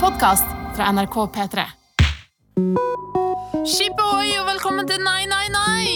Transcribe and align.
podkast 0.00 0.44
fra 0.76 0.92
NRK 0.92 1.14
P3. 1.14 1.60
Skippoi 3.60 4.38
og 4.40 4.46
velkommen 4.48 4.86
til 4.88 5.02
Nei, 5.04 5.26
nei, 5.28 5.44
nei! 5.52 5.90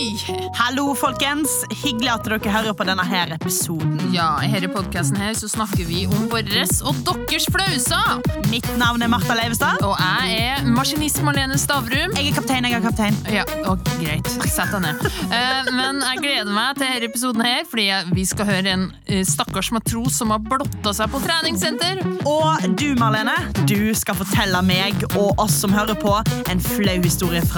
Hallo, 0.59 0.90
folkens. 0.98 1.50
Hyggelig 1.80 2.11
at 2.12 2.27
dere 2.29 2.52
hører 2.52 2.75
på 2.77 2.84
denne 2.84 3.04
her 3.09 3.30
episoden. 3.32 3.95
Ja, 4.12 4.34
i 4.45 4.50
denne 4.52 4.68
podkasten 4.72 5.16
her 5.16 5.32
så 5.38 5.48
snakker 5.48 5.87
vi 5.88 6.03
om 6.04 6.27
våres 6.32 6.82
og 6.85 6.98
deres 7.08 7.46
flauser. 7.53 8.21
Mitt 8.50 8.68
navn 8.80 9.03
er 9.04 9.08
Martha 9.12 9.36
Leivestad. 9.39 9.80
Og 9.86 9.96
jeg 9.96 10.43
er 10.45 10.68
maskinist 10.77 11.22
Marlene 11.25 11.57
Stavrum. 11.61 12.12
Jeg 12.18 12.35
er 12.35 12.36
kaptein. 12.36 12.68
jeg 12.68 12.77
er 12.77 12.85
kaptein. 12.85 13.16
Ja, 13.32 13.46
og 13.71 13.81
Greit. 13.96 14.29
Sett 14.44 14.71
deg 14.75 14.85
ned. 14.85 15.00
Eh, 15.32 15.72
men 15.72 16.04
jeg 16.04 16.21
gleder 16.21 16.53
meg 16.53 16.76
til 16.76 16.85
denne 16.86 17.08
episoden 17.08 17.44
her, 17.46 17.64
fordi 17.71 17.89
vi 18.12 18.26
skal 18.29 18.50
høre 18.50 18.76
en 18.76 18.86
eh, 19.08 19.25
stakkars 19.25 19.72
matros 19.75 20.21
som 20.21 20.35
har 20.35 20.44
blotta 20.44 20.93
seg 20.96 21.08
på 21.12 21.22
treningssenter. 21.25 22.04
Og 22.29 22.68
du, 22.76 22.90
Marlene, 23.00 23.36
du 23.64 23.94
skal 23.96 24.21
fortelle 24.21 24.61
meg 24.68 25.08
og 25.14 25.40
oss 25.43 25.57
som 25.64 25.72
hører 25.75 25.96
på, 25.99 26.12
en 26.53 26.64
flau 26.68 26.99
historie 27.00 27.40
fra 27.43 27.54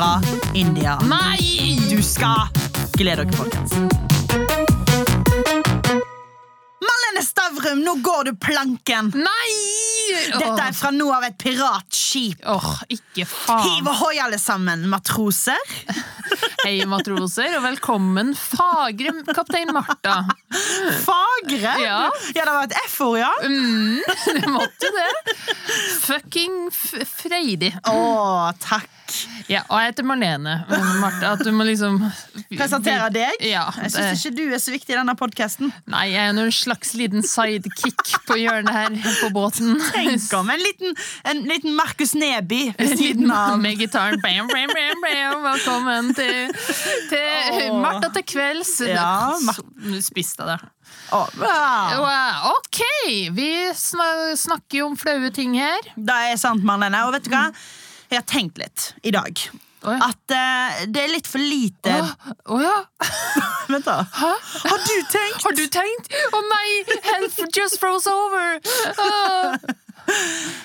India. 0.53 0.99
Nei! 1.09 1.79
Du 1.89 2.03
skal 2.05 2.51
glede 2.99 3.25
dere, 3.25 3.33
folkens. 3.33 3.73
Malene 6.85 7.23
Stavrum, 7.25 7.81
nå 7.81 7.95
går 8.05 8.29
du 8.29 8.35
planken. 8.37 9.09
Nei! 9.17 9.55
Dette 10.35 10.67
er 10.67 10.77
fra 10.77 10.91
nå 10.93 11.07
av 11.17 11.25
et 11.25 11.39
piratskip. 11.41 12.45
Åh, 12.45 12.69
ikke 12.93 13.25
faen. 13.25 13.65
Hiv 13.71 13.89
ohoi, 13.95 14.19
alle 14.21 14.37
sammen, 14.43 14.85
matroser. 14.93 15.65
Hei, 16.67 16.83
matroser, 16.85 17.57
og 17.57 17.65
velkommen, 17.65 18.35
fagre 18.37 19.15
kaptein 19.33 19.73
Martha. 19.73 20.19
Fagre. 21.07 21.73
Ja. 21.81 22.03
ja, 22.37 22.43
det 22.43 22.53
var 22.53 22.69
et 22.69 22.77
F-ord, 22.85 23.17
ja. 23.23 23.33
Mm, 23.49 24.05
det 24.43 24.53
måtte 24.53 24.93
det. 24.93 25.09
Fucking 26.05 26.67
freidig. 26.75 27.73
Å, 27.89 28.53
takk. 28.61 28.93
Ja, 29.47 29.61
og 29.71 29.79
jeg 29.79 29.93
heter 29.93 30.07
Marlene. 30.09 30.55
Martha, 31.01 31.33
at 31.37 31.43
du 31.47 31.53
må 31.55 31.63
liksom 31.69 32.01
Presentere 32.57 33.07
deg. 33.15 33.37
Ja, 33.47 33.69
Jeg 33.85 33.93
syns 33.95 34.25
ikke 34.27 34.37
du 34.37 34.43
er 34.57 34.63
så 34.63 34.73
viktig 34.75 34.95
i 34.95 34.99
denne 34.99 35.15
podkasten. 35.19 35.71
nei, 35.87 36.07
jeg 36.13 36.23
er 36.33 36.33
en 36.35 36.53
slags 36.55 36.95
liten 36.99 37.23
sidekick 37.27 38.03
på 38.27 38.39
hjørnet 38.41 38.73
her 38.75 38.97
på 39.21 39.31
båten. 39.37 39.77
Tenk 39.95 40.27
om 40.39 40.51
en 40.51 40.63
liten, 40.63 40.97
en 41.31 41.45
liten 41.47 41.77
Markus 41.79 42.15
Neby 42.19 42.73
ved 42.79 42.97
siden 42.99 43.31
av. 43.31 43.55
med 43.63 43.79
gitaren. 43.79 44.19
Bam, 44.25 44.51
bam, 44.51 44.75
bam, 44.75 45.05
bam. 45.07 45.47
Velkommen 45.47 46.13
til, 46.19 46.53
til. 47.13 47.73
Martha 47.83 48.11
til 48.19 48.27
kvelds. 48.35 48.75
Ja, 48.91 49.37
Mar 49.47 49.63
spiste 50.03 50.43
av 50.43 50.55
det. 50.57 50.61
Oh, 51.15 51.27
wow. 51.39 52.03
Wow, 52.03 52.53
Ok, 52.57 52.81
vi 53.37 53.51
snakker 53.75 54.81
jo 54.81 54.87
om 54.91 54.97
flaue 54.99 55.31
ting 55.35 55.55
her. 55.59 55.93
Det 55.95 56.17
er 56.33 56.39
sant, 56.41 56.65
Marlene. 56.67 57.05
Og 57.07 57.15
vet 57.15 57.27
du 57.27 57.31
hva? 57.35 57.47
Jeg 58.11 58.19
har 58.21 58.27
tenkt 58.31 58.59
litt 58.61 58.91
i 59.03 59.13
dag. 59.15 59.41
Oi. 59.87 59.97
At 60.03 60.33
uh, 60.35 60.85
det 60.91 61.03
er 61.05 61.11
litt 61.13 61.29
for 61.31 61.39
lite 61.39 61.93
Å 61.95 62.07
å 62.57 62.59
ja. 62.59 62.77
Vent, 63.71 63.87
da. 63.87 64.01
Har 64.17 64.81
du 64.83 64.95
tenkt? 65.13 65.43
Har 65.45 65.55
du 65.55 65.65
tenkt? 65.71 66.09
Å 66.35 66.41
nei, 66.49 66.71
health 67.07 67.39
just 67.55 67.79
froze 67.83 68.11
over! 68.11 68.57
Uh. 68.97 69.55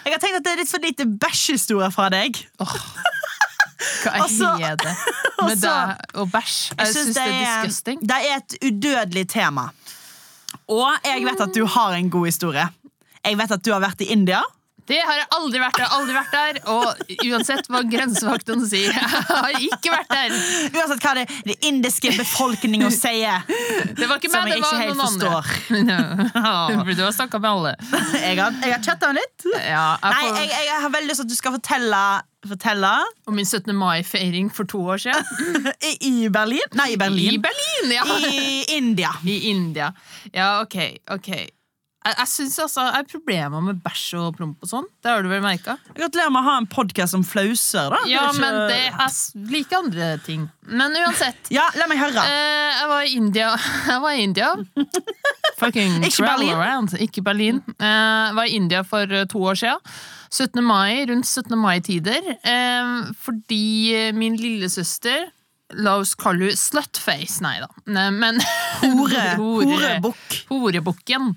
Jeg 0.06 0.14
har 0.14 0.22
tenkt 0.22 0.38
at 0.40 0.46
det 0.46 0.54
er 0.54 0.60
litt 0.62 0.70
for 0.70 0.84
lite 0.86 1.06
bæsjhistorier 1.22 1.94
fra 1.94 2.10
deg. 2.14 2.38
Hva 2.62 4.14
Altså- 4.22 4.52
er 4.62 4.78
det 4.78 4.94
med 4.94 5.48
altså, 5.50 5.72
deg 5.74 6.18
og 6.22 6.30
bæsj? 6.34 6.58
Jeg 6.78 6.94
syns 6.96 7.16
det 7.18 7.26
er 7.26 7.38
disgusting. 7.42 8.02
det 8.06 8.18
er 8.22 8.36
et 8.38 8.58
udødelig 8.70 9.26
tema. 9.34 9.68
Og 10.70 10.90
jeg 11.06 11.26
vet 11.26 11.42
at 11.42 11.54
du 11.58 11.66
har 11.66 11.98
en 11.98 12.10
god 12.14 12.30
historie. 12.30 12.68
Jeg 13.26 13.38
vet 13.38 13.52
at 13.58 13.66
du 13.66 13.72
har 13.74 13.82
vært 13.84 14.02
i 14.06 14.12
India. 14.14 14.42
Det 14.90 14.98
har 15.06 15.20
jeg 15.20 15.28
aldri 15.36 15.62
vært 15.62 15.78
der. 15.80 15.92
aldri 15.96 16.16
vært 16.16 16.32
der 16.34 16.60
Og 16.74 17.28
uansett 17.28 17.70
hva 17.72 17.82
grensevaktene 17.88 18.68
sier, 18.70 18.90
jeg 18.96 19.12
har 19.30 19.58
ikke 19.60 19.94
vært 19.94 20.12
der. 20.12 20.36
Uansett 20.72 21.06
hva 21.06 21.14
det, 21.20 21.26
det 21.48 21.58
indiske 21.70 22.14
befolkninga 22.18 22.90
sier. 23.04 23.46
Det 23.48 24.10
var 24.10 24.18
ikke 24.18 24.32
Som 24.32 24.48
meg, 24.48 24.56
jeg 24.56 24.62
det 24.62 24.66
var 24.66 24.74
ikke 24.74 24.82
helt 24.82 24.98
noen 24.98 25.08
andre. 25.12 26.82
No. 26.82 26.84
du 26.98 27.04
har 27.06 27.16
snakka 27.16 27.42
med 27.44 27.52
alle. 27.52 27.76
Jeg 28.18 28.36
har, 28.42 28.58
jeg 28.64 28.76
har 28.76 28.84
chatta 28.86 29.14
litt. 29.16 29.48
Ja, 29.62 29.86
jeg 30.02 30.18
Nei, 30.18 30.44
jeg, 30.44 30.68
jeg 30.72 30.84
har 30.86 30.94
veldig 30.98 31.12
lyst 31.12 31.24
til 31.24 31.30
at 31.30 31.32
du 31.32 31.38
skal 31.38 31.56
fortelle, 31.56 32.02
fortelle 32.50 32.92
Om 33.30 33.38
min 33.38 33.48
17. 33.48 33.72
mai-feiring 33.78 34.52
for 34.54 34.70
to 34.70 34.84
år 34.96 35.02
siden. 35.06 35.72
I, 36.02 36.28
Berlin? 36.34 36.68
Nei, 36.78 36.92
i 36.96 37.00
Berlin. 37.00 37.38
I 37.38 37.42
Berlin. 37.42 37.88
Berlin, 37.88 37.96
ja! 37.96 38.06
I 38.32 38.78
India. 38.78 39.16
I 39.26 39.40
India. 39.52 39.94
Ja, 40.34 40.54
ok. 40.62 40.78
ok 41.12 41.61
Jeg, 42.02 42.16
jeg 42.18 42.28
synes 42.32 42.56
altså, 42.64 42.82
jeg 42.88 42.94
har 42.96 43.04
problemer 43.12 43.62
med 43.62 43.82
bæsj 43.84 44.06
og 44.18 44.38
promp 44.40 44.64
og 44.66 44.70
sånn. 44.72 44.88
Det 45.06 45.12
har 45.12 45.22
du 45.22 45.30
vel 45.30 45.44
merka? 45.44 45.76
Gratulerer 45.94 46.32
med 46.34 46.42
å 46.42 46.48
ha 46.48 46.56
en 46.58 46.66
podkast 46.72 47.14
om 47.14 47.22
flauser. 47.24 47.92
da 47.94 48.00
Ja, 48.10 48.24
Det 48.32 48.32
er 48.32 48.32
ikke- 48.32 48.42
men 48.42 48.58
det 48.72 48.80
er 48.90 49.52
like 49.52 49.76
andre 49.78 50.08
ting. 50.26 50.48
Men 50.66 50.96
uansett. 50.98 51.38
Ja, 51.52 51.68
La 51.78 51.86
meg 51.88 52.00
høre. 52.02 52.24
Eh, 52.26 52.80
jeg 52.80 52.88
var 52.90 53.02
i 53.06 53.14
India. 53.20 53.52
Jeg 53.92 54.02
var 54.02 54.12
i 54.18 54.24
India. 54.24 54.50
Fucking 55.62 56.02
Ikke 56.04 56.16
travel 56.24 56.48
Berlin. 56.48 56.56
around. 56.58 56.90
Ikke 57.00 57.22
Berlin. 57.24 57.62
Eh, 57.78 58.34
var 58.34 58.46
i 58.50 58.56
India 58.58 58.82
for 58.84 59.02
eh, 59.06 59.26
to 59.30 59.38
år 59.38 59.54
siden. 59.62 59.78
17. 60.32 60.64
mai, 60.64 61.06
rundt 61.06 61.26
17. 61.28 61.58
mai-tider. 61.60 62.22
Eh, 62.44 63.12
fordi 63.22 64.12
min 64.16 64.38
lillesøster 64.40 65.30
La 65.80 65.98
oss 66.02 66.16
kalle 66.20 66.50
henne 66.50 66.60
slutface. 66.60 67.40
Nei 67.44 67.60
da. 67.64 67.70
Men 68.12 68.42
Hore. 68.82 69.28
Hore. 69.42 69.70
Horebukk. 69.72 70.40
Horebukken. 70.52 71.32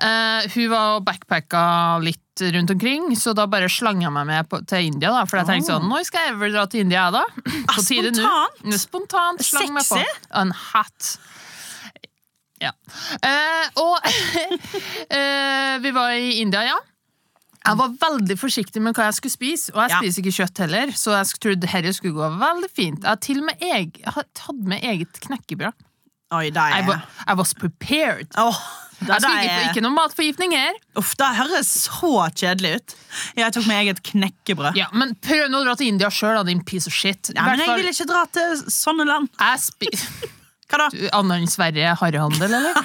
Eh, 0.00 0.50
hun 0.54 0.70
var 0.72 0.96
og 0.96 1.06
backpacka 1.08 1.62
litt 2.04 2.44
rundt 2.54 2.70
omkring, 2.72 3.10
så 3.20 3.34
da 3.36 3.44
bare 3.50 3.68
slang 3.68 4.00
jeg 4.00 4.12
meg 4.14 4.28
med 4.28 4.48
på, 4.48 4.62
til 4.68 4.88
India. 4.88 5.10
da 5.12 5.26
For 5.28 5.40
jeg 5.40 5.50
tenkte 5.50 5.74
sånn, 5.74 5.90
nå 5.90 6.00
skal 6.08 6.30
jeg 6.30 6.38
vel 6.40 6.56
dra 6.56 6.64
til 6.70 6.86
India, 6.86 7.08
da. 7.12 7.26
På 7.74 7.84
tide 7.84 8.14
nå. 8.16 8.22
spontant. 8.22 8.80
Spontant 8.80 9.44
slang 9.44 9.74
meg 9.76 9.88
på. 9.88 10.00
En 10.40 10.54
hat. 10.56 11.10
Ja. 12.60 12.72
Uh, 13.24 13.66
og 13.80 13.94
uh, 14.04 15.74
vi 15.84 15.92
var 15.96 16.16
i 16.16 16.40
India, 16.42 16.64
ja. 16.68 16.78
Jeg 17.66 17.76
var 17.76 17.90
veldig 18.00 18.36
forsiktig 18.40 18.80
med 18.82 18.94
hva 18.96 19.04
jeg 19.10 19.14
skulle 19.18 19.32
spise, 19.36 19.72
og 19.74 19.82
jeg 19.84 19.90
Ja. 19.90 19.98
spiser 20.00 20.22
ikke 20.22 20.36
kjøtt 20.38 20.58
heller. 20.64 20.86
Så 20.96 21.12
jeg 21.12 21.26
trodde 21.40 21.60
dette 21.66 21.92
skulle 21.94 22.14
gå 22.16 22.28
veldig 22.40 22.70
fint. 22.72 23.00
Jeg 23.02 23.08
har 23.10 23.16
til 23.20 23.38
og 23.38 23.44
med 23.50 23.60
eg, 23.60 23.98
jeg 24.00 24.12
har 24.16 24.24
tatt 24.34 24.62
med 24.64 24.82
eget 24.82 25.20
knekkebrød. 25.20 25.72
Oi, 26.32 26.44
det 26.50 26.56
I, 26.62 26.78
er 26.78 26.86
wa- 26.86 27.02
I 27.26 27.34
was 27.34 27.52
prepared. 27.54 28.28
Åh, 28.38 28.56
det, 29.00 29.08
Jeg 29.08 29.20
skal 29.20 29.42
ikke, 29.42 29.54
få 29.58 29.70
ikke 29.74 29.82
noe 29.82 29.94
matforgiftning 29.96 30.52
her. 30.54 30.72
Uff, 30.96 31.16
det 31.16 31.26
høres 31.36 31.66
så 31.88 32.30
kjedelig 32.32 32.76
ut. 32.76 32.94
Jeg 33.36 33.52
tok 33.52 33.66
med 33.66 33.76
eget 33.86 34.02
knekkebrød. 34.02 34.76
Ja, 34.76 34.86
men 34.92 35.16
prøv 35.16 35.50
nå 35.50 35.60
å 35.60 35.64
dra 35.66 35.74
til 35.74 35.88
India 35.88 36.08
sjøl, 36.08 36.44
din 36.46 36.62
piece 36.62 36.86
of 36.86 36.94
shit. 36.94 37.32
Ja, 37.34 37.42
men 37.44 37.58
jeg 37.58 37.76
vil 37.76 37.90
ikke 37.92 38.06
dra 38.06 38.24
til 38.32 38.56
sånne 38.70 39.04
land. 39.06 39.28
jeg 39.40 39.58
spi- 39.58 40.30
Hva 40.70 40.84
da? 40.84 40.88
Annet 41.18 41.42
enn 41.42 41.50
Sverige 41.50 41.94
harryhandel, 42.00 42.54
eller? 42.60 42.74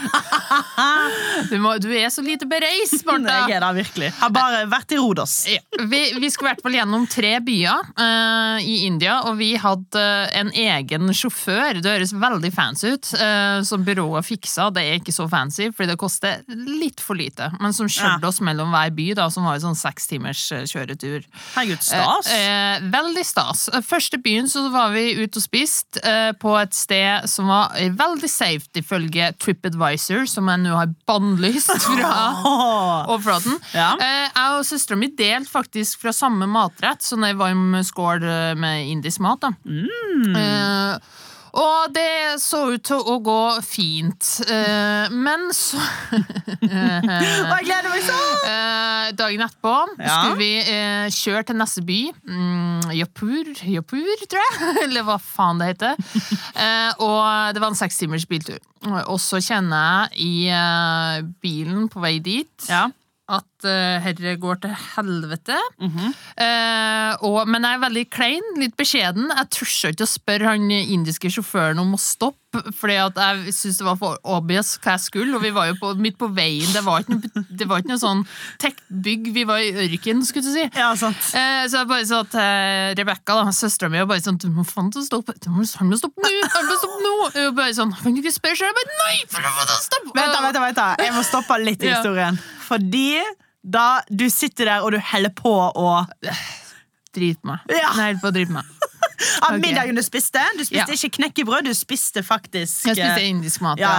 Du, 1.49 1.57
må, 1.61 1.75
du 1.81 1.89
er 1.93 2.07
så 2.13 2.23
lite 2.23 2.47
bereist, 2.49 3.03
Martha. 3.05 3.33
Jeg 3.45 3.57
er 3.57 3.63
der 3.63 3.75
virkelig. 3.75 4.07
Har 4.17 4.31
bare 4.33 4.61
vært 4.71 4.93
i 4.95 4.97
Rodos. 4.99 5.33
Ja, 5.51 5.59
vi, 5.91 5.99
vi 6.21 6.29
skulle 6.31 6.49
i 6.49 6.53
hvert 6.53 6.63
fall 6.63 6.77
gjennom 6.77 7.05
tre 7.11 7.33
byer 7.43 7.89
uh, 7.99 8.57
i 8.63 8.85
India, 8.87 9.17
og 9.27 9.37
vi 9.39 9.51
hadde 9.59 10.01
eh, 10.01 10.37
en 10.39 10.51
egen 10.55 11.11
sjåfør. 11.15 11.81
Det 11.83 11.91
høres 11.91 12.13
veldig 12.15 12.51
fancy 12.55 12.93
ut, 12.95 13.11
uh, 13.19 13.59
som 13.67 13.83
byrået 13.85 14.25
fiksa. 14.27 14.69
Det 14.73 14.85
er 14.85 14.99
ikke 15.01 15.15
så 15.15 15.27
fancy, 15.31 15.69
fordi 15.75 15.91
det 15.91 15.99
koster 16.01 16.41
litt 16.47 17.03
for 17.03 17.19
lite. 17.19 17.51
Men 17.59 17.75
som 17.75 17.89
kjørte 17.91 18.31
oss 18.31 18.41
mellom 18.45 18.73
hver 18.73 18.93
by, 18.95 19.09
da, 19.19 19.27
som 19.33 19.47
var 19.47 19.59
en 19.59 19.67
sånn 19.67 19.79
seks 19.79 20.09
timers 20.11 20.45
kjøretur. 20.71 21.27
Herregud, 21.57 21.83
stas. 21.85 22.31
Uh, 22.31 22.89
veldig 22.95 23.27
stas. 23.27 23.67
Første 23.85 24.21
byen 24.23 24.49
så 24.51 24.67
var 24.73 24.95
vi 24.95 25.11
ute 25.19 25.39
og 25.39 25.43
spist 25.43 25.99
eh, 26.03 26.31
på 26.39 26.53
et 26.59 26.75
sted 26.75 27.27
som 27.29 27.49
var 27.51 27.74
veldig 27.99 28.29
safe 28.31 28.81
ifølge 28.81 29.31
TripAdvisor, 29.41 30.25
som 30.29 30.49
jeg 30.51 30.63
nå 30.63 30.73
har 30.77 30.93
bannlyst 31.09 31.73
fra 31.85 32.13
overflaten. 33.11 33.59
Ja. 33.75 33.93
Eh, 33.99 34.25
jeg 34.29 34.57
og 34.59 34.65
søstera 34.67 34.99
mi 34.99 35.11
delte 35.15 35.51
faktisk 35.51 36.05
fra 36.05 36.15
samme 36.15 36.47
matrett, 36.49 37.05
sånn 37.05 37.27
ei 37.27 37.35
varm 37.37 37.77
skål 37.85 38.25
eh, 38.25 38.51
med 38.59 38.89
indisk 38.91 39.23
mat. 39.25 39.45
da. 39.45 39.53
Mm. 39.65 40.35
Eh, 40.35 41.23
og 41.55 41.93
det 41.95 42.35
så 42.43 42.59
ut 42.73 42.83
til 42.83 42.99
å 42.99 43.15
gå 43.23 43.37
fint. 43.63 44.27
Uh, 44.49 45.07
men 45.15 45.45
så 45.55 45.79
Å, 45.79 47.55
jeg 47.55 47.65
gleder 47.67 47.89
meg 47.91 48.03
sånn! 48.05 48.33
Uh, 48.45 49.05
dagen 49.17 49.43
etterpå 49.45 49.73
Ja. 50.01 50.17
skulle 50.17 50.39
vi 50.41 50.49
uh, 50.67 51.07
kjøre 51.15 51.45
til 51.49 51.59
neste 51.59 51.83
by. 51.87 51.99
Mm, 52.27 52.91
Japur, 52.97 53.51
Japur, 53.71 54.25
tror 54.27 54.43
jeg. 54.43 54.73
Eller 54.85 55.05
hva 55.07 55.17
faen 55.21 55.61
det 55.61 55.71
heter. 55.73 55.95
Og 56.99 57.55
det 57.55 57.63
var 57.63 57.71
en 57.71 57.79
seks 57.79 57.97
timers 58.01 58.27
biltur. 58.29 58.59
Og 59.07 59.17
så 59.23 59.39
kjenner 59.41 60.11
jeg 60.13 60.27
i 60.27 61.31
bilen 61.41 61.87
på 61.91 62.03
vei 62.03 62.17
dit 62.23 62.67
Ja. 62.69 62.85
at 63.31 63.47
at 63.65 63.69
uh, 63.71 64.05
herre 64.05 64.35
går 64.41 64.61
til 64.65 64.75
helvete. 64.95 65.57
Mhm. 65.81 66.13
Eh, 66.45 67.11
og, 67.25 67.45
men 67.47 67.63
jeg 67.63 67.77
er 67.77 67.83
veldig 67.83 68.05
klein, 68.13 68.47
litt 68.59 68.75
beskjeden. 68.79 69.29
Jeg 69.31 69.51
tør 69.55 69.91
ikke 69.91 70.05
å 70.05 70.09
spørre 70.09 70.49
han 70.55 70.71
indiske 70.71 71.29
sjåføren 71.31 71.79
om 71.81 71.93
å 71.95 71.99
stoppe, 72.01 72.61
fordi 72.75 72.95
at 73.03 73.17
jeg 73.19 73.53
syntes 73.55 73.79
det 73.81 73.85
var 73.87 73.97
for 73.99 74.19
obvious 74.31 74.73
hva 74.83 74.93
jeg 74.95 75.03
skulle, 75.05 75.35
og 75.37 75.43
vi 75.43 75.51
var 75.55 75.69
jo 75.69 75.75
på, 75.79 75.91
midt 75.99 76.17
på 76.19 76.29
veien. 76.35 76.67
Det 76.75 76.83
var 76.85 77.03
ikke 77.03 77.17
noe, 77.17 77.43
det 77.61 77.67
var 77.69 77.81
ikke 77.83 77.91
noe 77.93 78.01
sånn 78.03 78.23
tech-bygg, 78.63 79.29
vi 79.35 79.45
var 79.47 79.63
i 79.63 79.71
ørken, 79.85 80.23
skulle 80.27 80.47
du 80.47 80.53
si. 80.55 80.65
Ja, 80.75 80.91
sant. 80.99 81.19
Eh, 81.35 81.63
så 81.71 81.81
jeg 81.81 81.89
bare 81.91 82.07
sa 82.09 82.21
til 82.35 82.99
Rebekka, 82.99 83.39
søstera 83.55 83.91
mi, 83.91 84.01
og 84.03 84.11
bare 84.11 84.23
sånn 84.23 84.39
Du 84.41 84.49
må 84.53 84.65
faen 84.67 84.91
til 84.93 85.03
å 85.03 85.07
stoppe. 85.07 85.35
Du 85.43 85.49
må, 85.53 85.63
han 85.79 85.91
må 85.91 85.99
stoppe 85.99 86.23
nå! 86.23 86.33
Han 86.55 86.67
må 86.69 86.77
stoppe 86.81 86.99
nå! 87.05 87.13
Og 87.45 87.55
bare 87.57 87.73
sånn 87.77 87.95
Kan 88.01 88.15
du 88.15 88.21
ikke 88.23 88.35
spørre 88.35 88.59
sjøl? 88.59 88.71
Jeg 88.71 88.77
bare 88.81 88.99
nei! 89.01 89.15
For 89.31 89.47
å 89.47 89.79
stoppe! 89.79 90.13
Vent, 90.15 90.31
da, 90.35 90.43
vent, 90.43 90.55
da, 90.59 90.63
vent 90.67 90.79
da. 90.79 90.87
Jeg 91.01 91.15
må 91.15 91.23
stoppe 91.27 91.57
litt 91.63 91.83
i 91.83 91.89
Ja. 91.91 91.97
historien. 91.99 92.39
Fordi 92.65 93.07
da 93.65 93.87
du 94.09 94.27
sitter 94.29 94.69
der 94.69 94.85
og 94.85 94.93
du 94.93 95.01
heller 95.01 95.33
på 95.33 95.57
å 95.73 95.97
Drit 97.15 97.39
meg. 97.47 97.63
Ja. 97.71 97.93
Nei, 97.95 98.09
på 98.19 98.27
å 98.27 98.33
drite 98.35 98.51
meg. 98.51 98.67
Av 99.45 99.53
okay. 99.53 99.61
middagen 99.61 99.95
du 99.95 100.01
spiste. 100.03 100.41
Du 100.57 100.65
spiste 100.65 100.91
Ja. 100.91 100.97
ikke 100.97 101.21
knekkebrød, 101.21 101.69
du 101.69 101.73
spiste 101.77 102.19
faktisk 102.25 102.89
Jeg 102.89 102.97
spiste 102.97 103.23
indisk 103.23 103.63
mat, 103.63 103.79
ja. 103.79 103.93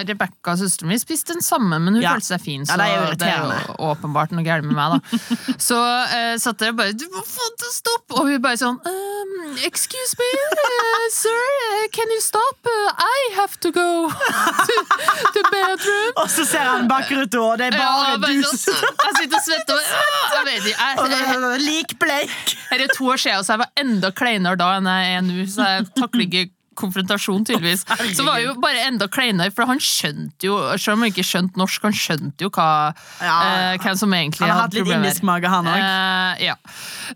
Og 0.00 0.08
Rebekka, 0.08 0.54
søsteren 0.56 0.88
min, 0.88 1.00
spiste 1.02 1.36
den 1.36 1.44
samme, 1.44 1.76
men 1.76 1.98
hun 1.98 2.02
Ja. 2.02 2.14
følte 2.14 2.30
seg 2.32 2.40
fin. 2.40 2.64
Så 2.64 2.78
det 2.80 2.88
er 2.88 3.14
det 3.20 3.28
er 3.28 3.44
jo 3.44 3.76
åpenbart 3.90 4.32
noe 4.32 4.44
galt 4.46 4.64
med 4.64 4.74
meg, 4.78 4.96
da. 4.96 5.28
Så 5.68 5.76
uh, 5.76 6.36
satt 6.40 6.64
jeg 6.64 6.72
og 6.72 6.80
bare 6.80 6.96
Du 6.96 7.04
må 7.12 7.20
få 7.20 7.50
til 7.58 7.68
å 7.68 7.74
stoppe! 7.76 8.16
Og 8.16 8.32
hun 8.32 8.40
bare 8.40 8.56
sånn 8.56 8.80
um, 8.80 9.13
Excuse 9.44 10.16
me, 10.18 10.24
uh, 10.24 11.10
sir, 11.10 11.28
uh, 11.30 11.88
can 11.92 12.10
you 12.10 12.20
stop? 12.20 12.56
Uh, 12.64 12.92
I 12.96 13.18
have 13.36 13.58
to 13.60 13.70
go 13.72 14.08
to 14.66 14.76
the 15.36 15.42
bedroom. 15.52 16.12
Og 16.16 16.30
så 16.32 16.44
ser 16.48 16.64
han 16.64 16.88
bakruta, 16.88 17.40
og 17.44 17.58
det 17.60 17.66
er 17.68 17.76
bare 17.76 18.10
Ja, 18.10 18.16
du 18.16 18.42
som 18.56 18.74
jeg 18.74 19.14
sitter 19.20 19.36
og 19.36 19.44
svetter. 19.44 19.80
Jeg 20.34 20.44
vet 20.48 20.68
ikke. 20.72 20.88
Jeg, 20.88 21.32
så- 21.34 21.56
Likbleik. 21.64 22.56
her 22.70 22.84
er 22.86 22.92
to 22.96 23.04
år 23.12 23.16
siden, 23.20 23.44
så 23.44 23.52
jeg 23.52 23.58
var 23.66 23.70
enda 23.84 24.10
kleinere 24.10 24.56
da 24.56 24.70
enn 24.78 24.88
jeg 24.90 25.14
er 25.18 25.20
nå. 25.28 25.46
Så 25.56 25.68
jeg 25.68 25.86
takler 26.00 26.24
ikke 26.28 26.46
konfrontasjon, 26.78 27.44
tydeligvis. 27.48 27.84
Så 28.16 28.24
var 28.26 28.38
jo 28.42 28.54
bare 28.62 28.84
enda 28.88 29.08
kleinere, 29.08 29.52
for 29.54 29.66
han 29.70 29.80
skjønte 29.82 30.48
jo, 30.48 30.58
selv 30.78 30.96
om 30.98 31.04
han 31.04 31.12
ikke 31.12 31.24
skjønte 31.26 31.60
norsk, 31.60 31.82
han 31.88 31.96
skjønte 31.96 32.46
jo 32.46 32.50
hva, 32.54 32.68
Ja. 33.22 33.36
uh, 33.74 33.78
hvem 33.82 33.96
som 33.98 34.12
egentlig 34.14 34.44
Han 34.44 34.50
har 34.50 34.60
hadde 34.60 34.64
hatt 34.64 34.74
litt 34.74 34.84
problemer. 34.84 35.04
indisk 35.08 35.22
mage, 35.28 35.48
han 35.54 35.70
òg. 35.70 35.84
Uh, 35.84 36.44
ja. 36.44 36.56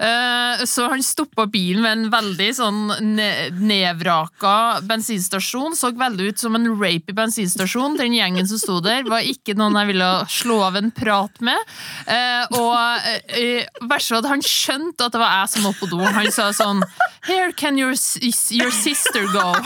uh, 0.00 0.64
så 0.68 0.88
han 0.92 1.02
stoppa 1.02 1.46
bilen 1.50 1.82
ved 1.84 1.92
en 1.98 2.10
veldig 2.12 2.48
sånn 2.58 2.80
ne 3.14 3.28
nevraka 3.52 4.80
bensinstasjon. 4.88 5.76
Så 5.78 5.92
veldig 5.98 6.30
ut 6.32 6.38
som 6.42 6.54
en 6.58 6.68
rapey 6.80 7.14
bensinstasjon. 7.16 7.96
Den 7.98 8.14
gjengen 8.16 8.48
som 8.48 8.60
sto 8.60 8.78
der, 8.84 9.04
var 9.08 9.24
ikke 9.26 9.56
noen 9.58 9.76
jeg 9.80 9.92
ville 9.92 10.10
slå 10.32 10.60
av 10.68 10.76
en 10.80 10.90
prat 10.94 11.40
med. 11.44 11.58
Eh, 12.06 12.44
og 12.58 13.88
verst 13.88 14.12
var 14.12 14.22
at 14.22 14.30
han 14.32 14.42
skjønte 14.44 15.06
at 15.08 15.14
det 15.14 15.20
var 15.22 15.34
jeg 15.40 15.52
som 15.54 15.66
var 15.68 15.76
på 15.78 15.88
do. 15.90 16.00
Han 16.04 16.30
sa 16.34 16.50
sånn 16.56 16.82
Here 17.28 17.52
can 17.52 17.78
your, 17.78 17.94
your 18.50 18.72
sister 18.72 19.26
go. 19.32 19.52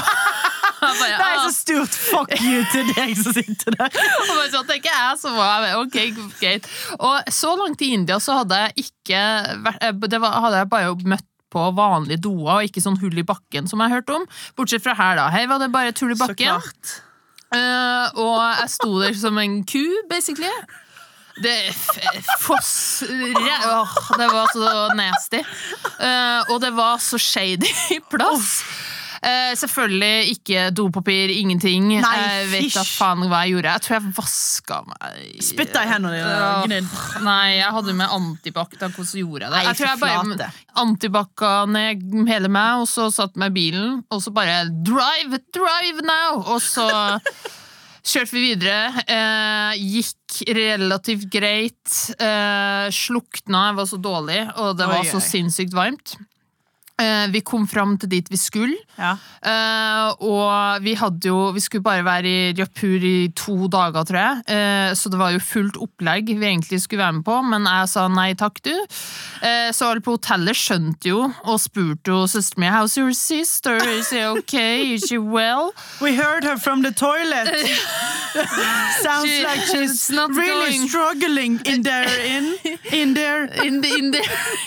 Bare, 0.82 0.94
Det 0.98 1.10
er 1.14 1.36
«Ah». 1.38 1.42
så 1.46 1.52
stort 1.54 1.94
fuck 1.94 2.32
you 2.42 2.64
til 2.72 2.88
deg 2.96 3.12
som 3.14 3.34
sitter 3.36 3.76
der. 3.76 3.92
Og 4.18 4.32
bare 4.32 4.48
sånn, 4.50 4.66
det 4.66 4.80
er 4.80 4.88
jeg 4.88 5.20
som 5.20 5.36
var 5.38 5.66
Ok, 5.78 5.98
greit. 6.40 6.66
Og 6.98 7.30
så 7.30 7.52
langt 7.60 7.84
i 7.86 7.92
India 7.94 8.18
så 8.22 8.40
hadde 8.40 8.58
jeg 8.64 8.88
ikke 8.88 9.20
vært 9.62 9.86
eh, 9.86 9.94
Det 10.10 10.20
var, 10.24 10.40
hadde 10.42 10.64
jeg 10.64 10.70
bare 10.72 10.96
møtt 11.14 11.28
på 11.52 11.68
vanlige 11.76 12.22
doer, 12.24 12.50
og 12.56 12.66
ikke 12.66 12.80
sånn 12.80 12.96
hull 13.02 13.18
i 13.20 13.26
bakken 13.28 13.66
som 13.68 13.82
jeg 13.84 13.92
hørte 13.92 14.14
om. 14.16 14.22
Bortsett 14.56 14.82
fra 14.82 14.94
her, 14.96 15.18
da. 15.20 15.26
Her 15.30 15.50
var 15.50 15.60
det 15.60 15.68
bare 15.74 15.92
et 15.92 16.00
hull 16.00 16.14
i 16.14 16.18
bakken. 16.18 16.72
Eh, 17.52 18.06
og 18.16 18.38
jeg 18.40 18.70
sto 18.72 18.94
der 19.02 19.18
som 19.20 19.36
en 19.38 19.58
ku, 19.68 19.82
basically. 20.08 20.48
Det 21.40 21.72
foss 22.42 23.02
åh, 23.08 23.98
Det 24.18 24.28
var 24.28 24.52
så 24.52 24.94
nasty. 24.98 25.42
Uh, 25.98 26.52
og 26.52 26.60
det 26.60 26.72
var 26.76 26.98
så 27.02 27.18
shady 27.20 28.00
plass. 28.10 28.62
Uh, 29.22 29.52
selvfølgelig 29.54 30.32
ikke 30.32 30.62
dopapir, 30.74 31.30
ingenting. 31.30 31.84
Nei, 32.02 32.14
jeg 32.18 32.48
vet 32.50 32.74
da 32.74 32.82
faen 32.82 33.22
hva 33.30 33.44
jeg 33.44 33.54
gjorde. 33.54 33.74
Jeg 33.76 33.84
tror 33.84 33.96
jeg 33.96 34.14
vaska 34.16 34.80
meg. 34.88 35.20
Spytta 35.46 35.84
i 35.86 35.90
hendene 35.92 36.18
dine. 36.18 36.80
Uh, 36.82 37.22
Nei, 37.22 37.52
jeg 37.60 37.70
hadde 37.78 37.94
med 38.00 38.16
antibac. 38.18 38.74
Hvordan 38.80 39.22
gjorde 39.22 39.46
jeg 39.46 39.52
det? 39.52 39.54
Nei, 39.54 39.64
jeg 39.68 39.78
tror 39.78 39.92
jeg 39.92 40.02
bare 40.02 40.50
Antibac-a 40.82 41.54
ned 41.70 42.02
hele 42.32 42.50
meg, 42.50 42.82
og 42.82 42.90
så 42.90 43.06
satt 43.14 43.38
meg 43.38 43.54
i 43.54 43.58
bilen, 43.60 44.00
og 44.10 44.24
så 44.26 44.34
bare 44.34 44.64
Drive! 44.82 45.38
Drive 45.54 46.02
now! 46.02 46.42
Og 46.42 46.58
så 46.64 46.88
kjørte 48.02 48.34
vi 48.34 48.42
videre. 48.50 49.04
Eh, 49.06 49.78
gikk 49.78 50.42
relativt 50.58 51.28
greit. 51.32 51.94
Eh, 52.18 52.86
slukna, 52.94 53.68
jeg 53.70 53.78
var 53.78 53.88
så 53.90 54.00
dårlig, 54.02 54.42
og 54.58 54.76
det 54.78 54.88
var 54.90 55.02
Oi, 55.04 55.08
så 55.10 55.20
oi. 55.20 55.26
sinnssykt 55.28 55.76
varmt. 55.76 56.16
Eh, 57.02 57.26
vi 57.34 57.40
kom 57.46 57.64
fram 57.68 57.96
til 57.98 58.10
dit 58.12 58.28
vi 58.30 58.38
skulle. 58.38 58.78
Ja. 58.98 59.14
Uh, 59.42 60.10
og 60.28 60.82
vi 60.84 60.92
hadde 60.94 61.26
jo 61.26 61.48
Vi 61.56 61.60
skulle 61.64 61.82
bare 61.82 62.04
være 62.04 62.28
i 62.28 62.52
Jaipur 62.54 63.02
i 63.08 63.30
to 63.34 63.66
dager, 63.72 64.04
tror 64.06 64.18
jeg. 64.20 64.42
Uh, 64.46 64.90
så 64.98 65.10
det 65.10 65.18
var 65.18 65.32
jo 65.34 65.40
fullt 65.42 65.78
opplegg 65.82 66.28
vi 66.38 66.46
egentlig 66.46 66.78
skulle 66.84 67.02
være 67.02 67.16
med 67.18 67.24
på, 67.26 67.38
men 67.48 67.66
jeg 67.66 67.88
sa 67.90 68.04
nei 68.12 68.28
takk, 68.38 68.60
du. 68.66 68.74
Uh, 69.42 69.70
så 69.74 69.88
alle 69.90 70.04
på 70.04 70.14
hotellet 70.18 70.58
skjønte 70.58 71.10
jo, 71.10 71.24
og 71.48 71.58
spurte 71.62 72.12
jo 72.12 72.22
søsteren 72.30 72.62
min 72.66 72.72
How's 72.76 72.94
your 73.00 73.12
sister? 73.16 73.80
Is 73.96 74.12
she 74.12 74.22
okay? 74.28 74.94
Is 74.94 75.08
she 75.08 75.18
well? 75.18 75.72
We 76.00 76.14
heard 76.16 76.44
her 76.44 76.56
from 76.58 76.82
the 76.82 76.92
toilet. 76.92 77.48
Sounds 79.02 79.28
She- 79.28 79.44
like 79.44 79.60
she's 79.60 80.10
really 80.10 80.76
going. 80.78 80.88
struggling 80.88 81.60
in 81.66 81.82
there. 81.82 82.08
In 82.36 82.54
in 82.92 83.14
there. 83.14 83.44
In, 83.64 83.80
the, 83.80 83.88
in 83.98 84.10
there, 84.12 84.22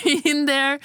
in 0.31 0.45
there, 0.45 0.79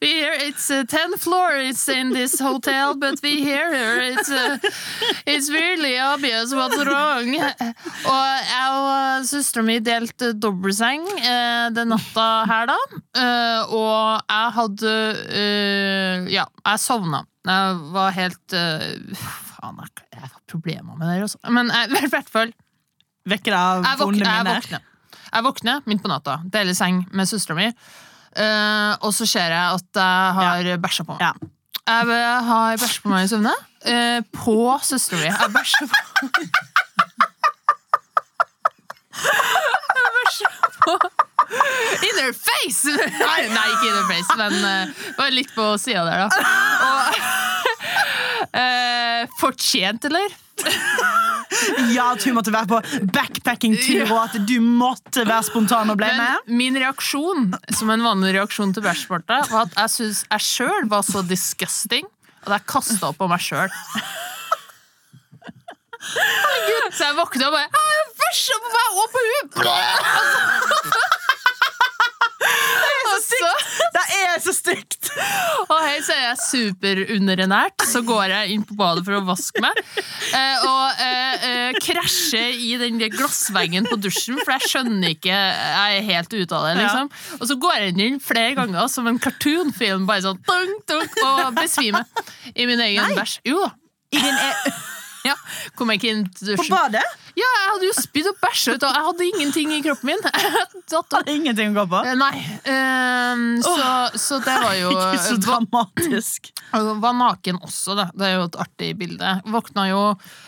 we 0.00 0.08
hear 0.08 0.32
it's 0.32 0.70
a 0.70 0.84
10th 0.96 1.20
floor. 1.20 1.56
It's 1.56 1.88
in 1.88 2.12
this 2.12 2.38
hotel, 2.40 2.96
but 2.96 3.20
we 3.22 3.42
hear 3.44 3.68
her. 3.68 4.00
It's, 4.00 4.30
uh, 4.30 4.58
it's 5.26 5.50
really 5.50 5.98
obvious 5.98 6.54
what's 6.56 6.80
wrong. 6.88 7.28
Og 7.36 8.26
jeg 8.48 8.70
og 8.72 9.26
søstera 9.28 9.64
mi 9.66 9.78
delte 9.84 10.32
dobbeltseng 10.32 11.04
uh, 11.04 11.68
den 11.76 11.92
natta 11.92 12.26
her, 12.48 12.72
da. 12.72 12.78
Uh, 13.12 13.76
og 13.76 14.22
jeg 14.30 14.52
hadde 14.56 14.92
eh, 15.28 16.26
Ja, 16.32 16.46
jeg 16.64 16.80
sovna. 16.82 17.24
Jeg 17.46 17.76
var 17.94 18.14
helt 18.16 18.54
eh, 18.58 18.86
Faen, 19.16 19.78
jeg, 19.78 20.22
har 20.22 20.40
problemer 20.50 20.96
med 20.98 21.12
det 21.12 21.20
også. 21.28 21.38
Men 21.54 21.70
jeg, 21.70 21.92
i 22.08 22.10
hvert 22.10 22.32
fall 22.32 22.52
Vekker 23.26 23.54
av 23.58 23.86
vonde 24.00 24.22
minner. 24.22 24.66
Jeg 25.26 25.42
våkner 25.42 25.86
midt 25.90 26.02
på 26.02 26.10
natta, 26.10 26.38
deler 26.50 26.76
seng 26.78 27.02
med 27.14 27.26
søstera 27.28 27.56
mi, 27.58 27.66
eh, 28.36 28.92
og 29.00 29.14
så 29.14 29.26
ser 29.28 29.52
jeg 29.54 29.76
at 29.78 30.00
jeg 30.00 30.34
har 30.40 30.76
bæsja 30.82 31.06
på 31.06 31.16
meg. 31.16 31.22
Ja. 31.26 31.32
Jeg 31.86 32.08
eh, 32.10 32.44
har 32.44 32.76
bæsja 32.82 33.02
på 33.02 33.08
meg 33.12 33.24
i 33.24 33.28
søvne. 33.30 33.54
Uh, 33.86 34.18
på 34.34 34.78
søstera 34.82 35.20
mi. 35.20 35.26
Jeg 35.30 35.52
bæsja 35.54 35.86
på 35.86 35.96
Jeg 39.96 40.10
bæsja 40.16 40.48
på 40.82 40.92
In 42.02 42.18
her 42.18 42.32
face! 42.34 42.90
Nei, 42.90 43.42
nei, 43.52 43.66
ikke 43.70 43.86
in 43.86 43.94
her 43.94 44.08
face, 44.10 44.36
men 44.40 44.52
uh, 44.64 45.12
bare 45.18 45.30
litt 45.36 45.52
på 45.54 45.68
sida 45.78 46.02
der, 46.08 46.26
da. 46.26 46.28
Og 46.88 46.98
eh, 48.62 49.28
Fortjent, 49.40 50.04
eller? 50.10 50.34
Ja, 51.94 52.10
at 52.14 52.24
hun 52.26 52.36
måtte 52.36 52.52
være 52.54 52.68
på 52.70 52.80
backpacking-tur, 53.14 54.04
og 54.10 54.20
at 54.24 54.36
du 54.48 54.56
måtte 54.62 55.24
være 55.26 55.46
spontan 55.48 55.90
og 55.92 55.98
ble 56.00 56.10
med. 56.16 56.44
Men 56.46 56.60
min 56.60 56.78
reaksjon, 56.80 57.50
som 57.74 57.90
en 57.94 58.04
vanlig 58.06 58.34
reaksjon 58.38 58.74
til 58.76 58.84
bæsjsporta, 58.86 59.42
var 59.50 59.66
at 59.66 59.76
jeg 59.80 59.94
syns 59.96 60.24
jeg 60.30 60.46
sjøl 60.50 60.90
var 60.92 61.06
så 61.06 61.24
disgusting 61.26 62.06
at 62.46 62.52
jeg 62.54 62.66
kasta 62.70 63.10
opp 63.10 63.18
på 63.18 63.28
meg 63.30 63.42
sjøl. 63.42 63.72
Så 66.06 67.02
jeg 67.02 67.16
våkna 67.18 67.48
og 67.48 67.56
bare 67.56 67.66
«Jeg 67.66 68.04
Bæsja 68.20 68.56
på 68.62 68.68
meg 68.76 69.00
og 69.02 69.08
på 69.12 69.18
henne! 69.66 71.02
Så 73.26 73.50
Det 73.96 74.04
er 74.20 74.40
så 74.42 74.52
stygt! 74.54 75.10
og 75.72 75.78
hei, 75.80 75.98
så 76.04 76.14
er 76.14 76.22
jeg 76.22 76.38
superunderernært, 76.44 77.84
så 77.88 78.02
går 78.06 78.32
jeg 78.32 78.56
inn 78.56 78.64
på 78.66 78.76
badet 78.78 79.04
for 79.06 79.18
å 79.18 79.22
vaske 79.26 79.62
meg. 79.64 79.80
Eh, 80.36 80.66
og 80.66 81.02
eh, 81.02 81.46
eh, 81.48 81.78
krasjer 81.82 82.56
i 82.66 82.74
den 82.80 83.00
glassveggen 83.00 83.88
på 83.88 83.98
dusjen, 84.02 84.38
for 84.42 84.56
jeg 84.56 84.72
skjønner 84.72 85.14
ikke 85.14 85.32
Jeg 85.36 86.00
er 86.00 86.06
helt 86.10 86.34
ute 86.36 86.58
av 86.58 86.66
det. 86.68 86.74
liksom 86.82 87.10
Og 87.40 87.46
så 87.50 87.58
går 87.62 87.78
jeg 87.80 87.96
inn 88.08 88.20
flere 88.22 88.56
ganger 88.58 88.90
som 88.92 89.08
en 89.10 89.20
cartoonfilm, 89.22 90.06
bare 90.08 90.26
sånn 90.26 90.42
dunk, 90.46 90.84
dunk, 90.90 91.16
og 91.24 91.56
besvimer 91.56 92.04
i 92.54 92.68
min 92.68 92.82
egen 92.90 93.16
bæsj. 93.16 93.40
Jo 93.48 93.64
da. 93.64 93.72
I 94.14 94.22
din 94.22 94.44
e 94.50 94.95
Ja, 95.26 95.36
kom 95.78 95.92
jeg 95.92 96.00
ikke 96.02 96.12
inn 96.14 96.24
til 96.32 96.52
dusjen. 96.52 96.70
På 96.70 96.76
badet? 96.76 97.04
Ja, 97.36 97.46
jeg 97.60 97.70
hadde 97.74 97.88
jo 97.90 97.94
spydd 97.98 98.30
og 98.30 98.38
bæsja 98.40 98.76
ut, 98.76 98.84
og 98.86 98.94
jeg 98.96 99.06
hadde 99.10 99.30
ingenting 99.32 99.74
i 99.76 99.82
kroppen 99.84 100.12
min. 100.12 100.22
Hadde 100.86 101.32
Ingenting 101.32 101.74
å 101.74 101.82
gå 101.82 101.84
på? 101.90 102.00
Eh, 102.06 102.14
Nei. 102.16 102.44
ehm, 102.70 103.46
så, 103.64 103.74
så 104.16 104.38
det 104.44 104.54
var 104.62 104.76
jo 104.78 104.92
Ikke 104.94 105.18
så 105.24 105.34
dramatisk 105.42 105.66
dramatisk. 105.96 106.52
var 107.02 107.12
naken 107.16 107.58
også, 107.62 107.94
da. 107.96 108.08
Det 108.14 108.26
er 108.26 108.34
jo 108.36 108.46
et 108.48 108.58
artig 108.60 108.90
bilde. 108.98 109.32
Våkna 109.52 109.88
jo 109.90 110.00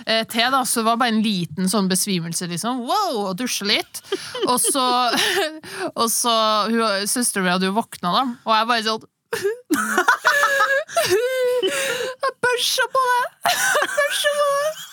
eh, 0.06 0.24
til, 0.28 0.50
da, 0.52 0.64
så 0.64 0.80
det 0.80 0.88
var 0.88 1.00
bare 1.00 1.14
en 1.14 1.22
liten 1.24 1.68
sånn 1.70 1.88
besvimelse, 1.90 2.48
liksom. 2.50 2.82
Wow! 2.88 3.28
Og 3.28 3.36
dusje 3.38 3.66
litt. 3.68 4.02
Og 4.46 4.58
så, 4.62 4.86
og 5.94 6.08
så 6.12 6.34
hun- 6.68 7.06
Søstera 7.08 7.44
mi 7.44 7.50
hadde 7.52 7.68
jo 7.68 7.76
våkna, 7.76 8.12
da, 8.12 8.24
og 8.44 8.54
jeg 8.54 8.68
bare 8.68 8.82
sånn 8.86 9.06
bæsja 12.58 12.86
på 12.92 13.06
deg! 13.08 13.56
Bæsja 13.98 14.36
på 14.36 14.52
deg! 14.58 14.84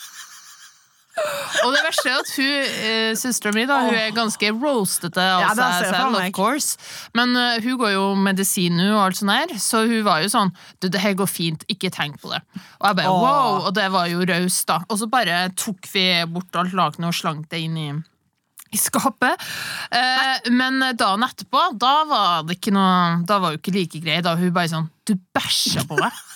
Og 1.64 1.70
det 1.72 1.78
verste 1.80 2.10
er 2.12 2.18
at 2.20 2.30
hun, 2.36 2.72
eh, 2.84 3.12
søstera 3.16 3.54
mi 3.56 3.62
da, 3.64 3.78
hun 3.86 3.94
er 3.96 4.10
ganske 4.12 4.50
roastete 4.52 5.22
av 5.22 5.40
Ja, 5.40 5.52
det 5.56 5.64
ser 5.64 5.72
seg 5.72 5.86
jeg 5.86 5.94
for 5.94 5.96
selv, 5.96 6.16
meg. 6.18 6.26
of 6.28 6.36
course. 6.36 6.90
Men 7.16 7.32
eh, 7.40 7.62
hun 7.64 7.78
går 7.80 7.94
jo 7.94 8.02
medisin 8.20 8.76
nå, 8.76 8.90
og 8.92 9.00
alt 9.06 9.20
sånt 9.22 9.32
her, 9.32 9.54
så 9.62 9.80
hun 9.88 10.04
var 10.04 10.20
jo 10.20 10.28
sånn 10.34 10.52
Du, 10.76 10.90
det 10.92 11.00
her 11.00 11.16
går 11.16 11.30
fint, 11.30 11.64
ikke 11.72 11.88
tenk 11.94 12.20
på 12.20 12.34
det. 12.34 12.42
Og 12.82 12.90
jeg 12.90 12.98
bare 13.00 13.14
Åh. 13.14 13.22
wow, 13.24 13.62
og 13.70 13.72
det 13.80 13.88
var 13.96 14.10
jo 14.12 14.28
raust, 14.28 14.66
da. 14.68 14.82
Og 14.92 15.00
så 15.00 15.08
bare 15.08 15.46
tok 15.56 15.88
vi 15.94 16.04
bort 16.36 16.60
alt 16.60 16.76
lakenet 16.76 17.08
og 17.08 17.16
slank 17.16 17.48
det 17.52 17.64
inn 17.64 17.80
i 17.80 17.88
i 18.74 18.78
skapet. 18.82 19.40
Eh, 19.94 20.48
men 20.52 20.82
dagen 20.98 21.22
etterpå, 21.24 21.60
da 21.80 21.92
var 22.10 22.42
det 22.44 22.58
ikke 22.58 22.72
noe 22.74 23.22
Da 23.24 23.38
var 23.40 23.54
hun 23.54 23.60
ikke 23.62 23.72
like 23.72 24.00
grei. 24.04 24.18
Da 24.26 24.34
hun 24.36 24.50
bare 24.52 24.68
sånn 24.68 24.88
Du 25.06 25.14
bæsja 25.32 25.86
på 25.88 25.96
meg! 25.96 26.12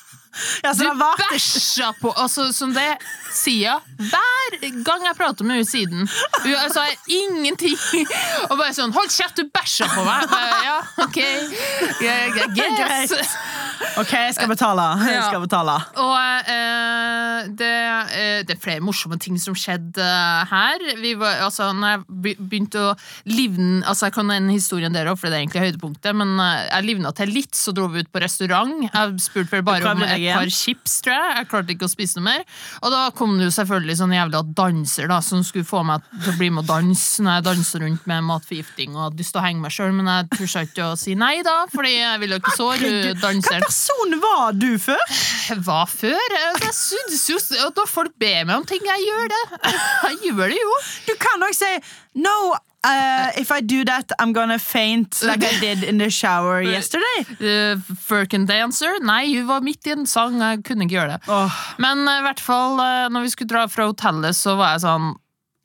Ja, 0.62 0.74
så 0.74 0.84
Du 0.84 1.02
bæsja 1.32 1.92
på 2.00 2.12
Altså, 2.16 2.52
som 2.52 2.74
det 2.74 2.88
sier 3.34 3.80
hver 4.00 4.56
gang 4.84 5.04
jeg 5.06 5.16
prater 5.18 5.46
med 5.46 5.60
henne 5.60 5.68
siden. 5.68 6.08
Hun 6.42 6.54
altså, 6.58 6.82
ingenting 7.06 7.76
Og 8.50 8.56
bare 8.58 8.72
sånn 8.74 8.92
'Hold 8.94 9.10
kjeft, 9.12 9.36
du 9.36 9.46
bæsja 9.54 9.86
på 9.90 10.04
meg!' 10.06 10.26
Uh, 10.30 10.56
ja, 10.64 10.78
OK. 11.04 11.18
Yeah, 12.00 12.36
yeah. 12.36 12.48
Greit. 12.56 13.12
Ok, 14.00 14.12
jeg 14.12 14.34
skal 14.34 14.48
betale. 14.50 14.86
Jeg 15.06 15.22
skal 15.26 15.40
betale. 15.42 15.76
Og 16.00 16.16
uh, 16.16 17.48
det, 17.60 17.70
uh, 17.70 18.40
det 18.46 18.56
er 18.56 18.60
flere 18.62 18.84
morsomme 18.84 19.18
ting 19.20 19.38
som 19.40 19.54
skjedde 19.56 20.06
her. 20.50 20.84
Vi 21.00 21.14
var, 21.20 21.44
altså, 21.46 21.70
når 21.76 21.94
jeg 21.94 22.36
begynte 22.38 22.82
å 22.90 22.94
livne 23.28 23.80
Altså 23.86 24.08
Jeg 24.08 24.16
kan 24.16 24.30
en 24.32 24.50
historie 24.52 24.90
der 24.92 25.08
òg, 25.10 25.18
for 25.20 25.30
det 25.30 25.38
er 25.38 25.44
egentlig 25.44 25.64
høydepunktet. 25.68 26.16
Men 26.16 26.34
eh, 26.42 26.66
jeg 26.68 26.86
livna 26.88 27.12
til 27.16 27.32
litt, 27.34 27.54
så 27.56 27.74
dro 27.76 27.88
vi 27.92 28.04
ut 28.04 28.10
på 28.12 28.22
restaurant. 28.22 28.86
Jeg 28.86 29.22
spurte 29.22 29.56
vel 29.56 29.64
bare 29.66 29.94
om 29.94 30.04
et 30.28 30.36
par 30.36 30.50
chips, 30.54 30.98
tror 31.04 31.14
jeg. 31.16 31.36
Jeg 31.40 31.48
klarte 31.50 31.74
ikke 31.74 31.88
å 31.88 31.92
spise 31.92 32.18
noe 32.18 32.26
mer. 32.28 32.44
Og 32.82 32.92
da 32.94 33.00
kom 33.16 33.36
det 33.38 33.48
jo 33.48 33.54
selvfølgelig 33.56 33.96
sånn 34.00 34.14
jævla 34.16 34.42
danser 34.60 35.10
da 35.10 35.20
som 35.24 35.44
skulle 35.46 35.68
få 35.68 35.82
meg 35.86 36.04
til 36.20 36.32
å 36.32 36.36
bli 36.38 36.50
med 36.54 36.64
å 36.64 36.68
danse 36.70 37.24
når 37.24 37.38
jeg 37.38 37.46
danser 37.48 37.84
rundt 37.86 38.06
med 38.10 38.26
matforgifting 38.28 38.94
og 38.96 39.04
hadde 39.06 39.22
lyst 39.22 39.34
til 39.34 39.42
å 39.42 39.44
henge 39.46 39.64
meg 39.64 39.74
sjøl, 39.74 39.92
men 39.96 40.10
jeg 40.10 40.28
turte 40.36 40.64
ikke 40.68 40.88
å 40.92 40.98
si 41.00 41.16
nei, 41.18 41.34
da, 41.46 41.56
fordi 41.72 41.94
jeg 41.96 42.22
ville 42.22 42.36
jo 42.36 42.42
ikke 42.44 42.56
såre 42.58 42.92
danseren. 43.22 43.64
Hva 43.64 43.70
person 43.70 44.16
var 44.24 44.58
du 44.58 44.70
før? 44.80 45.04
hva 45.64 45.82
før? 45.88 46.36
Altså, 46.50 46.66
Jeg 46.70 46.76
synes 46.80 47.28
jo 47.30 47.38
at 47.66 47.76
Når 47.80 47.88
folk 47.90 48.16
ber 48.20 48.44
meg 48.46 48.56
om 48.56 48.66
ting, 48.68 48.82
jeg 48.84 49.06
gjør 49.06 49.30
det. 49.32 49.44
Jeg 50.10 50.18
gjør 50.30 50.50
det 50.52 50.58
jo. 50.58 50.72
Du 51.08 51.14
kan 51.20 51.42
òg 51.46 51.54
si 51.56 51.70
No, 52.20 52.34
uh, 52.84 53.30
if 53.36 53.50
I 53.50 53.60
do 53.60 53.84
that, 53.84 54.12
I'm 54.18 54.32
gonna 54.32 54.58
faint 54.58 55.22
like 55.22 55.44
I 55.44 55.58
did 55.60 55.84
in 55.84 55.98
the 55.98 56.10
shower 56.10 56.62
yesterday. 56.76 57.24
Uh, 57.40 57.76
Firkin 57.96 58.46
Dancer? 58.46 59.00
Nei, 59.02 59.34
hun 59.36 59.46
var 59.46 59.60
midt 59.60 59.86
i 59.86 59.94
en 59.94 60.06
sang. 60.06 60.40
Jeg 60.40 60.64
kunne 60.64 60.86
ikke 60.86 60.98
gjøre 60.98 61.16
det. 61.16 61.20
Oh. 61.28 61.56
Men 61.78 62.06
uh, 62.08 62.18
i 62.20 62.26
hvert 62.26 62.40
fall, 62.40 62.78
uh, 62.80 63.08
når 63.12 63.26
vi 63.26 63.32
skulle 63.34 63.52
dra 63.52 63.66
fra 63.68 63.90
hotellet, 63.90 64.36
så 64.36 64.56
var 64.60 64.76
jeg 64.76 64.86
sånn 64.86 65.10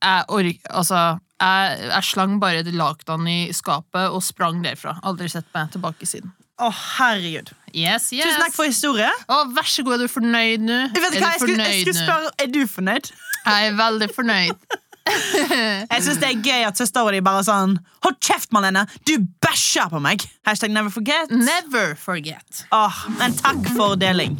Jeg 0.05 0.25
ork... 0.29 0.65
Altså, 0.69 1.03
jeg, 1.41 1.77
jeg 1.91 2.07
slang 2.07 2.39
bare 2.39 2.63
lakenene 2.71 3.35
i 3.49 3.53
skapet 3.55 4.11
og 4.11 4.23
sprang 4.23 4.61
derfra. 4.63 4.97
Aldri 5.03 5.29
sett 5.31 5.47
meg 5.55 5.71
tilbake 5.73 6.07
siden. 6.07 6.31
åh, 6.63 6.75
herregud. 6.99 7.51
Yes, 7.75 8.13
yes. 8.15 8.23
Tusen 8.23 8.39
takk 8.45 8.55
for 8.55 8.69
historie. 8.69 9.09
Oh, 9.27 9.43
vær 9.51 9.67
så 9.67 9.83
god, 9.83 9.97
er 9.99 10.07
du 10.07 10.13
fornøyd 10.13 10.63
nå? 10.63 10.77
Er 10.95 11.39
skulle 11.39 11.95
spørre, 11.97 12.31
Er 12.39 12.47
du 12.47 12.61
fornøyd? 12.71 13.11
Jeg 13.45 13.67
er 13.67 13.75
veldig 13.77 14.07
fornøyd. 14.15 14.55
Jeg 15.93 16.01
synes 16.01 16.17
det 16.17 16.29
er 16.29 16.41
gøy 16.43 16.65
at 16.67 16.79
søstera 16.79 17.13
di 17.13 17.21
bare 17.25 17.43
sånn 17.45 17.77
Hold 18.05 18.17
kjeft, 18.23 18.51
Malene! 18.55 18.85
Du 19.07 19.15
bæsjer 19.43 19.89
på 19.91 20.01
meg! 20.03 20.25
Hashtag 20.47 20.73
never 20.73 20.89
forget. 20.93 21.31
Never 21.31 21.95
forget. 21.99 22.65
Åh, 22.73 23.05
men 23.19 23.35
takk 23.37 23.65
for 23.77 23.95
deling. 23.99 24.37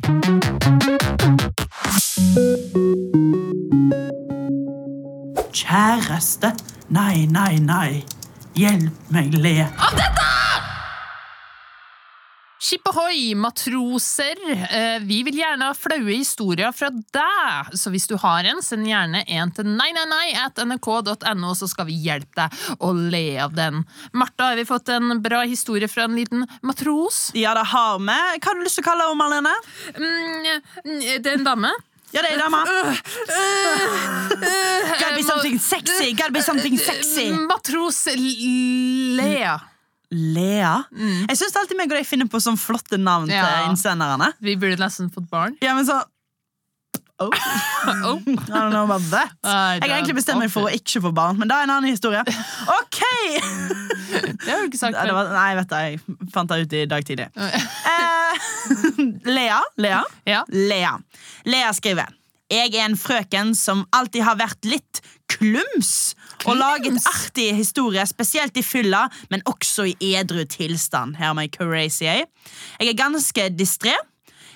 Kjæreste. 5.55 6.53
Nei, 6.93 7.25
nei, 7.25 7.57
nei. 7.61 8.03
Hjelp 8.55 9.11
meg 9.13 9.33
le. 9.41 9.57
Skip 12.65 12.87
ohoi, 12.89 13.35
matroser! 13.37 14.39
Eh, 14.73 14.99
Vi 15.05 15.19
vil 15.27 15.35
gjerne 15.37 15.67
ha 15.69 15.73
flaue 15.77 16.15
historier 16.15 16.71
fra 16.73 16.87
deg, 16.89 17.73
så 17.77 17.91
hvis 17.93 18.07
du 18.09 18.15
har 18.17 18.47
en, 18.49 18.61
send 18.65 18.87
gjerne 18.89 19.21
en 19.37 19.51
til 19.53 19.67
nei, 19.69 19.91
nei, 19.93 20.05
nei 20.09 20.31
at 20.41 20.57
nrk.no, 20.63 21.51
så 21.53 21.69
skal 21.69 21.85
vi 21.91 21.99
hjelpe 22.07 22.33
deg 22.39 22.79
å 22.81 22.89
le 22.95 23.37
av 23.43 23.53
den. 23.53 23.83
Martha, 24.17 24.49
har 24.49 24.57
vi 24.57 24.65
fått 24.65 24.89
en 24.95 25.19
bra 25.21 25.43
historie 25.45 25.89
fra 25.91 26.07
en 26.09 26.17
liten 26.17 26.47
matros? 26.65 27.27
Ja, 27.37 27.53
det 27.59 27.67
har 27.69 27.99
vi. 28.01 28.17
Hva 28.39 28.49
har 28.49 28.57
du 28.57 28.65
lyst 28.65 28.79
til 28.81 28.87
å 28.87 28.89
kalle 28.89 29.11
henne, 29.11 29.19
Marlene? 29.21 29.53
Mm, 29.99 31.21
det 31.21 31.35
er 31.35 31.37
en 31.37 31.45
dame. 31.45 31.75
Ja, 32.15 32.23
det 32.25 32.33
er 32.33 32.41
dama. 32.47 32.63
Gotta 34.95 35.13
be 35.13 35.23
something 35.29 35.59
sexy. 35.59 36.13
Gotta 36.17 36.33
be 36.33 36.41
something 36.41 36.81
sexy. 36.81 37.29
Matros 37.45 38.07
Lea. 38.15 39.74
Lea. 40.11 40.73
Jeg 41.29 41.37
syns 41.39 41.55
alltid 41.59 41.77
meg 41.79 41.91
og 41.91 41.97
deg 41.99 42.05
finner 42.07 42.27
på 42.31 42.41
sånne 42.43 42.59
flotte 42.61 42.97
navn 43.01 43.29
Ja. 43.31 43.45
til 43.45 43.71
innsenderne. 43.71 44.31
Vi 44.41 44.55
burde 44.59 44.77
nesten 44.81 45.09
fått 45.13 45.29
barn. 45.31 45.55
Ja, 45.61 45.73
men 45.77 45.85
så 45.87 46.01
oh. 47.19 47.29
Oh. 48.05 48.17
I 48.25 48.35
don't 48.49 48.71
know 48.71 48.83
about 48.83 49.03
that. 49.11 49.31
I 49.43 49.77
Jeg 49.79 49.89
har 49.89 49.97
egentlig 49.99 50.15
bestemt 50.17 50.39
meg 50.41 50.49
for 50.51 50.67
å 50.67 50.73
ikke 50.73 51.01
få 51.03 51.11
barn, 51.15 51.37
men 51.39 51.47
det 51.47 51.55
er 51.55 51.67
en 51.67 51.73
annen 51.77 51.91
historie. 51.93 52.21
Ok! 52.79 53.01
Det 54.09 54.49
har 54.49 54.63
du 54.63 54.67
ikke 54.71 54.79
sagt 54.81 54.97
Det 55.05 55.13
før. 55.13 55.31
nei, 55.33 55.55
vet 55.59 55.69
du, 55.69 55.75
jeg 55.75 56.19
fant 56.33 56.49
det 56.51 56.59
ut 56.65 56.73
i 56.73 56.85
dag 56.91 57.05
tidlig. 57.07 57.29
Eh, 57.37 58.45
Lea, 59.37 59.61
Lea, 59.77 60.03
Ja. 60.27 60.43
Lea. 60.49 60.95
Lea 61.45 61.71
skriver 61.77 62.09
Jeg 62.51 62.73
er 62.75 62.85
en 62.85 62.97
frøken 62.99 63.53
som 63.57 63.85
alltid 63.95 64.25
har 64.25 64.35
vært 64.41 64.65
litt 64.69 65.01
klums 65.35 66.15
og 66.45 66.57
laget 66.59 66.99
artige 67.09 67.53
historier, 67.57 68.05
spesielt 68.09 68.57
i 68.57 68.63
fylla, 68.65 69.05
men 69.29 69.43
også 69.49 69.87
i 69.91 70.15
edru 70.15 70.43
tilstand. 70.49 71.15
Her 71.19 71.33
med 71.33 71.53
crazy 71.55 72.03
Jeg 72.03 72.25
er 72.79 72.97
ganske 72.97 73.49
distré. 73.55 73.95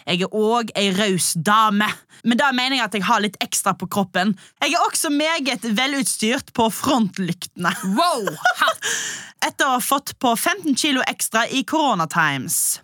Jeg 0.10 0.24
er 0.26 0.34
òg 0.34 0.72
ei 0.80 0.90
raus 0.96 1.36
dame. 1.36 1.88
Men 2.26 2.40
da 2.40 2.50
mener 2.52 2.80
jeg 2.80 2.88
at 2.88 2.98
jeg 2.98 3.06
har 3.08 3.22
litt 3.24 3.38
ekstra 3.44 3.76
på 3.78 3.88
kroppen. 3.92 4.34
Jeg 4.64 4.74
er 4.74 4.86
også 4.88 5.12
meget 5.14 5.64
velutstyrt 5.78 6.52
på 6.58 6.68
frontlyktene. 6.74 7.72
Wow! 7.96 8.28
Etter 9.46 9.70
å 9.70 9.78
ha 9.78 9.84
fått 9.84 10.18
på 10.20 10.34
15 10.36 10.76
kilo 10.76 11.04
ekstra 11.08 11.46
i 11.48 11.64
koronatimes. 11.64 12.80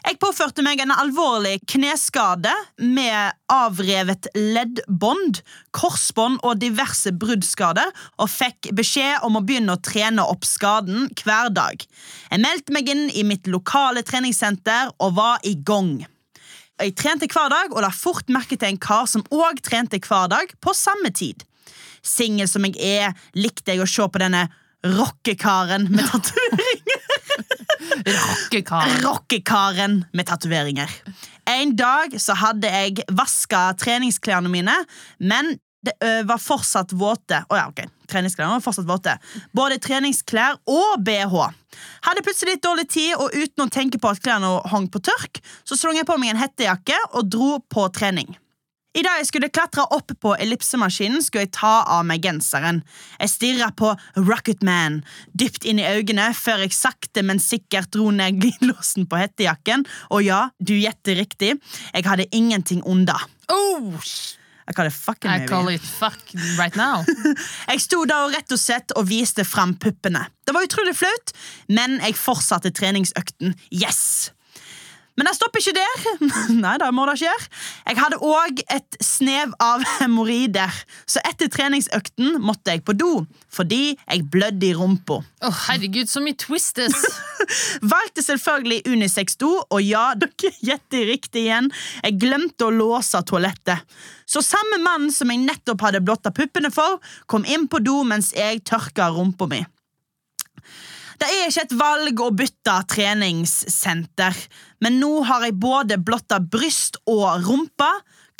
Jeg 0.00 0.16
påførte 0.20 0.62
meg 0.64 0.80
en 0.80 0.92
alvorlig 0.94 1.58
kneskade 1.68 2.52
med 2.80 3.36
avrevet 3.52 4.30
leddbånd, 4.34 5.42
korsbånd 5.76 6.40
og 6.46 6.60
diverse 6.62 7.12
bruddskader, 7.12 7.90
og 8.16 8.30
fikk 8.32 8.70
beskjed 8.76 9.26
om 9.26 9.36
å 9.36 9.44
begynne 9.44 9.76
å 9.76 9.82
trene 9.84 10.24
opp 10.24 10.46
skaden 10.48 11.10
hver 11.20 11.52
dag. 11.52 11.84
Jeg 12.30 12.42
meldte 12.42 12.76
meg 12.76 12.88
inn 12.92 13.04
i 13.12 13.26
mitt 13.28 13.50
lokale 13.50 14.04
treningssenter 14.06 14.94
og 14.98 15.18
var 15.20 15.44
i 15.44 15.54
gang. 15.54 15.98
Jeg 16.80 16.96
trente 16.96 17.28
hver 17.28 17.52
dag, 17.52 17.74
og 17.74 17.84
la 17.84 17.92
fort 17.92 18.32
merke 18.32 18.56
til 18.56 18.72
en 18.72 18.80
kar 18.80 19.04
som 19.10 19.26
òg 19.28 19.60
trente 19.66 20.00
hver 20.00 20.30
dag 20.32 20.54
på 20.64 20.72
samme 20.76 21.12
tid. 21.12 21.44
Singel 22.00 22.48
som 22.48 22.64
jeg 22.64 22.80
er, 22.80 23.12
likte 23.36 23.74
jeg 23.74 23.84
å 23.84 23.90
se 23.90 24.06
på 24.08 24.22
denne 24.22 24.46
rockekaren 24.80 25.90
med 25.92 26.08
tatoveringer. 26.12 27.69
Rockekar. 28.06 28.94
Rockekaren 29.04 30.04
med 30.12 30.28
tatoveringer. 30.28 30.90
En 31.50 31.74
dag 31.76 32.14
så 32.20 32.36
hadde 32.38 32.68
jeg 32.70 33.04
vaska 33.16 33.70
treningsklærne 33.80 34.50
mine, 34.52 34.76
men 35.18 35.56
det 35.80 35.94
var 36.28 36.38
fortsatt 36.38 36.92
våte. 36.92 37.40
Oh, 37.48 37.56
ja, 37.56 37.64
ok. 37.70 37.86
Treningsklærne 38.10 38.58
var 38.58 38.64
fortsatt 38.64 38.88
våte. 38.88 39.14
Både 39.56 39.78
treningsklær 39.80 40.58
og 40.68 41.00
BH. 41.06 41.36
Hadde 42.04 42.24
plutselig 42.26 42.58
litt 42.58 42.66
dårlig 42.66 42.84
tid, 42.92 43.14
og 43.16 43.32
uten 43.32 43.64
å 43.64 43.72
tenke 43.72 44.00
på 44.02 44.10
at 44.12 44.20
klærne 44.20 44.58
hang 44.68 44.90
på 44.92 45.00
tørk, 45.08 45.40
så 45.64 45.78
slang 45.78 45.96
jeg 45.96 46.08
på 46.08 46.18
meg 46.20 46.34
en 46.34 46.42
hettejakke 46.42 46.98
og 47.14 47.32
dro 47.32 47.54
på 47.72 47.88
trening. 47.96 48.28
I 48.90 49.04
dag 49.06 49.20
jeg 49.20 49.28
skulle 49.28 49.50
klatre 49.54 49.84
opp 49.94 50.10
på 50.18 50.32
ellipsemaskinen, 50.42 51.22
skulle 51.22 51.44
jeg 51.44 51.52
ta 51.54 51.84
av 51.94 52.02
meg 52.08 52.24
genseren. 52.26 52.80
Jeg 53.20 53.30
stirra 53.30 53.68
på 53.78 53.92
Rocketman 54.18 54.96
dypt 55.38 55.62
inn 55.70 55.78
i 55.78 55.86
øynene 55.86 56.32
før 56.34 56.64
jeg 56.64 56.74
sakte, 56.74 57.22
men 57.22 57.38
sikkert 57.42 57.92
dro 57.94 58.08
ned 58.10 58.40
glidelåsen 58.42 59.06
på 59.06 59.20
hettejakken. 59.20 59.86
Og 60.10 60.26
ja, 60.26 60.40
du 60.58 60.74
gjetter 60.74 61.20
riktig, 61.22 61.54
jeg 61.94 62.08
hadde 62.08 62.26
ingenting 62.34 62.82
under. 62.82 63.28
Oh, 63.50 63.94
Jeg 64.66 64.74
kaller 64.74 64.90
det 64.90 64.98
fucking 64.98 65.30
I 65.30 65.46
call 65.50 65.70
it 65.70 65.86
fuck 65.86 66.34
right 66.58 66.74
now. 66.78 67.02
Jeg 67.70 67.80
sto 67.82 68.04
da 68.06 68.20
og 68.26 68.34
rett 68.34 68.52
og 68.54 68.60
slett 68.60 68.94
og 68.98 69.08
viste 69.10 69.42
fram 69.46 69.76
puppene. 69.78 70.26
Det 70.46 70.54
var 70.54 70.66
utrolig 70.66 70.94
flaut, 70.98 71.32
men 71.70 71.98
jeg 72.02 72.18
fortsatte 72.18 72.70
treningsøkten. 72.74 73.56
Yes! 73.74 74.30
Men 75.18 75.28
jeg 75.28 75.36
stopper 75.36 75.60
ikke 75.60 75.74
der. 75.76 76.04
Nei, 76.64 76.76
det 76.80 76.88
må 76.94 77.04
det 77.08 77.16
skje. 77.20 77.32
Jeg 77.88 77.98
hadde 77.98 78.20
òg 78.24 78.62
et 78.72 78.98
snev 79.04 79.54
av 79.62 79.84
hemoroider, 79.98 80.80
så 81.10 81.22
etter 81.28 81.50
treningsøkten 81.52 82.38
måtte 82.44 82.76
jeg 82.76 82.84
på 82.86 82.96
do 82.98 83.12
fordi 83.50 83.96
jeg 83.98 84.28
blødde 84.30 84.68
i 84.68 84.74
rumpa. 84.78 85.16
Oh, 85.42 85.56
herregud, 85.66 86.06
så 86.06 86.22
mye 86.22 86.38
twistes! 86.38 86.94
Valgte 87.92 88.22
selvfølgelig 88.22 88.84
unisex 88.86 89.34
do, 89.40 89.50
og 89.66 89.82
ja, 89.82 90.12
dere 90.18 90.52
gjetter 90.62 91.08
riktig 91.10 91.48
igjen. 91.48 91.70
Jeg 92.04 92.20
glemte 92.22 92.68
å 92.68 92.74
låse 92.74 93.18
toalettet. 93.26 93.82
Så 94.30 94.44
samme 94.46 94.78
mann 94.84 95.10
som 95.10 95.32
jeg 95.32 95.42
nettopp 95.42 95.82
hadde 95.88 96.04
blotta 96.06 96.30
puppene 96.34 96.70
for, 96.70 97.00
kom 97.26 97.42
inn 97.42 97.66
på 97.66 97.82
do 97.82 97.98
mens 98.06 98.30
jeg 98.36 98.62
tørka 98.70 99.10
rumpa 99.16 99.50
mi. 99.50 99.64
Det 101.20 101.28
er 101.28 101.50
ikke 101.50 101.66
et 101.66 101.76
valg 101.76 102.20
å 102.24 102.30
bytte 102.32 102.74
treningssenter, 102.94 104.36
men 104.80 104.98
nå 105.00 105.12
har 105.28 105.44
jeg 105.46 105.58
både 105.60 106.00
blotta 106.00 106.40
bryst 106.40 107.00
og 107.10 107.44
rumpa. 107.46 107.90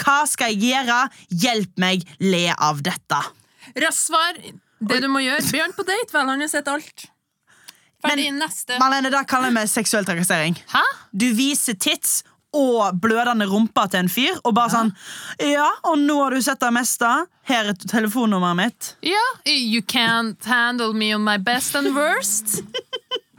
Hva 0.01 0.23
skal 0.29 0.55
jeg 0.55 0.73
gjøre? 0.73 0.99
Hjelp 1.43 1.81
meg 1.83 2.05
le 2.25 2.47
av 2.57 2.81
dette. 2.85 3.21
Raskt 3.77 4.07
svar. 4.09 4.41
Det 4.81 5.01
du 5.05 5.09
må 5.13 5.21
gjøre. 5.21 5.45
Bjørn 5.53 5.77
på 5.77 5.85
date, 5.85 6.09
vel, 6.15 6.29
han 6.33 6.41
har 6.41 6.49
sett 6.49 6.69
alt. 6.73 7.11
Ferdig, 8.01 8.31
neste. 8.33 8.79
Marlene, 8.81 9.13
det 9.13 9.21
kaller 9.29 9.53
vi 9.53 9.67
seksuell 9.69 10.07
trakassering. 10.09 10.57
Hæ? 10.73 10.83
Du 11.13 11.29
viser 11.37 11.77
tits 11.77 12.23
og 12.57 12.97
blødende 12.99 13.47
rumpa 13.47 13.85
til 13.91 14.01
en 14.05 14.09
fyr, 14.11 14.39
og 14.43 14.57
bare 14.57 14.73
sånn 14.73 14.89
Ja, 15.53 15.69
og 15.87 16.01
nå 16.03 16.17
har 16.19 16.35
du 16.35 16.41
sett 16.43 16.63
det 16.63 16.73
meste. 16.75 17.11
Her 17.47 17.71
er 17.71 17.79
telefonnummeret 17.79 18.59
mitt. 18.59 18.89
Ja, 19.07 19.23
you 19.47 19.83
can't 19.83 20.45
handle 20.49 20.95
me 20.95 21.13
on 21.15 21.23
my 21.27 21.37
best 21.39 21.77
and 21.79 21.95
worst. 21.95 22.63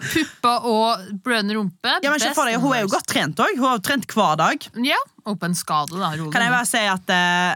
Puppa 0.01 0.53
og 0.67 1.09
brønn 1.23 1.51
rumpe. 1.55 1.97
Ja, 2.03 2.11
men 2.11 2.23
for 2.35 2.49
deg, 2.49 2.59
Hun 2.61 2.75
er 2.75 2.85
jo 2.85 2.91
godt 2.93 3.09
trent 3.11 3.41
òg. 3.41 3.57
Hun 3.57 3.67
har 3.67 3.79
jo 3.79 3.83
trent 3.85 4.07
hver 4.15 4.39
dag. 4.41 4.69
Ja, 4.85 4.99
og 5.25 5.37
på 5.39 5.49
en 5.49 5.57
skade, 5.57 5.97
da. 5.97 6.13
Rolig. 6.15 6.31
Kan 6.33 6.45
jeg 6.45 6.53
bare 6.53 6.69
si 6.69 6.81
at 6.89 7.13
uh, 7.13 7.51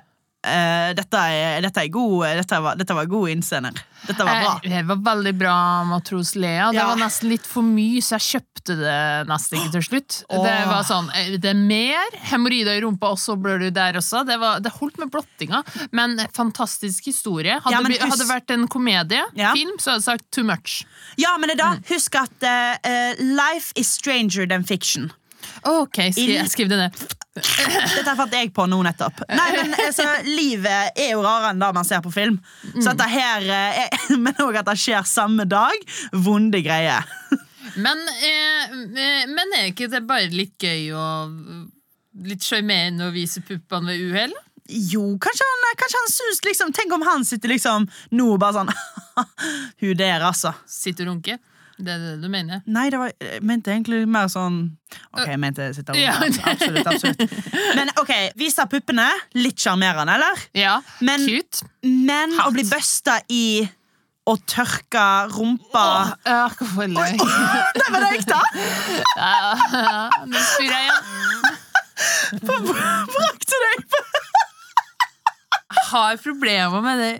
uh, 0.45 0.89
dette, 0.97 1.25
er, 1.39 1.59
dette, 1.65 1.85
er 1.85 1.93
god, 1.93 2.25
dette, 2.41 2.61
var, 2.67 2.79
dette 2.79 2.97
var 2.97 3.09
god 3.11 3.33
innsender. 3.33 3.81
Dette 4.07 4.23
var 4.25 4.41
bra. 4.41 4.59
Eh, 4.63 4.69
Det 4.77 4.83
var 4.87 4.95
veldig 5.15 5.33
bra, 5.37 5.55
matros 5.85 6.35
Lea. 6.35 6.71
Det 6.71 6.77
Ja. 6.77 6.87
var 6.87 6.95
nesten 6.97 7.29
litt 7.29 7.45
for 7.45 7.61
mye, 7.63 8.01
så 8.01 8.17
jeg 8.19 8.41
kjøpte 8.41 8.75
det 8.79 9.27
nesten 9.27 9.57
ikke 9.59 9.71
til 9.71 9.81
slutt. 9.81 10.23
Oh. 10.29 10.43
Det 10.43 10.67
var 10.67 10.83
sånn, 10.83 11.09
eh, 11.15 11.37
det 11.37 11.45
er 11.51 11.53
mer 11.59 12.05
hemoroider 12.31 12.77
i 12.77 12.81
rumpa, 12.81 13.11
og 13.11 13.17
så 13.17 13.35
blør 13.39 13.59
du 13.59 13.69
der 13.71 13.93
også. 13.93 14.25
Det, 14.25 14.39
var, 14.39 14.59
det 14.59 14.71
holdt 14.73 14.97
med 14.97 15.11
blottinga, 15.11 15.63
men 15.91 16.17
fantastisk 16.33 17.05
historie. 17.05 17.59
Hadde, 17.61 17.71
Ja, 17.71 17.81
det 17.81 17.99
husk- 17.99 18.09
hadde 18.09 18.27
vært 18.29 18.51
en 18.51 18.67
komediefilm, 18.67 19.35
Ja. 19.35 19.53
så 19.79 19.91
hadde 19.91 20.01
jeg 20.01 20.03
sagt 20.03 20.31
too 20.31 20.43
much. 20.43 20.83
Ja, 21.17 21.37
men 21.37 21.49
det 21.49 21.57
da, 21.57 21.75
husk 21.89 22.15
at 22.15 22.43
eh, 22.43 23.13
life 23.19 23.71
is 23.75 23.87
stranger 23.89 24.45
than 24.47 24.63
fiction. 24.63 25.11
Ok, 25.63 25.97
skri, 26.11 26.33
jeg 26.35 26.47
skriver 26.49 26.69
det 26.69 26.77
ned. 26.77 27.15
Dette 27.35 28.13
fant 28.15 28.35
jeg 28.35 28.51
på 28.55 28.65
nå 28.71 28.77
nettopp. 28.85 29.25
Nei, 29.35 29.47
men 29.57 29.73
altså, 29.83 30.05
Livet 30.27 30.95
er 30.95 31.11
jo 31.11 31.23
rarere 31.25 31.51
enn 31.51 31.63
det 31.63 31.71
man 31.75 31.87
ser 31.87 32.03
på 32.05 32.13
film. 32.13 32.37
Så 32.77 32.93
dette 32.93 33.09
her 33.11 33.43
eh, 33.43 33.81
er, 33.85 34.05
Men 34.23 34.39
òg 34.45 34.61
at 34.61 34.69
det 34.69 34.77
skjer 34.79 35.07
samme 35.09 35.47
dag. 35.49 35.75
Vonde 36.15 36.61
greier. 36.63 37.03
Men, 37.75 37.99
eh, 38.23 38.71
eh, 38.71 39.25
men 39.27 39.55
er 39.57 39.71
ikke 39.73 39.89
det 39.91 40.05
bare 40.07 40.31
litt 40.31 40.55
gøy 40.61 40.93
og 40.95 41.35
litt 42.25 42.45
sjarmerende 42.45 43.09
å 43.09 43.15
vise 43.15 43.43
puppene 43.43 43.91
ved 43.91 44.05
uhell? 44.13 44.35
Jo, 44.65 45.03
kanskje 45.21 45.45
han, 45.45 45.65
kanskje 45.77 45.99
han 45.99 46.09
syns 46.09 46.39
liksom 46.41 46.71
Tenk 46.73 46.93
om 46.95 47.03
han 47.05 47.21
sitter 47.27 47.51
liksom 47.51 47.83
nå 48.17 48.31
og 48.33 48.39
bare 48.41 48.63
sånn 48.63 48.71
Hun 49.83 49.99
der, 49.99 50.23
altså. 50.25 50.55
Sitter 50.65 51.05
og 51.05 51.13
runke? 51.13 51.37
Det 51.77 51.91
er 51.91 51.99
det 51.99 52.11
du 52.23 52.27
mener? 52.31 52.61
Nei, 52.71 52.85
det 52.93 52.99
var, 53.01 53.11
jeg 53.19 53.41
mente 53.43 53.71
egentlig 53.73 54.05
mer 54.07 54.29
sånn 54.31 54.59
Ok, 55.11 55.25
jeg 55.27 55.39
mente 55.43 55.65
sitte 55.75 55.91
rundt 55.91 55.99
Ja. 55.99 56.13
Absolutt, 56.51 56.87
absolutt. 56.87 57.23
Men 57.75 57.91
ok, 57.99 58.13
vise 58.39 58.63
puppene. 58.71 59.09
Litt 59.35 59.59
sjarmerende, 59.59 60.15
eller? 60.15 60.45
Ja, 60.55 60.77
Men- 61.03 61.25
cute. 61.27 61.65
Men 61.83 62.31
å 62.45 62.47
bli 62.55 62.63
busta 62.69 63.17
i 63.29 63.43
å 64.25 64.37
tørke 64.49 65.03
rumpa 65.35 65.83
Ja, 66.25 66.47
hvorfor 66.55 66.87
løy? 66.89 67.17
Det 67.77 67.89
var 67.91 67.99
det 68.07 68.13
ekte! 68.21 68.39
Nå 70.31 70.39
spyr 70.47 70.71
jeg 70.71 70.87
igjen. 70.87 71.03
Brakte 72.45 73.59
deg 73.65 73.85
på 73.91 74.01
Har 75.91 76.17
problemer 76.23 76.81
med 76.83 76.99
det. 77.03 77.13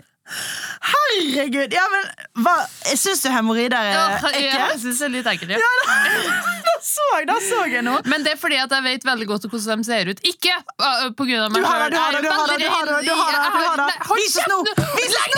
Herregud! 1.16 1.74
Ja, 1.74 1.86
men 1.92 2.44
hva, 2.46 2.56
Syns 2.96 3.24
du 3.24 3.30
hemoroider 3.32 3.78
er 3.80 3.92
Ja, 3.94 4.32
jeg 4.36 4.80
syns 4.84 5.00
det 5.02 5.08
er 5.08 5.14
litt 5.20 5.32
ekkelt. 5.36 5.56
Ja. 5.56 6.52
Da 6.66 6.82
så, 6.84 7.06
da 7.26 7.36
så 7.40 7.62
jeg 7.72 7.84
noe. 7.86 8.02
Men 8.10 8.24
det 8.26 8.34
er 8.36 8.40
fordi 8.40 8.58
at 8.60 8.72
jeg 8.76 8.84
vet 8.84 9.06
veldig 9.08 9.28
godt 9.30 9.46
hvordan 9.48 9.82
de 9.82 9.88
ser 9.88 10.10
ut. 10.12 10.20
Ikke 10.28 10.54
uh, 10.60 11.08
på 11.16 11.28
grunn 11.28 11.46
av 11.46 11.54
meg 11.54 11.64
det, 11.64 11.70
du 11.96 11.98
har 11.98 12.16
det, 12.18 12.22
du 12.25 12.30
har 12.30 12.50
det, 12.51 12.58
du 12.60 12.68
har 12.70 12.90
det, 12.90 13.00
du 13.06 13.14
har 13.16 13.32
det, 13.32 13.48
du 13.56 13.64
har 13.64 13.82
det. 13.82 13.96
Vis 14.20 14.36
oss 14.42 14.50
nå! 14.51 14.60
Vis 15.00 15.16
oss! 15.22 15.36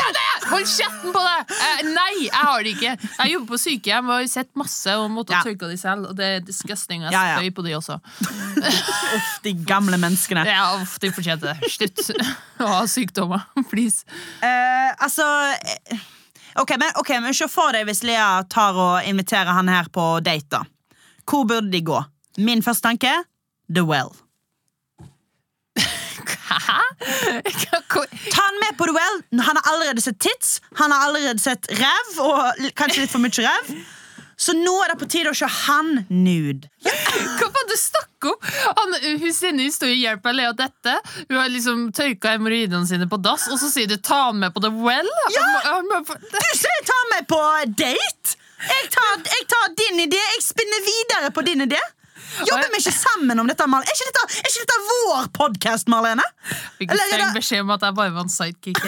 Hold 0.47 0.67
kjeften 0.71 1.13
på 1.15 1.21
deg! 1.23 1.53
Eh, 1.67 1.79
nei, 1.91 2.11
jeg 2.25 2.33
har 2.49 2.63
det 2.63 2.73
ikke. 2.75 2.93
Jeg 3.03 3.31
jobber 3.33 3.49
på 3.51 3.59
sykehjem 3.61 4.09
og 4.11 4.15
har 4.15 4.27
sett 4.31 4.49
masse 4.59 4.95
og 4.95 5.09
måtte 5.11 5.35
Ja. 5.35 5.41
tørke 5.45 5.69
de 5.71 5.77
selv. 5.79 6.09
Og 6.11 6.17
det 6.17 6.27
er 6.37 6.45
disgusting. 6.47 7.03
Jeg 7.03 7.13
Ja, 7.15 7.37
ja. 7.37 7.49
på 7.51 7.65
de 7.65 7.75
også. 7.75 7.99
Uff, 8.57 9.31
de 9.43 9.53
gamle 9.67 9.99
menneskene. 9.99 10.45
Ja, 10.47 10.69
uff, 10.81 10.97
de 11.03 11.11
fortjente 11.11 11.51
det. 11.51 11.71
Slutt 11.71 12.03
å 12.63 12.67
ha 12.71 12.81
sykdommer, 12.89 13.43
please. 13.69 14.05
Eh, 14.41 14.93
altså 15.03 15.25
Ok, 16.57 16.71
men, 16.79 16.91
okay, 16.95 17.19
men 17.21 17.35
se 17.37 17.45
for 17.51 17.75
deg 17.75 17.85
hvis 17.85 18.03
Lea 18.07 18.43
tar 18.49 18.77
og 18.81 19.05
inviterer 19.05 19.53
han 19.53 19.69
her 19.69 19.89
på 19.93 20.19
date. 20.25 20.49
da 20.49 20.63
Hvor 21.27 21.45
burde 21.45 21.71
de 21.71 21.81
gå? 21.85 21.99
Min 22.37 22.63
første 22.65 22.87
tanke 22.87 23.11
The 23.69 23.83
Well. 23.83 24.09
Hæ? 25.77 26.81
Ta 28.31 28.41
han 28.41 28.57
med 28.63 28.77
på 28.77 28.85
The 28.85 28.95
Well. 28.95 29.21
Han 29.31 29.55
har 29.59 29.71
allerede 29.73 30.01
sett 30.01 30.19
tits, 30.19 30.61
han 30.75 30.91
har 30.91 31.07
allerede 31.07 31.39
sett 31.39 31.67
ræv, 31.71 32.19
og 32.23 32.67
kanskje 32.75 33.03
litt 33.03 33.11
for 33.13 33.21
mye 33.21 33.45
ræv. 33.45 33.71
Så 34.37 34.53
nå 34.53 34.73
er 34.83 34.93
det 34.93 34.99
på 35.01 35.07
tide 35.09 35.31
å 35.33 35.37
se 35.37 35.47
han 35.49 36.03
nude. 36.13 36.69
Hva 36.85 37.47
faen 37.49 37.69
du 37.71 37.75
snakker 37.81 38.35
om? 38.35 38.51
Han, 38.77 38.93
hun 39.23 39.61
i 39.61 39.65
hjelp 39.65 39.97
hjelper 39.97 40.35
Lea 40.37 40.53
dette. 40.53 40.93
Hun 41.27 41.39
har 41.39 41.49
liksom 41.49 41.87
tørka 41.97 42.35
hemoroidene 42.35 42.85
sine 42.85 43.09
på 43.09 43.17
dass, 43.17 43.47
og 43.49 43.57
så 43.57 43.71
sier 43.73 43.89
du 43.89 43.97
'ta 43.97 44.27
han 44.29 44.39
med 44.39 44.53
på 44.53 44.61
The 44.61 44.69
Well'? 44.69 45.09
Ja! 45.33 45.47
Han 45.73 45.89
han 45.91 46.05
Du 46.05 46.49
sier 46.53 46.85
ta 46.85 46.99
med 47.15 47.27
på 47.27 47.41
date! 47.81 48.37
Jeg 48.57 48.89
tar, 48.93 49.21
jeg 49.25 49.43
tar 49.53 49.73
din 49.77 50.05
idé, 50.05 50.17
jeg 50.17 50.43
spinner 50.43 50.81
videre 50.85 51.31
på 51.33 51.41
din 51.45 51.61
idé. 51.61 51.81
Jobber 52.45 52.69
vi 52.73 52.81
ikke 52.81 52.93
sammen 52.93 53.39
om 53.39 53.47
dette, 53.49 53.65
Marlene? 53.69 53.89
Er 53.89 53.97
ikke 53.97 54.09
dette, 54.11 54.39
er 54.41 54.49
ikke 54.49 54.65
dette 54.65 54.79
vår 54.87 55.27
podkast, 55.33 55.89
Marlene? 55.89 56.25
Fikk 56.77 56.93
streng 56.93 57.33
beskjed 57.37 57.65
om 57.65 57.73
at 57.77 57.85
jeg 57.85 57.97
bare 57.97 58.13
var 58.13 58.25
en 58.27 58.33
sidekick. 58.33 58.81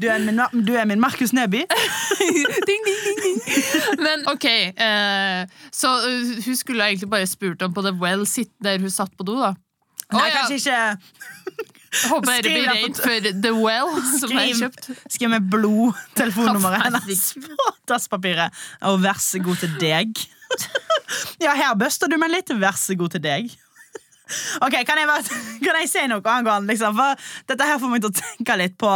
Du 0.00 0.06
er 0.10 0.18
min, 0.18 0.40
du 0.66 0.72
er 0.76 0.84
min 0.84 1.00
Markus 1.00 1.32
Neby. 1.32 1.62
ding, 2.68 2.82
ding, 2.86 2.98
ding. 3.06 3.09
Men 4.04 4.26
ok, 4.30 4.46
eh, 4.46 5.40
så 5.74 5.90
uh, 6.04 6.30
hun 6.44 6.56
skulle 6.58 6.86
egentlig 6.90 7.10
bare 7.10 7.28
spurt 7.30 7.62
om 7.66 7.74
på 7.76 7.84
The 7.86 7.92
Well 8.00 8.26
sitt 8.28 8.52
der 8.62 8.80
hun 8.82 8.92
satt 8.92 9.12
på 9.18 9.26
do, 9.26 9.36
da. 9.40 9.54
Nei, 10.10 10.20
Å, 10.20 10.26
ja. 10.26 10.40
kanskje 10.40 10.56
ikke 10.58 10.78
Håper 12.10 12.26
dere 12.26 12.40
Skriv 12.40 12.54
blir 12.54 12.68
det 12.70 12.90
på 12.94 13.02
for 13.02 13.28
The 13.44 13.50
Well, 13.54 13.92
som 14.20 14.32
jeg 14.34 14.52
Skriv. 14.54 14.60
kjøpt. 14.62 14.90
Skriv 15.16 15.32
med 15.32 15.48
blod 15.50 15.98
telefonnummeret 16.18 16.84
hennes 16.86 17.24
på 17.42 17.72
dasspapiret. 17.90 18.54
Og 18.90 19.00
vær 19.02 19.18
så 19.22 19.42
god 19.42 19.62
til 19.64 19.74
deg. 19.82 20.14
Ja, 21.42 21.56
her 21.58 21.74
buster 21.78 22.06
du 22.10 22.14
meg 22.22 22.30
litt. 22.30 22.50
Vær 22.60 22.76
så 22.78 22.94
god 22.98 23.10
til 23.16 23.22
deg. 23.24 23.50
Ok, 24.62 24.76
Kan 24.86 24.98
jeg, 25.00 25.08
bare, 25.10 25.38
kan 25.64 25.78
jeg 25.80 25.88
si 25.90 26.02
noe 26.06 26.22
angående 26.30 26.70
liksom, 26.70 26.94
For 26.94 27.18
Dette 27.50 27.66
her 27.66 27.80
får 27.82 27.90
meg 27.90 28.04
til 28.04 28.12
å 28.12 28.14
tenke 28.14 28.54
litt 28.60 28.76
på 28.78 28.92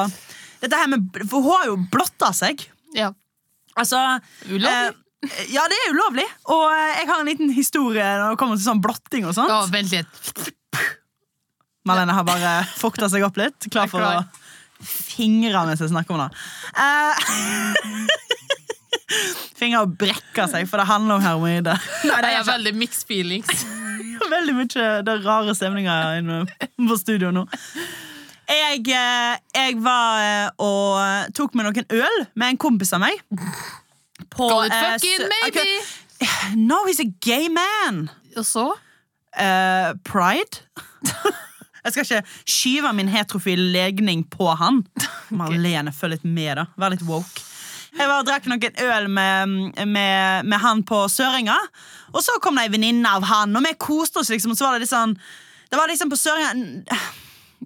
Dette 0.63 0.79
her 0.79 0.87
med, 0.93 1.09
For 1.27 1.43
hun 1.43 1.57
har 1.57 1.65
jo 1.73 1.75
blotta 1.91 2.31
seg. 2.37 2.63
Ja. 2.95 3.09
Altså 3.81 4.01
Ulovlig. 4.49 4.71
eh, 4.71 5.43
ja, 5.55 5.65
det 5.71 5.79
er 5.81 5.95
ulovlig. 5.95 6.27
Og 6.53 6.65
eh, 6.71 7.01
jeg 7.01 7.09
har 7.11 7.21
en 7.23 7.31
liten 7.31 7.53
historie 7.55 8.05
når 8.21 8.35
det 8.35 8.41
kommer 8.43 8.61
til 8.61 8.67
sånn 8.69 8.83
blotting 8.85 9.29
og 9.29 9.35
sånt. 9.37 9.51
Ja, 9.51 9.65
vent 9.73 9.95
litt. 9.95 10.53
Marlene 11.85 12.17
har 12.17 12.25
bare 12.25 12.53
fukta 12.79 13.11
seg 13.13 13.27
opp 13.27 13.37
litt. 13.41 13.69
Klar 13.73 13.91
for 13.93 14.01
klar. 14.01 14.25
å 14.25 14.85
fingre 14.85 15.65
mens 15.69 15.83
jeg 15.83 15.93
snakker 15.93 16.17
om 16.17 16.25
det. 16.25 16.31
Eh, 16.81 17.15
Fingre 19.59 19.85
og 19.85 19.93
brekke 20.01 20.47
seg, 20.51 20.67
for 20.69 20.81
det 20.81 20.89
handler 20.89 21.19
om 21.19 21.23
hermoide. 21.25 21.75
Nei, 22.09 22.17
det 22.25 22.31
er 22.35 22.47
veldig 22.49 22.73
mixed 22.81 23.07
feelings. 23.09 23.65
veldig 24.35 24.55
mye 24.57 24.89
det 25.07 25.15
rare 25.25 25.55
stemninger 25.57 26.21
inne 26.23 26.45
på 26.89 26.99
studio 27.01 27.31
nå. 27.35 27.45
Jeg, 28.49 28.81
eh, 28.93 29.37
jeg 29.55 29.77
var 29.81 30.21
eh, 30.21 30.49
og 30.61 31.35
tok 31.37 31.55
med 31.57 31.69
noen 31.69 31.87
øl 31.97 32.19
med 32.37 32.53
en 32.53 32.61
kompis 32.61 32.93
av 32.93 33.01
meg. 33.05 33.21
På, 34.31 34.49
Got 34.51 34.67
it 34.67 34.75
eh, 34.75 34.83
fucking 34.93 35.29
maybe! 35.33 35.49
Okay. 35.49 35.79
No, 36.57 36.85
he's 36.87 37.01
a 37.01 37.09
gay 37.21 37.49
man. 37.49 38.11
Og 38.37 38.45
så? 38.47 38.69
Uh, 39.35 39.97
pride. 40.05 40.63
Jeg 41.85 41.93
skal 41.93 42.05
ikke 42.05 42.21
skyve 42.49 42.93
min 42.97 43.11
heterofile 43.13 43.65
legning 43.73 44.23
på 44.31 44.47
han. 44.57 44.85
Marlene, 45.39 45.93
følg 45.93 46.17
litt 46.17 46.25
med, 46.25 46.55
da. 46.61 46.69
Vær 46.81 46.95
litt 46.95 47.05
woke. 47.05 47.45
Jeg 47.95 48.09
var 48.11 48.23
og 48.23 48.27
drakk 48.27 48.49
noen 48.51 48.81
øl 48.83 49.05
med, 49.13 49.53
med, 49.87 50.49
med 50.49 50.59
han 50.59 50.81
på 50.87 51.05
Søringa, 51.13 51.55
og 52.11 52.25
så 52.25 52.41
kom 52.43 52.57
det 52.59 52.65
ei 52.67 52.73
venninne 52.73 53.07
av 53.07 53.27
han, 53.29 53.55
og 53.55 53.63
vi 53.63 53.71
koste 53.79 54.19
oss, 54.19 54.33
liksom, 54.35 54.55
og 54.55 54.59
så 54.59 54.67
var 54.67 54.75
det 54.75 54.83
litt 54.83 54.91
sånn 54.91 55.13
Det 55.71 55.79
var 55.79 55.93
liksom 55.93 56.11
på 56.11 56.19
Søringa 56.19 56.97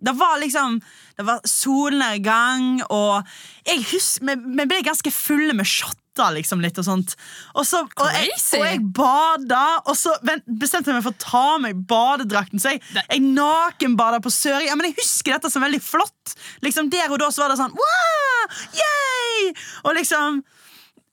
Det 0.00 0.14
var 0.18 0.38
liksom 0.40 0.80
Det 1.18 1.24
var 1.26 1.40
solnedgang, 1.44 2.82
og 2.94 3.26
jeg 3.66 3.82
husker, 3.90 4.36
vi, 4.38 4.66
ble 4.70 4.84
ganske 4.86 5.10
fulle 5.10 5.56
med 5.56 5.66
shot. 5.66 5.98
liksom, 6.34 6.60
litt 6.62 6.78
og 6.78 6.84
sånt. 6.86 7.12
Og 7.54 7.66
så 7.66 7.84
og 7.86 8.08
jeg, 8.10 8.30
og 8.58 8.64
jeg 8.66 8.80
bada, 8.94 9.82
og 9.86 9.94
så 9.94 10.16
bestemte 10.46 10.90
jeg 10.90 10.96
meg 10.96 11.04
for 11.04 11.14
å 11.14 11.22
ta 11.22 11.42
av 11.54 11.60
meg 11.62 11.78
badedrakten. 11.90 12.58
Så 12.58 12.72
jeg, 12.74 12.82
jeg 12.96 13.22
nakenbada 13.22 14.18
på 14.22 14.32
Søringa. 14.34 14.74
Men 14.74 14.90
jeg 14.90 14.96
husker 14.98 15.36
dette 15.36 15.50
som 15.50 15.62
veldig 15.62 15.78
flott. 15.82 16.34
Liksom 16.66 16.90
Der 16.90 17.10
og 17.10 17.20
da 17.22 17.30
så 17.30 17.44
var 17.44 17.54
det 17.54 17.60
sånn 17.60 17.74
wow, 17.78 18.58
yay! 18.78 19.52
Og 19.84 19.94
liksom 19.98 20.42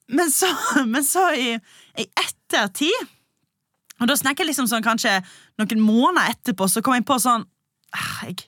Men 0.08 0.32
så, 0.32 0.50
men 0.94 1.06
så 1.06 1.32
i, 1.34 1.54
i 2.02 2.08
ettertid 2.22 2.98
Og 4.02 4.10
da 4.10 4.18
snakker 4.18 4.44
jeg 4.44 4.54
liksom 4.54 4.70
sånn 4.70 4.86
kanskje 4.86 5.20
noen 5.62 5.82
måneder 5.82 6.36
etterpå, 6.36 6.68
så 6.70 6.84
kom 6.86 6.98
jeg 6.98 7.08
på 7.08 7.18
sånn 7.22 7.46
ah, 7.96 8.26
Jeg, 8.28 8.48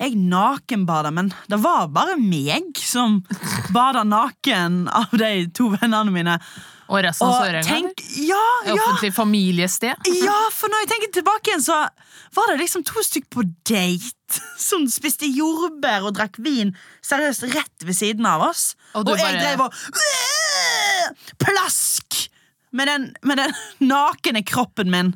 jeg 0.00 0.16
nakenbada, 0.18 1.10
men 1.14 1.32
det 1.50 1.58
var 1.62 1.88
bare 1.94 2.16
meg 2.20 2.76
som 2.80 3.20
bada 3.74 4.02
naken 4.04 4.84
av 4.88 5.12
de 5.18 5.46
to 5.54 5.70
vennene 5.76 6.10
mine. 6.14 6.38
Og 6.92 7.00
resten 7.00 7.24
av 7.30 7.38
Sørenga? 7.40 7.92
ja, 8.20 8.40
ja, 8.66 8.74
Offentlig 8.74 9.14
familiested? 9.16 9.94
ja, 10.20 10.40
for 10.52 10.68
når 10.68 10.82
jeg 10.84 10.90
tenker 10.92 11.12
tilbake 11.16 11.48
igjen, 11.48 11.62
så 11.64 11.78
var 12.36 12.50
det 12.50 12.58
liksom 12.60 12.84
to 12.84 13.00
stykker 13.06 13.30
på 13.32 13.44
date 13.70 14.42
som 14.60 14.84
spiste 14.92 15.24
jordbær 15.32 16.04
og 16.10 16.16
drakk 16.18 16.36
vin 16.44 16.74
seriøst 17.06 17.46
rett 17.54 17.86
ved 17.88 17.96
siden 17.96 18.26
av 18.28 18.44
oss. 18.50 18.74
Og 18.94 19.08
Og, 19.08 19.16
jeg 19.16 19.24
bare- 19.24 19.40
drev 19.40 19.64
og! 19.64 19.72
Plask! 21.40 22.30
Med 22.74 22.88
den, 22.90 23.14
med 23.22 23.38
den 23.38 23.52
nakne 23.86 24.42
kroppen 24.46 24.90
min. 24.90 25.12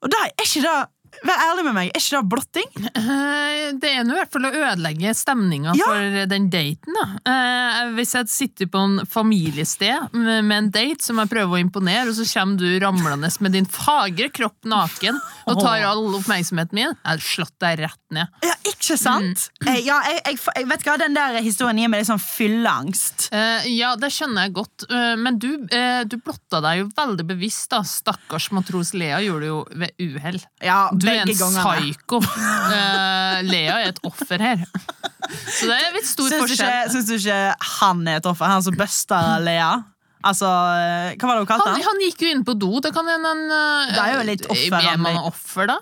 Og 0.00 0.08
da 0.12 0.22
er 0.24 0.32
ikke 0.46 0.62
det 0.64 0.76
Vær 1.26 1.40
ærlig 1.50 1.64
med 1.66 1.74
meg, 1.76 1.90
er 1.92 2.00
ikke 2.00 2.20
det 2.20 2.30
blotting? 2.32 2.70
Eh, 2.96 3.72
Det 3.80 3.90
er 3.92 4.04
nå 4.06 4.14
i 4.14 4.18
hvert 4.18 4.32
fall 4.32 4.46
å 4.48 4.52
ødelegge 4.56 5.12
stemninga 5.14 5.74
Ja. 5.78 5.84
for 5.86 6.26
den 6.30 6.48
daten. 6.50 6.96
Da. 6.96 7.06
Eh, 7.30 7.90
Hvis 7.96 8.14
jeg 8.16 8.28
sitter 8.32 8.66
på 8.66 8.78
en 8.84 9.06
familiested 9.06 10.12
med 10.14 10.44
med 10.44 10.56
en 10.58 10.70
date 10.70 11.02
som 11.04 11.18
jeg 11.20 11.28
prøver 11.28 11.58
å 11.58 11.60
imponere, 11.60 12.08
og 12.08 12.14
så 12.16 12.24
kommer 12.32 12.56
du 12.58 12.80
ramlende 12.80 13.30
med 13.40 13.52
din 13.52 13.66
fagre 13.66 14.30
kropp 14.32 14.64
naken 14.64 15.20
og 15.46 15.60
tar 15.60 15.82
all 15.84 16.14
oppmerksomheten 16.18 16.72
min, 16.72 16.88
jeg 16.94 16.96
hadde 17.04 17.22
slått 17.26 17.56
deg 17.60 17.78
rett 17.84 18.00
ned. 18.10 18.28
Ja, 18.42 18.54
ikke 18.80 18.96
sant? 18.96 19.42
Eh, 19.68 19.78
ja, 19.84 19.98
jeg, 20.08 20.20
jeg, 20.24 20.38
jeg 20.56 20.66
vet 20.70 20.84
hva, 20.86 20.94
Den 21.02 21.14
der 21.16 21.36
historien 21.44 21.78
gir 21.82 21.90
meg 21.92 22.00
litt 22.00 22.08
sånn 22.08 22.22
fylleangst. 22.22 23.26
Eh, 23.36 23.66
ja, 23.76 23.92
det 24.00 24.08
skjønner 24.14 24.46
jeg 24.48 24.54
godt, 24.56 24.86
eh, 24.88 25.12
men 25.20 25.36
du, 25.42 25.50
eh, 25.68 26.00
du 26.08 26.16
blotta 26.24 26.62
deg 26.64 26.80
jo 26.80 26.88
veldig 26.96 27.26
bevisst, 27.28 27.68
da. 27.74 27.82
Stakkars 27.86 28.48
matros 28.56 28.94
Lea 28.96 29.20
gjorde 29.24 29.44
det 29.44 29.52
jo 29.52 29.60
ved 29.84 30.04
uhell. 30.08 30.40
Ja, 30.64 30.80
Du 30.96 31.06
er 31.12 31.22
en 31.22 31.30
psyko. 31.30 32.22
Lea 33.50 33.76
er 33.84 33.92
et 33.92 34.00
offer 34.06 34.40
her. 34.42 34.64
Så 35.30 35.68
det 35.68 35.76
er 35.78 35.94
litt 35.94 36.08
stor 36.08 36.30
Syns 36.32 36.42
forskjell. 36.42 36.74
ikke, 36.74 36.92
syns 36.96 37.08
du 37.10 37.16
ikke 37.20 37.40
han 37.78 38.00
er 38.08 38.18
et 38.20 38.26
offer? 38.26 38.50
Han 38.50 38.64
som 38.66 38.76
busta 38.78 39.20
Lea? 39.44 39.70
Altså, 40.20 40.48
Hva 41.16 41.28
var 41.30 41.38
det 41.38 41.44
hun 41.44 41.48
kalte 41.48 41.70
Han, 41.70 41.80
han? 41.86 42.00
gikk 42.04 42.24
jo 42.26 42.32
inn 42.34 42.42
på 42.44 42.52
do. 42.60 42.74
Det 42.84 42.90
kan 42.92 43.06
hende 43.08 43.30
han 43.30 43.44
eh, 43.56 43.92
Det 43.94 44.02
er 44.02 44.10
jo 44.18 44.24
litt 44.28 44.42
offer, 44.52 44.88
Er 44.90 44.98
man 45.00 45.16
offer, 45.30 45.70
da? 45.70 45.78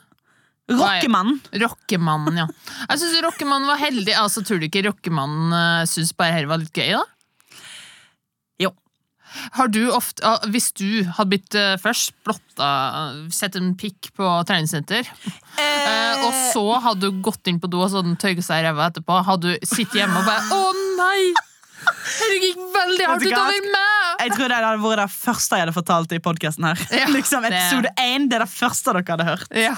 Rockemannen. 0.69 1.39
Rockemannen, 1.63 2.43
ja. 2.43 2.49
Jeg 2.91 3.01
syns 3.01 3.23
rockemannen 3.25 3.71
var 3.71 3.81
heldig. 3.81 4.13
Altså, 4.21 4.43
Tror 4.45 4.61
du 4.61 4.69
ikke 4.69 4.85
rockemannen 4.89 5.55
uh, 5.55 5.87
syns 5.89 6.13
bare 6.17 6.37
dette 6.37 6.51
var 6.51 6.61
litt 6.61 6.77
gøy, 6.77 6.93
da? 6.93 7.05
Jo. 8.61 8.73
Har 9.57 9.73
du 9.73 9.81
ofte, 9.95 10.25
ah, 10.29 10.45
Hvis 10.53 10.71
du 10.77 11.05
hadde 11.05 11.31
blitt 11.33 11.57
eh, 11.57 11.77
først 11.81 12.15
blotta, 12.27 12.69
uh, 12.69 13.19
sett 13.33 13.57
en 13.57 13.75
pikk 13.81 14.11
på 14.17 14.29
treningssenter, 14.49 15.09
eh, 15.61 16.25
og 16.27 16.33
så 16.53 16.65
hadde 16.85 17.09
du 17.09 17.23
gått 17.25 17.49
inn 17.49 17.61
på 17.63 17.71
do 17.71 17.81
og 17.83 17.91
så 17.91 18.01
hadde 18.01 18.13
den 18.13 18.21
tøyget 18.21 18.49
seg 18.49 18.63
i 18.63 18.69
ræva 18.69 18.89
etterpå, 18.91 19.21
hadde 19.29 19.55
du 19.55 19.69
sittet 19.69 20.03
hjemme 20.03 20.21
og 20.21 20.29
bare 20.29 20.59
Å 20.59 20.73
nei! 21.01 21.21
Det 21.79 22.39
gikk 22.43 22.59
veldig 22.75 23.07
hardt 23.09 23.25
utover 23.27 23.67
meg! 23.73 24.09
Jeg 24.19 24.33
tror 24.35 24.51
det 24.51 24.57
hadde 24.59 24.83
vært 24.83 25.01
det 25.03 25.07
første 25.15 25.59
jeg 25.59 25.65
hadde 25.65 25.75
fortalt 25.77 26.15
i 26.15 26.19
podkasten 26.23 26.67
her. 26.67 26.81
Ja, 26.95 27.07
liksom 27.19 27.47
Episode 27.49 27.93
én, 28.03 28.27
det 28.31 28.39
er 28.39 28.45
det 28.45 28.51
første 28.53 28.95
dere 28.97 29.05
hadde 29.13 29.29
hørt. 29.29 29.55
Ja. 29.55 29.75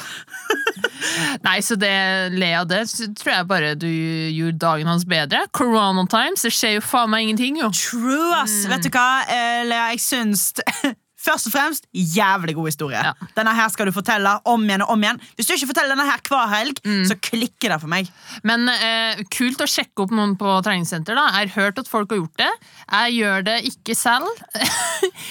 Nei, 1.45 1.59
så 1.65 1.77
det, 1.81 1.93
Lea, 2.37 2.63
det 2.69 2.83
så 2.91 3.09
tror 3.17 3.35
jeg 3.35 3.49
bare 3.51 3.75
du 3.79 3.89
gjorde 3.89 4.59
dagen 4.63 4.91
hans 4.91 5.07
bedre. 5.09 5.45
Corona 5.57 6.07
times, 6.11 6.45
det 6.47 6.55
skjer 6.57 6.79
jo 6.79 6.85
faen 6.85 7.13
meg 7.13 7.29
ingenting, 7.29 7.61
jo. 7.63 7.71
True, 7.77 8.33
ass. 8.41 8.63
Vet 8.71 8.87
du 8.87 8.91
hva, 8.95 9.09
eh, 9.29 9.63
Lea, 9.69 9.91
jeg 9.95 10.05
syns 10.05 10.51
Først 11.21 11.51
og 11.51 11.53
fremst, 11.53 11.85
jævlig 11.93 12.55
god 12.57 12.67
historie. 12.71 12.97
Ja. 13.05 13.13
Denne 13.37 13.53
her 13.55 13.69
skal 13.69 13.87
du 13.91 13.93
fortelle 13.93 14.31
om 14.49 14.63
igjen 14.65 14.81
og 14.87 14.95
om 14.95 15.03
igjen. 15.05 15.21
Hvis 15.37 15.47
du 15.51 15.53
ikke 15.55 15.69
forteller 15.75 15.93
denne 15.95 16.07
her 16.09 16.23
hver 16.29 16.49
helg, 16.55 16.81
Mm. 16.85 17.05
så 17.11 17.15
klikker 17.21 17.69
det 17.75 17.81
for 17.83 17.89
meg. 17.93 18.09
Men 18.43 18.69
eh, 18.73 19.21
kult 19.31 19.61
å 19.61 19.69
sjekke 19.69 20.07
opp 20.07 20.11
noen 20.17 20.33
på 20.41 20.49
treningssenter. 20.65 21.15
da 21.19 21.27
Jeg 21.37 21.51
har 21.51 21.63
hørt 21.63 21.79
at 21.83 21.89
folk 21.89 22.11
har 22.11 22.23
gjort 22.23 22.37
det. 22.41 22.49
Jeg 22.91 23.19
gjør 23.21 23.45
det 23.51 23.59
ikke 23.69 23.95
selv. 23.95 24.27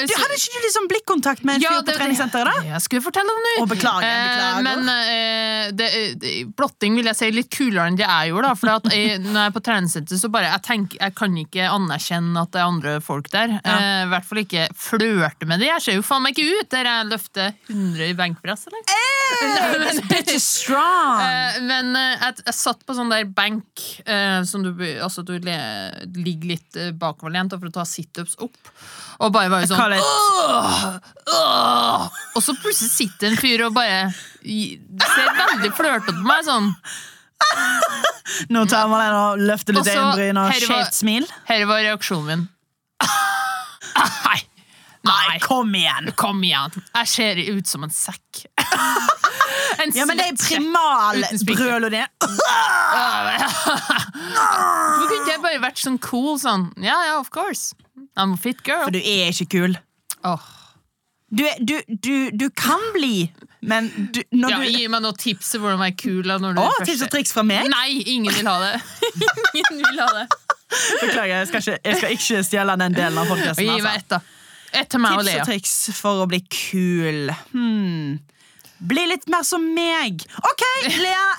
Eh, 0.00 0.06
Du, 0.10 0.14
hadde 0.16 0.36
ikke 0.38 0.54
du 0.56 0.64
liksom 0.66 0.88
blikkontakt 0.90 1.44
med 1.44 1.56
en 1.58 1.62
Ja, 1.64 1.70
fyr 1.74 1.80
på 1.82 1.86
det- 1.90 1.96
treningssenteret? 2.00 2.54
da? 2.60 2.62
Jeg 2.74 2.80
skulle 2.86 3.02
fortelle 3.04 3.30
om 3.34 3.40
nå. 3.46 3.52
Å, 3.62 3.68
beklager, 3.68 4.06
Eh, 4.08 4.24
beklager. 4.30 4.62
Men 4.66 4.88
eh, 4.94 5.70
det, 5.76 5.88
det, 6.20 6.32
blotting 6.56 6.96
vil 6.96 7.04
jeg 7.10 7.16
si 7.20 7.26
er 7.28 7.36
litt 7.36 7.50
kulere 7.52 7.86
enn 7.90 7.96
det 8.00 8.06
jeg 8.06 8.32
gjorde. 8.32 8.48
Da, 8.50 8.54
for 8.54 8.66
jeg, 8.90 9.20
når 9.20 9.38
jeg 9.40 9.50
er 9.50 9.54
på 9.58 9.62
treningssenter, 9.68 10.20
så 10.22 10.30
bare 10.32 10.50
jeg, 10.50 10.62
tenker, 10.66 10.98
jeg 11.00 11.14
kan 11.20 11.36
ikke 11.44 11.68
anerkjenne 11.70 12.42
at 12.42 12.50
det 12.54 12.60
er 12.62 12.66
andre 12.70 12.96
folk 13.04 13.30
der. 13.30 13.56
Eh, 13.64 14.02
I 14.04 14.10
hvert 14.10 14.24
fall 14.30 14.42
ikke 14.44 14.66
flørte 14.74 15.46
med 15.46 15.60
det. 15.60 15.68
Jeg 15.70 15.82
ser 15.86 15.98
jo 16.00 16.02
faen 16.06 16.22
meg 16.24 16.34
ikke 16.38 16.60
ut 16.60 16.70
der 16.70 16.84
jeg 16.90 17.10
løfter 17.10 17.52
100 17.70 18.08
i 18.10 18.14
benkpress. 18.18 18.66
Eller? 18.70 18.82
Hey, 18.90 20.00
bitch 20.10 20.34
is 20.34 20.44
strong! 20.46 21.20
Eh, 21.22 21.60
men 21.66 21.92
jeg, 21.94 22.40
jeg 22.46 22.54
satt 22.56 22.82
på 22.86 22.96
sånn 22.96 23.10
der 23.12 23.24
benk 23.24 23.84
eh, 24.06 24.40
som 24.48 24.62
du, 24.64 24.72
altså 25.02 25.22
du 25.26 25.34
ligger 25.40 26.48
litt 26.54 26.80
bakoverlent 26.98 27.54
for 27.58 27.68
å 27.70 27.74
ta 27.80 27.84
situps 27.88 28.36
opp. 28.42 28.56
Og 29.20 29.32
bare 29.34 29.50
var 29.52 29.64
jo 29.64 29.68
sånn 29.68 29.96
«Åh! 30.00 30.84
Åh!» 31.34 32.04
Og 32.38 32.44
så 32.44 32.54
plutselig 32.56 32.90
sitter 32.94 33.28
en 33.30 33.40
fyr 33.40 33.66
og 33.66 33.74
bare 33.76 34.06
ser 34.40 35.32
veldig 35.36 35.72
flørtete 35.76 36.14
på 36.16 36.24
meg. 36.24 36.46
Sånn. 36.46 36.70
Nå 38.54 38.64
tar 38.70 38.88
man 38.88 39.02
den 39.04 39.18
og 39.18 39.42
løfter 39.50 39.76
litt 39.76 39.90
øyenbryn 39.92 40.40
og 40.40 40.54
skjevt 40.56 40.96
smil. 40.96 41.28
Her 41.50 41.66
var 41.68 41.84
reaksjonen 41.84 42.30
min. 42.30 42.46
Nei. 44.00 44.38
Nei, 45.08 45.38
Kom 45.40 45.72
igjen! 45.74 46.10
kom 46.16 46.42
igjen. 46.44 46.74
Jeg 46.94 47.08
ser 47.08 47.38
ut 47.56 47.66
som 47.70 47.84
en 47.86 47.90
sekk. 47.94 48.44
En 49.80 49.92
Ja, 49.96 50.04
men 50.04 50.18
det 50.18 50.24
er 50.26 50.34
svett 50.34 50.40
sekk. 50.42 50.58
primal 50.60 51.20
Uten 51.22 51.38
spiker. 51.40 51.60
brøl 51.62 51.84
og 51.86 51.92
det. 51.94 52.02
Hvorfor 53.40 55.10
kunne 55.10 55.30
jeg 55.32 55.42
bare 55.44 55.60
vært 55.62 55.80
sånn 55.82 55.98
cool 56.04 56.38
sånn? 56.42 56.66
Ja, 56.84 56.96
ja, 57.08 57.14
of 57.20 57.30
course. 57.34 57.74
I'm 58.18 58.34
a 58.34 58.38
fit 58.40 58.60
girl. 58.66 58.84
For 58.88 58.94
du 58.94 59.00
er 59.00 59.30
ikke 59.32 59.46
kul. 59.54 59.76
Åh. 60.28 60.48
Du, 61.30 61.44
du, 61.62 61.76
du, 62.02 62.14
du 62.34 62.46
kan 62.58 62.82
bli, 62.96 63.30
men 63.62 63.86
du, 64.12 64.20
Ja, 64.34 64.58
gi 64.66 64.88
meg 64.90 65.04
noen 65.04 65.16
tips 65.20 65.52
om 65.56 65.62
hvordan 65.64 65.80
være 65.84 65.96
kul. 66.00 66.26
Når 66.26 66.58
du 66.58 66.62
tips 66.88 67.04
og 67.06 67.12
triks 67.14 67.32
fra 67.36 67.44
meg? 67.46 67.68
Nei, 67.70 68.00
ingen 68.16 68.34
vil 68.34 68.50
ha 68.50 68.56
det. 68.64 68.72
ingen 69.62 69.84
vil 69.86 70.02
ha 70.02 70.08
det. 70.18 70.26
Beklager, 71.00 71.36
jeg 71.40 71.48
skal 71.52 71.62
ikke, 71.64 71.78
jeg 71.86 72.00
skal 72.02 72.16
ikke 72.18 72.42
stjele 72.50 72.76
den 72.82 72.98
delen 72.98 73.22
av 73.22 73.30
podkasten. 73.30 73.70
gi 73.70 73.78
meg 73.86 73.94
et, 73.94 74.04
ett, 74.04 74.10
da. 74.16 74.20
Ett 74.72 74.90
til 74.92 75.02
meg 75.02 75.18
og 75.18 75.26
Tips 75.26 75.40
og 75.40 75.48
triks 75.48 75.76
for 75.96 76.24
å 76.24 76.28
bli 76.30 76.40
kul. 76.46 77.32
Hmm. 77.52 78.20
Bli 78.80 79.02
litt 79.10 79.26
mer 79.28 79.42
som 79.44 79.64
meg. 79.76 80.22
OK, 80.40 80.62
Lea! 81.02 81.26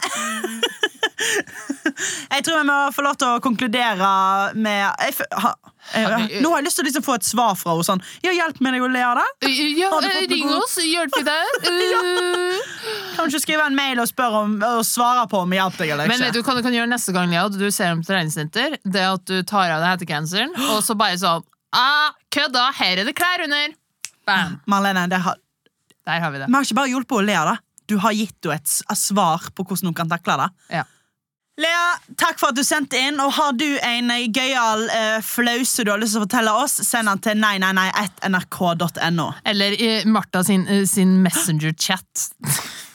jeg 2.35 2.43
tror 2.45 2.59
vi 2.59 2.65
må 2.67 2.75
få 2.93 3.03
lov 3.05 3.17
til 3.17 3.33
å 3.33 3.39
konkludere 3.41 4.09
med 4.57 4.83
jeg, 4.83 5.15
ha, 5.41 5.51
jeg, 5.93 6.41
Nå 6.41 6.51
har 6.51 6.61
jeg 6.61 6.67
lyst 6.67 6.79
til 6.79 6.85
å 6.85 6.87
liksom 6.87 7.05
få 7.05 7.15
et 7.17 7.25
svar 7.25 7.55
fra 7.57 7.73
henne. 7.73 7.87
Sånn, 7.87 8.03
ja, 8.25 8.33
hjelp 8.35 8.61
meg 8.61 8.77
å 8.77 8.89
le 8.93 9.01
av 9.05 9.17
det. 9.17 9.51
Ja, 9.79 9.89
eh, 10.05 10.21
ring 10.29 10.51
oss, 10.53 10.77
Hjelp 10.85 11.17
vi 11.17 11.23
deg? 11.25 11.45
Uh. 11.65 12.61
Kan 13.15 13.25
du 13.25 13.33
ikke 13.33 13.45
skrive 13.47 13.65
en 13.71 13.77
mail 13.77 14.01
og 14.01 14.09
spørre 14.09 14.45
om, 14.45 14.59
og 14.77 14.83
svare 14.87 15.25
på 15.31 15.41
om 15.41 15.55
jeg 15.55 15.63
hjelper 15.63 15.85
deg 15.85 15.95
eller 15.95 16.11
Men 16.11 16.27
vet 16.27 16.37
du 16.37 16.43
hva 16.45 16.57
du 16.57 16.63
kan 16.65 16.77
gjøre 16.77 16.93
neste 16.93 17.15
gang, 17.15 17.33
Lea? 17.33 17.47
Du 17.49 17.69
ser 17.73 17.95
om 17.95 18.05
treningssenter. 18.05 18.77
Det 18.85 19.07
at 19.15 19.25
du 19.25 19.41
tar 19.41 19.73
av 19.73 19.81
deg 19.81 19.95
hettegenseren, 19.95 20.53
og 20.75 20.85
så 20.85 20.97
bare 20.99 21.17
sånn 21.21 21.47
ah, 21.75 22.13
Kødda! 22.33 22.69
Her 22.77 23.01
er 23.01 23.09
det 23.09 23.15
klær 23.17 23.43
under! 23.45 23.75
Bam! 24.27 24.59
Marlene, 24.69 25.07
det 25.09 25.21
har, 25.25 25.37
Der 26.05 26.19
har 26.23 26.31
vi 26.31 26.41
det. 26.41 26.47
vi 26.47 26.53
har 26.53 26.65
ikke 26.67 26.79
bare 26.79 26.91
hjulpet 26.93 27.17
henne 27.17 27.23
å 27.23 27.29
le 27.29 27.37
av 27.41 27.51
det. 27.51 27.59
Du 27.91 27.97
har 27.99 28.15
gitt 28.15 28.37
henne 28.45 28.57
et 28.61 28.81
et 28.91 28.97
svar 28.99 29.49
på 29.55 29.65
hvordan 29.65 29.91
hun 29.91 29.97
kan 29.97 30.09
takle 30.11 30.37
det. 30.43 30.49
Ja. 30.77 30.83
Lea, 31.61 31.87
takk 32.17 32.39
for 32.39 32.53
at 32.53 32.57
du 32.57 32.63
sendte 32.63 32.97
inn. 32.97 33.19
Og 33.19 33.33
Har 33.35 33.51
du 33.53 33.67
en 33.83 34.11
eh, 34.13 34.27
gøyal 34.33 34.85
uh, 34.87 35.17
flause 35.25 35.83
du 35.85 35.91
har 35.91 35.99
lyst 36.01 36.15
til 36.15 36.21
å 36.21 36.25
fortelle 36.25 36.53
oss, 36.57 36.77
send 36.87 37.09
den 37.11 37.21
til 37.25 37.41
nei, 37.41 37.57
nei, 37.61 37.73
nei, 37.75 37.89
nrk.no. 38.29 39.27
Eller 39.45 39.75
i 39.75 39.89
Martha 40.09 40.43
sin, 40.47 40.63
eh, 40.71 40.85
sin 40.89 41.19
Messenger-chat. 41.25 42.29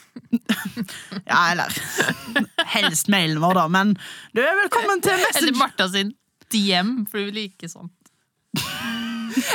Ja, 1.27 1.51
eller 1.51 1.71
Helst 2.73 3.07
mailen 3.11 3.37
vår, 3.39 3.53
da, 3.55 3.67
men 3.71 3.93
du 4.35 4.41
er 4.41 4.57
velkommen 4.63 4.99
til 5.05 5.13
Messenger. 5.13 5.43
Eller 5.43 5.59
Martha 5.59 5.87
sin 5.93 6.09
DM, 6.51 6.89
for 7.07 7.21
du 7.21 7.35
liker 7.35 7.69
sånt. 7.71 7.93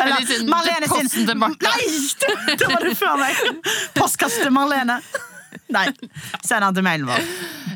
Eller 0.02 0.26
sin, 0.26 0.50
Marlene 0.50 0.86
sin 0.86 0.94
posten 0.94 1.26
til 1.26 1.36
Martha. 1.38 1.68
Nei! 1.72 1.86
Det, 2.22 2.28
det 2.60 2.66
var 2.70 2.80
det 2.86 2.96
før 2.98 3.16
meg. 3.18 3.34
Postkasse 3.96 4.42
til 4.44 4.52
Marlene. 4.54 4.96
Nei, 5.72 5.86
send 6.44 6.64
den 6.64 6.74
til 6.78 6.84
mailen 6.86 7.06
vår. 7.08 7.20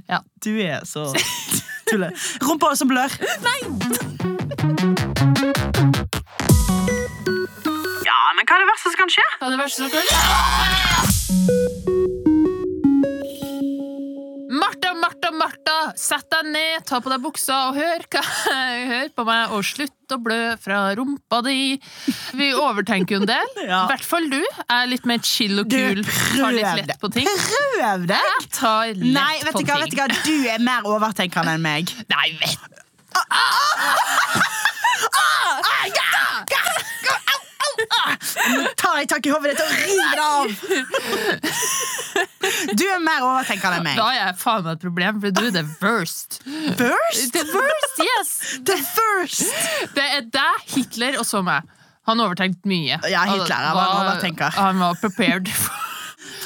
Ja. 0.08 0.18
Du 0.44 0.50
er 0.62 0.80
så 0.88 1.02
tulle. 1.90 2.08
Rumpa 2.44 2.74
som 2.78 2.88
blør. 2.92 3.10
Nei! 3.46 3.60
Ja, 8.06 8.18
men 8.36 8.42
hva 8.46 8.54
er 8.54 8.60
det 8.62 8.68
verste 8.72 8.88
som 8.90 8.96
kan 9.02 9.10
skje? 9.18 9.26
Hva 9.40 9.46
er 9.46 9.50
det 9.56 9.62
verste 9.64 9.78
som 9.82 9.88
kan 9.92 10.02
skje? 10.06 10.20
Martha, 14.66 14.94
Martha, 14.98 15.30
Martha, 15.30 15.74
sett 15.96 16.26
deg 16.32 16.48
ned, 16.50 16.82
ta 16.88 16.98
på 17.02 17.10
deg 17.12 17.20
buksa 17.22 17.56
og 17.68 17.76
hør, 17.78 18.02
hva, 18.10 18.22
hør 18.90 19.12
på 19.14 19.24
meg, 19.28 19.52
og 19.54 19.62
slutt 19.66 20.14
å 20.14 20.18
blø 20.22 20.38
fra 20.62 20.80
rumpa 20.98 21.38
di. 21.46 21.76
Vi 22.38 22.48
overtenker 22.58 23.16
jo 23.16 23.20
en 23.22 23.28
del. 23.30 23.52
I 23.62 23.66
Ja. 23.68 23.84
hvert 23.90 24.04
fall 24.06 24.26
du. 24.32 24.40
Er 24.66 24.86
litt 24.90 25.06
mer 25.06 25.22
chill 25.22 25.60
og 25.62 25.68
Du, 25.70 25.76
kul. 25.78 26.02
Tar 26.34 26.52
litt 26.56 26.82
lett 26.82 26.98
på 27.02 27.12
ting. 27.14 27.26
Prøv 27.30 28.06
deg! 28.10 28.32
Jeg 28.42 28.50
tar 28.58 28.90
lett 28.94 29.14
Nei, 29.20 29.36
vet 29.46 29.54
du 29.54 29.64
hva, 29.70 29.78
vet 29.84 29.94
du 29.94 29.96
hva? 30.02 30.08
Du 30.26 30.48
er 30.56 30.58
mer 30.66 30.82
overtenkende 30.96 31.54
enn 31.54 31.62
meg. 31.62 31.94
Nei, 32.10 32.28
vet 32.42 32.58
Nå 38.56 38.66
tar 38.78 38.98
jeg 39.00 39.08
tak 39.12 39.26
i 39.26 39.32
hodet 39.34 39.52
ditt 39.52 39.62
og 39.64 39.70
river 39.80 40.14
det 40.16 40.26
av! 40.26 40.44
Du 42.78 42.84
er 42.86 43.00
mer 43.02 43.24
overtenkende 43.26 43.78
enn 43.80 43.86
meg. 43.86 43.96
Da 43.98 44.06
er 44.12 44.18
jeg 44.20 44.36
faen 44.40 44.62
meg 44.66 44.72
et 44.76 44.84
problem, 44.86 45.20
for 45.22 45.34
du 45.36 45.42
er 45.48 45.54
the 45.56 45.64
worst. 45.82 46.38
First? 46.78 47.32
The 47.36 47.44
worst, 47.52 47.96
yes! 48.06 48.30
The 48.68 48.78
first! 48.92 49.42
Det 49.96 50.06
er 50.18 50.22
deg, 50.34 50.66
Hitler 50.74 51.18
og 51.20 51.26
så 51.28 51.42
meg. 51.46 51.66
Han 52.06 52.22
overtenkte 52.22 52.70
mye. 52.70 53.00
Ja, 53.10 53.24
Hitler, 53.26 53.56
han 53.66 53.74
var 53.74 53.86
en 53.90 53.98
overtenker. 54.04 54.50
Han 54.60 54.78
var 54.84 54.94
prepared. 55.02 55.50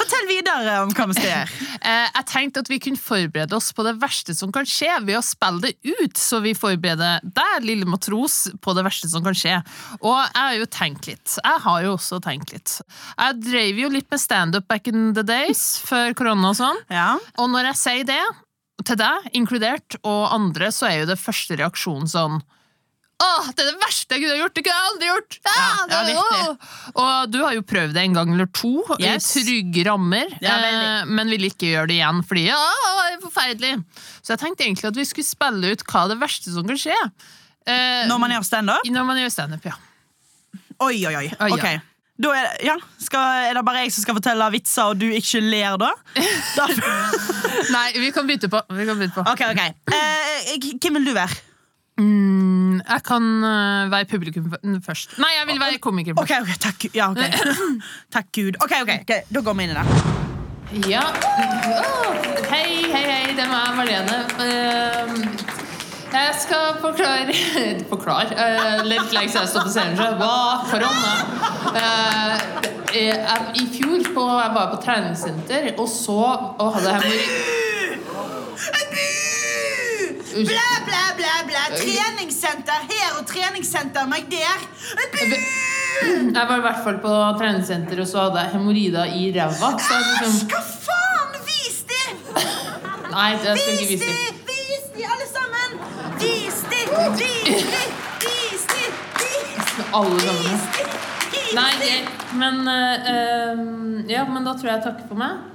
Fortell 0.01 0.25
videre 0.25 0.79
om 0.81 0.91
hva 0.95 1.05
vi 1.11 1.19
skal 1.19 1.29
gjøre. 1.29 1.59
Eh, 1.81 2.07
jeg 2.13 2.25
tenkte 2.29 2.61
at 2.61 2.67
vi 2.69 2.77
kunne 2.77 3.01
forberede 3.01 3.55
oss 3.57 3.71
på 3.73 3.81
det 3.81 3.95
verste 3.97 4.35
som 4.37 4.51
kan 4.53 4.67
skje, 4.69 4.91
ved 5.01 5.17
å 5.17 5.23
spille 5.25 5.63
det 5.63 5.71
ut, 5.81 6.19
så 6.19 6.37
vi 6.43 6.51
forbereder 6.53 7.23
deg, 7.25 7.65
lille 7.65 7.87
matros, 7.89 8.51
på 8.61 8.75
det 8.77 8.83
verste 8.85 9.09
som 9.09 9.25
kan 9.25 9.33
skje. 9.33 9.55
Og 9.97 10.13
jeg 10.13 10.37
har 10.37 10.59
jo 10.59 10.67
tenkt 10.69 11.09
litt. 11.09 11.33
Jeg 11.39 11.63
har 11.65 11.79
jo 11.87 11.95
også 11.95 12.21
tenkt 12.21 12.53
litt. 12.53 12.75
Jeg 13.17 13.39
drev 13.47 13.81
jo 13.81 13.89
litt 13.97 14.05
med 14.13 14.21
standup 14.21 14.69
back 14.69 14.91
in 14.93 15.09
the 15.17 15.25
days, 15.25 15.65
før 15.89 16.13
korona 16.21 16.53
og 16.53 16.59
sånn. 16.61 16.85
Ja. 16.93 17.15
Og 17.41 17.49
når 17.49 17.71
jeg 17.71 17.81
sier 17.81 18.09
det, 18.13 18.21
til 18.85 19.01
deg 19.01 19.33
inkludert, 19.41 19.97
og 20.05 20.29
andre, 20.37 20.69
så 20.69 20.91
er 20.91 20.99
jo 21.01 21.11
det 21.15 21.21
første 21.23 21.57
reaksjonen 21.57 22.13
sånn 22.13 22.43
Åh, 23.21 23.49
det 23.55 23.61
er 23.63 23.67
det 23.71 23.79
verste 23.83 24.15
jeg 24.17 24.23
kunne 24.23 24.37
gjort! 24.39 24.53
Det 24.57 24.63
kunne 24.65 24.77
jeg 24.77 24.87
aldri 24.91 25.09
gjort! 25.11 25.35
Ah, 25.45 25.59
Ja, 25.61 25.83
ja, 25.91 25.99
det- 26.07 26.15
åh. 26.17 26.71
Og 27.03 27.31
du 27.31 27.37
har 27.43 27.53
jo 27.53 27.61
prøvd 27.61 27.93
det 27.93 28.01
en 28.07 28.13
gang 28.17 28.31
eller 28.33 28.47
to, 28.57 28.71
Yes. 28.99 29.27
i 29.37 29.43
trygge 29.45 29.85
rammer, 29.85 30.25
Ja, 30.41 30.55
eh, 30.57 31.05
men 31.05 31.29
vil 31.29 31.45
ikke 31.49 31.69
gjøre 31.73 31.87
det 31.91 31.99
igjen 31.99 32.23
fordi 32.27 32.47
ja, 32.47 32.57
det 32.57 33.19
er 33.19 33.21
forferdelig. 33.27 33.73
Så 34.23 34.33
jeg 34.33 34.39
tenkte 34.45 34.65
egentlig 34.65 34.89
at 34.89 34.95
vi 34.97 35.05
skulle 35.05 35.27
spille 35.29 35.71
ut 35.75 35.85
hva 35.91 36.07
det 36.09 36.17
verste 36.21 36.49
som 36.53 36.65
kan 36.67 36.77
skje. 36.81 36.97
Eh, 37.67 38.07
Når 38.09 38.17
man 38.19 38.31
gjør 38.33 38.43
standup? 38.47 38.89
når 38.89 39.05
man 39.05 39.17
gjør 39.21 39.31
standup, 39.37 39.65
ja. 39.69 39.77
Oi, 40.81 40.97
oi, 41.05 41.15
oi. 41.15 41.27
Oi, 41.39 41.49
ja. 41.49 41.55
Ok. 41.55 41.81
Da 42.21 42.29
er, 42.37 42.43
det- 42.57 42.65
ja, 42.67 42.75
skal, 43.01 43.49
er 43.49 43.53
det 43.57 43.63
bare 43.65 43.83
jeg 43.85 43.91
som 43.93 44.03
skal 44.03 44.15
fortelle 44.17 44.47
vitser, 44.53 44.83
og 44.91 44.97
du 44.99 45.07
ikke 45.09 45.39
ler 45.41 45.77
da? 45.81 45.91
da 46.57 46.67
Nei, 47.71 47.87
vi 48.01 48.09
kan 48.13 48.27
bytte 48.29 48.49
på. 48.51 48.59
Vi 48.73 48.85
kan 48.89 48.97
bytte 48.99 49.13
på. 49.15 49.23
ok, 49.25 49.41
ok. 49.53 49.61
Eh, 49.93 50.57
hvem 50.81 50.97
vil 50.99 51.05
du 51.05 51.13
være? 51.17 51.37
Mm, 52.01 52.40
jeg 52.87 53.03
kan 53.07 53.23
uh, 53.43 53.91
være 53.91 54.05
publikum 54.11 54.49
først. 54.85 55.17
Nei, 55.21 55.31
jeg 55.39 55.47
vil 55.51 55.59
være 55.61 55.77
komiker 55.83 56.13
først. 56.17 56.31
Ok, 56.31 56.31
ok, 56.41 56.59
takk, 56.65 56.87
ja, 56.95 57.09
ok. 57.11 57.23
takk 58.15 58.31
Gud. 58.35 58.57
Ok, 58.65 58.73
ok, 58.85 59.15
Da 59.33 59.41
går 59.45 59.53
vi 59.59 59.63
inn 59.67 59.73
i 59.73 59.79
det. 59.79 59.85
Ja. 60.87 61.01
Oh, 61.03 62.13
Hei, 62.51 62.67
hei, 62.91 63.01
hei, 63.03 63.33
det 63.35 63.43
er 63.43 63.49
meg, 63.51 63.73
Marlene. 63.75 64.19
Uh, 64.39 65.49
Jeg 66.11 66.35
skal 66.43 66.73
forklare 66.83 67.31
Forklare? 67.91 68.35
Uh, 68.35 68.81
litt 68.87 69.07
siden 69.11 69.21
jeg 69.23 69.47
står 69.51 69.63
på 69.67 69.71
scenen. 69.71 69.95
Så 69.99 70.07
hva 70.19 70.35
korona? 70.67 71.13
Uh, 71.71 72.35
jeg- 72.91 73.19
I 73.55 73.67
fjor 73.77 74.07
på, 74.15 74.25
jeg 74.41 74.51
var 74.55 74.71
på 74.73 74.79
treningssenter 74.83 75.69
og 75.79 75.87
så 75.91 76.17
og 76.59 76.73
hadde 76.75 76.97
hemorri... 76.97 77.59
Blæ, 80.31 80.67
blæ, 80.87 81.03
blæ, 81.19 81.33
blæ. 81.49 81.61
Treningssenter 81.81 82.79
her 82.91 83.07
og 83.19 83.25
treningssenter 83.27 84.05
meg 84.07 84.25
der. 84.31 84.57
Jeg 86.35 86.45
var 86.49 86.57
i 86.57 86.63
hvert 86.65 86.81
fall 86.85 86.97
på 87.03 87.11
treningssenter 87.39 88.01
og 88.01 88.07
så 88.07 88.17
hadde 88.25 88.39
jeg 88.39 88.49
hemoroider 88.53 89.05
i 89.05 89.23
ræva. 89.35 89.69
Æsj, 89.75 89.91
liksom, 90.21 90.33
Hva 90.53 90.61
faen? 90.87 91.33
Vis 91.49 91.79
de! 91.91 92.03
nei, 93.11 93.27
jeg 93.29 93.39
skal 93.41 93.57
ikke 93.57 93.81
Vis 93.81 93.89
vise 93.89 94.05
de. 94.05 94.11
det. 94.11 94.15
Vis 94.51 94.85
de, 94.95 95.01
alle 95.13 95.27
sammen! 95.35 95.69
Vis 96.23 96.57
de, 96.71 96.79
Vis 97.19 97.65
de, 97.73 97.83
Vis 98.25 98.65
de! 98.73 98.83
Alle 99.99 100.19
sammen. 100.27 100.55
Nei. 101.59 101.73
Men 102.41 102.55
uh, 102.67 104.11
Ja, 104.11 104.23
men 104.25 104.45
da 104.47 104.53
tror 104.55 104.69
jeg 104.71 104.77
jeg 104.79 104.83
takker 104.87 105.07
for 105.11 105.19
meg. 105.19 105.50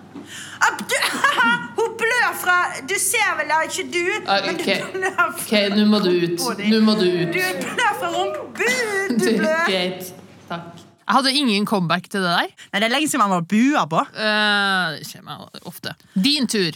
Du, 0.91 0.95
Hun 1.79 1.93
blør 2.01 2.33
fra 2.41 2.57
Du 2.89 2.95
ser 3.01 3.35
vel 3.39 3.49
da 3.53 3.59
ikke 3.67 3.85
du, 3.93 4.03
Ah, 4.27 4.41
men 4.47 4.57
du 4.59 4.65
blør 4.65 5.13
fra 5.17 5.27
Ok, 5.31 5.53
nå 5.77 5.85
må 5.91 6.01
du 6.05 6.11
ut. 6.25 6.47
Nå 6.71 6.81
må 6.87 6.95
du 6.99 7.05
ut. 7.07 7.35
Du 7.35 7.41
blør 7.63 7.93
fra 8.01 8.11
rumpebunnen. 8.15 9.19
Du 9.21 9.25
Du, 9.25 9.31
blør. 9.43 9.63
Greit. 9.71 10.11
Takk. 10.51 10.83
Jeg 11.07 11.15
hadde 11.15 11.33
ingen 11.39 11.67
comeback 11.71 12.09
til 12.11 12.21
det 12.25 12.31
der. 12.33 12.49
Nei, 12.73 12.81
Det 12.81 12.87
er 12.89 12.93
lenge 12.97 13.09
siden 13.09 13.23
man 13.23 13.31
var 13.37 13.45
bua 13.53 13.85
på. 13.93 14.01
Uh, 14.17 14.97
Det 14.99 15.07
skjer 15.07 15.23
meg 15.27 15.63
ofte. 15.71 15.93
Din 16.19 16.49
tur. 16.51 16.75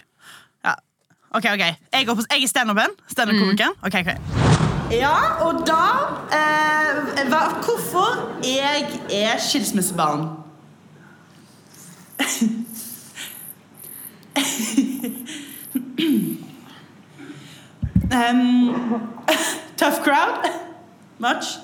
Ja. 0.65 0.75
Ok, 1.35 1.45
ok 1.51 1.65
Jeg, 1.67 2.07
går 2.07 2.15
på, 2.21 2.23
jeg 2.31 2.43
er 2.47 2.49
standupen. 2.53 2.95
Standup-komikeren. 3.11 3.75
Ok, 3.83 3.95
ok 4.05 4.11
Ja, 4.91 5.17
og 5.47 5.61
da 5.67 5.83
eh, 6.35 7.27
hva, 7.31 7.43
Hvorfor 7.63 8.41
jeg 8.43 8.87
er 9.15 9.39
skilsmissebarn? 9.39 10.25
um, 18.29 19.13
tough 19.77 20.03
crowd? 20.03 20.51
Much? 21.19 21.59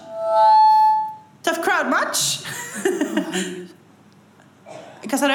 Tough 1.42 1.62
crowd 1.62 1.88
much? 1.88 2.42
Hva 5.06 5.18
sa 5.18 5.28
du? 5.30 5.34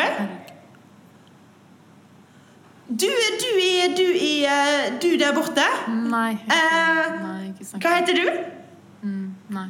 Du, 2.92 3.08
du, 3.08 3.52
er, 3.64 3.96
du, 3.96 4.08
er, 4.46 5.00
du 5.00 5.18
der 5.18 5.34
borte? 5.34 5.64
Nei. 5.88 6.34
Uh, 6.44 7.22
Nei, 7.22 7.54
ikke 7.54 7.80
hva 7.80 7.94
heter 8.02 8.18
du? 8.20 8.26
Nei. 9.56 9.70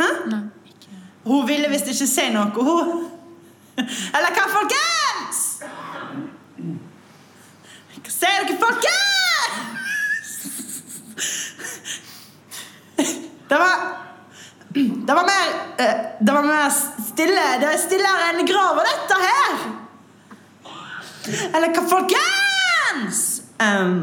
Hæ? 0.00 0.10
Nei, 0.28 0.42
ikke. 0.68 0.92
Hun 1.24 1.48
ville 1.48 1.70
visst 1.72 1.88
ikke 1.94 2.10
si 2.10 2.26
noe, 2.34 2.50
hun. 2.68 3.08
Eller 3.80 4.36
hva, 4.36 4.44
folkens? 4.58 5.40
Hva 7.96 8.12
sier 8.18 8.44
dere, 8.44 8.60
folkens? 8.60 9.03
Det 13.54 13.58
var 13.58 13.74
Det 15.06 15.14
var 15.14 15.24
mer 15.24 15.48
eh, 15.78 15.96
Det 16.20 16.32
var 16.32 16.42
mer 16.42 16.70
stille. 17.10 17.44
Det 17.60 17.68
er 17.70 17.76
stillere 17.78 18.30
enn 18.32 18.46
grava, 18.48 18.82
dette 18.82 19.18
her. 19.20 19.60
Eller 21.54 21.70
hva, 21.76 21.84
folkens? 21.92 23.20
Um, 23.62 24.00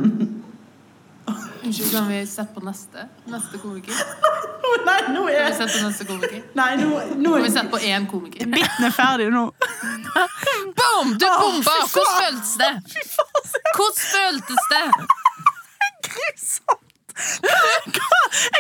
Unnskyld, 1.65 1.91
kan 1.91 2.07
vi 2.07 2.21
sette 2.27 2.53
på 2.55 2.63
neste? 2.63 3.03
Neste 3.33 3.59
komiker? 3.59 3.99
nei, 4.87 4.95
nå 5.11 5.25
Kan 5.25 5.27
vi 5.27 5.35
er 5.41 5.51
sette 5.59 5.75
på 5.75 5.83
neste 5.89 6.07
komiker? 6.07 6.45
Nei, 6.61 6.69
nå, 6.79 6.87
nå 7.19 7.35
Kan 7.35 7.43
vi 7.43 7.51
er 7.51 7.55
sette 7.57 7.73
på 7.75 7.81
én 7.91 8.07
komiker? 8.13 8.47
Bitten 8.55 8.87
er 8.87 8.95
ferdig 8.95 9.27
nå. 9.35 9.49
Boom! 10.79 11.17
Du 11.19 11.27
bomba! 11.27 11.75
Hvordan 11.91 12.15
føltes 12.23 12.55
det? 12.63 12.71
Hvordan 13.75 13.99
føltes 14.07 14.71
det? 14.71 14.85
grusomt! 16.07 16.87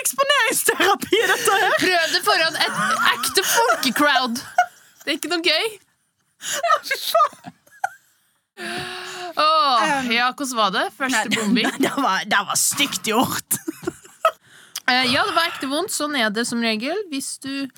Eksponeringsterapi 0.01 1.15
i 1.15 1.27
dette 1.31 1.57
her? 1.63 1.77
Prøv 1.83 2.11
det 2.15 2.21
foran 2.25 2.59
et 2.65 2.83
ekte 3.13 3.45
folkecrowd! 3.47 4.41
Det 5.01 5.13
er 5.13 5.17
ikke 5.17 5.31
noe 5.31 5.45
gøy. 5.45 5.71
Fy 6.89 6.97
faen. 7.07 7.57
Åh, 9.41 10.11
ja, 10.11 10.27
hvordan 10.35 10.57
var 10.57 10.73
det? 10.75 10.83
Første 10.97 11.31
bombing? 11.33 11.71
Det 11.81 11.93
var, 11.97 12.25
det 12.29 12.41
var 12.49 12.59
stygt 12.59 13.07
gjort. 13.09 13.57
Eh, 14.89 15.07
ja, 15.13 15.23
det 15.23 15.35
var 15.37 15.47
ekte 15.47 15.69
vondt. 15.71 15.93
Sånn 15.93 16.17
er 16.19 16.29
det 16.35 16.43
som 16.49 16.61
regel. 16.63 16.97
Hvis 17.11 17.37
du 17.41 17.69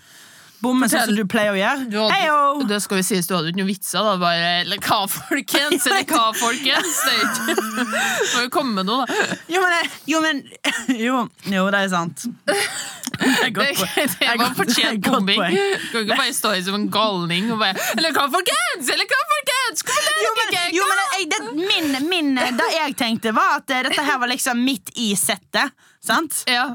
bomme 0.64 0.88
sånn 0.92 1.06
som 1.10 1.18
du 1.18 1.24
pleier 1.30 1.54
å 1.54 1.60
gjøre. 1.60 1.88
Du 1.92 1.98
hadde, 2.00 2.16
Heyo! 2.18 2.64
det 2.70 2.80
skal 2.86 3.00
vi 3.02 3.04
si, 3.08 3.20
du 3.28 3.34
hadde 3.36 3.50
jo 3.50 3.54
ikke 3.54 3.62
noen 3.62 3.70
vitser, 3.72 4.06
da. 4.08 4.14
Bare 4.22 4.50
Eller 4.64 4.82
hva, 4.84 5.02
folkens? 5.12 5.86
Eller 5.90 6.08
hva, 6.10 6.26
folkens? 6.40 7.00
Det 7.06 7.58
Må 8.34 8.46
jo 8.46 8.52
komme 8.54 8.78
med 8.80 8.88
noe, 8.90 9.06
da. 9.06 9.28
Jo, 9.52 9.62
men, 9.64 9.92
jo, 10.10 10.22
men 10.24 10.44
jo, 11.06 11.22
jo, 11.54 11.66
det 11.76 11.84
er 11.86 11.92
sant. 11.94 12.26
Det 12.44 13.30
er 13.46 13.52
godt 13.54 13.78
poeng. 13.78 14.10
det 14.10 14.26
er 14.26 14.38
var 14.38 14.40
godt- 14.40 14.44
det 14.44 14.48
er 14.48 14.58
fortjent 14.58 15.04
godt 15.06 15.14
bombing. 15.20 15.42
poeng. 15.44 15.54
Du 15.54 15.92
kan 15.94 16.06
ikke 16.08 16.18
bare 16.24 16.34
stå 16.36 16.54
her 16.56 16.64
som 16.66 16.78
en 16.80 16.88
galning 16.92 17.52
og 17.54 17.60
bare 17.62 17.78
Eller 17.98 18.16
hva, 18.16 18.26
folkens? 18.34 18.90
Eller 18.96 19.10
hva, 19.12 19.20
folkens? 19.34 19.84
Jo, 20.24 20.32
men, 20.40 20.56
jo, 20.80 20.88
men 20.90 21.02
jeg, 21.14 21.30
det, 21.34 21.42
min, 21.60 22.10
min, 22.10 22.32
det 22.58 22.70
jeg 22.74 22.96
tenkte, 23.00 23.34
var 23.38 23.60
at 23.62 23.74
eh, 23.74 23.84
dette 23.90 24.06
her 24.08 24.18
var 24.22 24.32
liksom 24.32 24.60
midt 24.66 24.92
i 25.00 25.12
settet. 25.20 25.72
Sant? 26.04 26.42
Ja. 26.52 26.66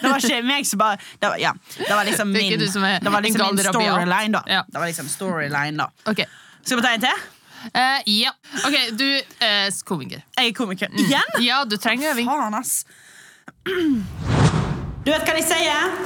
Det 0.00 0.10
var 0.10 0.18
ikke 0.18 0.42
meg 0.46 0.66
som 0.68 0.80
bare 0.82 0.98
Det 1.20 1.30
var, 1.30 1.38
ja, 1.42 1.52
det 1.78 1.92
var 1.92 2.04
liksom 2.08 2.32
min 2.32 2.58
Det 2.58 3.12
var 3.12 3.24
liksom 3.24 3.56
min 3.56 3.64
storyline, 3.64 4.32
da. 4.32 4.42
Ja. 4.46 4.64
Det 4.68 4.78
var 4.78 4.86
liksom 4.86 5.08
storyline 5.08 5.76
da 5.82 5.90
okay. 6.10 6.26
Skal 6.62 6.80
vi 6.80 6.82
ta 6.82 6.94
en 6.96 7.00
til? 7.00 7.24
Uh, 7.66 8.00
ja. 8.06 8.30
Ok, 8.66 8.74
du 8.98 9.06
er 9.42 9.70
komiker. 9.84 10.22
Jeg 10.36 10.48
er 10.50 10.54
komiker. 10.54 10.90
Igjen? 10.98 11.36
Ja, 11.42 11.64
du 11.64 11.76
trenger 11.76 12.10
øving. 12.12 12.28
Faen, 12.28 12.54
ass. 12.54 12.84
Du 15.06 15.10
vet 15.10 15.22
hva 15.26 15.34
de 15.34 15.42
sier? 15.42 15.96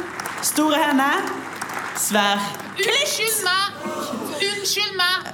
Store 0.44 0.78
hender, 0.80 1.24
svær 2.00 2.40
Unnskyld 2.80 3.42
meg! 3.44 3.82
Unnskyld 4.46 4.96
meg! 4.96 5.30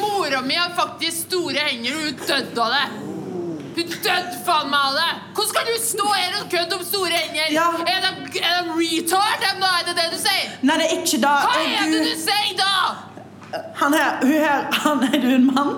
Mora 0.00 0.40
mi 0.44 0.56
har 0.56 0.72
faktisk 0.76 1.26
store 1.26 1.66
hender, 1.66 1.96
og 1.96 2.06
hun 2.06 2.20
døde 2.28 2.64
av 2.64 2.76
det. 2.76 3.19
Hun 3.80 3.88
døde 4.04 4.38
faen 4.44 4.68
meg 4.68 4.80
av 4.90 4.96
det! 4.98 5.10
Hvordan 5.36 5.54
kan 5.56 5.64
du 5.70 5.76
stå 5.80 6.06
her 6.12 6.34
og 6.40 6.48
kødde 6.52 6.76
om 6.76 6.82
store 6.84 7.16
hender? 7.16 7.46
Ja. 7.54 7.68
Er, 7.88 8.00
de, 8.04 8.10
er 8.40 8.58
de 8.66 8.74
retard, 8.76 9.36
dem 9.44 9.62
da? 9.64 9.70
Er 9.80 9.86
det 9.88 9.94
det 10.00 10.08
du 10.12 10.18
sier? 10.20 10.50
Nei, 10.68 10.76
det 10.82 10.86
er 10.90 10.96
ikke 10.98 11.20
da. 11.22 11.30
Hva 11.46 11.54
Er 11.56 11.62
er 11.64 11.94
det 11.94 12.02
du, 12.04 12.10
du 12.10 12.16
sier, 12.20 12.52
da? 12.60 12.72
han 13.80 13.94
her, 13.96 14.10
hun 14.22 14.36
her, 14.44 14.66
han 14.84 14.98
er 15.08 15.16
du 15.24 15.28
en 15.38 15.46
mann? 15.54 15.72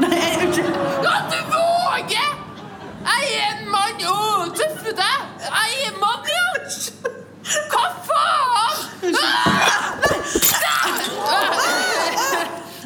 Nei, 0.00 0.12
jeg- 0.14 0.36
er 0.38 0.42
ikke 0.46 0.64
At 1.10 1.32
du 1.34 1.40
våger! 1.56 2.30
Jeg 3.08 3.22
er 3.40 3.50
en 3.56 3.66
mann! 3.74 4.06
Å, 4.14 4.16
tøffe 4.60 4.94
deg! 5.02 5.18
Jeg 5.48 5.70
er 5.88 5.98
mann, 5.98 6.22
ja! 6.30 6.46
Hva 7.72 7.84
faen? 8.06 8.76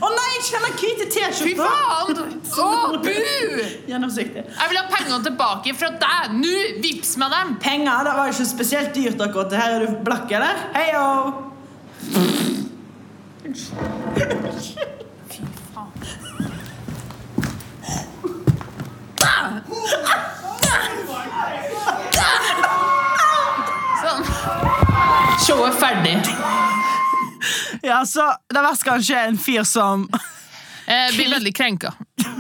Å 0.03 0.09
nei, 0.11 0.29
jeg 0.35 0.43
kjenner 0.49 0.73
hvite 0.81 1.05
Fy 1.07 1.11
T-skjorter. 1.15 1.61
faen! 1.61 2.17
Å, 2.53 2.71
bu! 3.05 3.13
Gjennomsiktig. 3.89 4.43
Jeg 4.49 4.71
vil 4.71 4.79
ha 4.81 4.85
pengene 4.91 5.21
tilbake 5.25 5.75
fra 5.79 5.91
deg! 6.03 6.35
Nå! 6.39 6.57
Vips 6.85 7.17
meg 7.21 7.33
dem! 7.35 7.55
Penger, 7.63 8.05
det 8.07 8.15
var 8.19 8.33
ikke 8.33 8.49
spesielt 8.49 8.95
dyrt 8.97 9.23
akkurat. 9.25 9.57
Her 9.59 9.79
er 9.79 9.87
du 9.87 9.97
blakk, 10.07 10.31
eller? 10.33 10.67
Heio! 10.77 11.51
Sånn. 24.03 24.23
Showet 25.43 25.69
er 25.69 25.79
ferdig. 25.79 26.17
Ja, 27.83 28.05
så 28.07 28.29
det 28.53 28.63
verste 28.63 28.87
kanskje 28.87 29.19
er 29.19 29.33
en 29.33 29.41
fyr 29.43 29.65
som 29.67 30.07
Jeg 30.87 31.14
blir 31.16 31.31
veldig 31.37 31.53
krenka. 31.57 31.92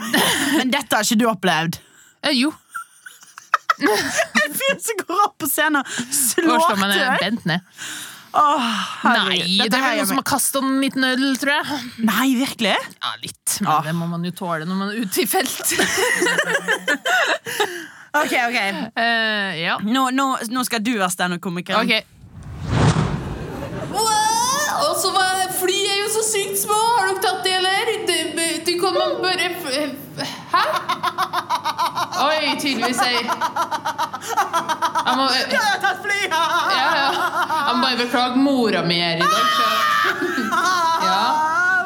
Men 0.58 0.70
dette 0.72 0.96
har 0.96 1.06
ikke 1.06 1.20
du 1.22 1.26
opplevd. 1.30 1.78
Eh, 2.26 2.34
jo. 2.38 2.52
En 3.82 4.52
fyr 4.54 4.76
som 4.84 4.98
går 5.00 5.20
opp 5.24 5.36
på 5.42 5.48
scenen 5.50 5.80
og 5.82 5.86
slår 6.14 6.82
til 7.22 7.38
ned. 7.48 7.60
Åh. 8.32 8.66
Nei, 9.04 9.38
Dette 9.58 9.68
det 9.74 9.76
er 9.76 9.82
vel 9.84 9.98
noen 9.98 10.08
som 10.08 10.18
har 10.20 10.24
kasta 10.28 10.60
en 10.62 10.78
liten 10.80 11.04
øl, 11.04 11.24
tror 11.40 11.52
jeg. 11.58 11.80
Nei, 12.08 12.28
virkelig? 12.38 12.76
Ja, 13.02 13.10
litt. 13.20 13.58
Men 13.60 13.68
Ah. 13.74 13.82
det 13.84 13.92
må 13.98 14.06
man 14.08 14.24
jo 14.24 14.30
tåle 14.38 14.64
når 14.68 14.78
man 14.78 14.88
er 14.94 15.02
ute 15.04 15.24
i 15.24 15.26
felt. 15.28 15.74
Ok, 18.12 18.28
ok. 18.28 18.56
Eh, 19.00 19.60
ja. 19.62 19.78
Nå, 19.80 20.10
nå, 20.12 20.26
nå 20.52 20.62
skal 20.68 20.82
du 20.84 20.90
være 20.98 21.08
standup-komiker. 21.14 21.78
Ok. 21.80 22.04
Og 23.92 24.98
så 25.00 25.12
var 25.14 25.46
Fly 25.56 25.78
er 25.88 25.98
jo 26.02 26.08
så 26.12 26.22
sykt 26.26 26.58
små. 26.60 26.76
Har 26.98 27.08
dere 27.08 27.22
tatt 27.24 27.40
det, 27.46 27.54
eller? 27.56 27.92
Du, 28.08 28.12
du 28.66 28.72
kan 28.80 28.92
man 28.94 29.10
bare 29.22 29.46
Hæ? 30.52 30.64
Oi, 32.22 32.58
tydeligvis 32.60 33.00
ei 33.06 33.18
Jeg 35.06 35.14
må 35.18 35.24
Jeg 35.50 35.60
har 35.60 35.78
tatt 35.82 36.00
flyet! 36.04 36.34
ja, 36.76 36.86
ja. 36.96 37.08
Jeg 37.66 37.76
må 37.76 37.82
bare 37.82 37.96
beklage 38.04 38.36
mora 38.36 38.82
mi 38.86 38.94
her 39.00 39.16
i 39.16 39.18
dag. 39.20 39.28
Så. 39.56 39.66
Ja. 41.08 41.22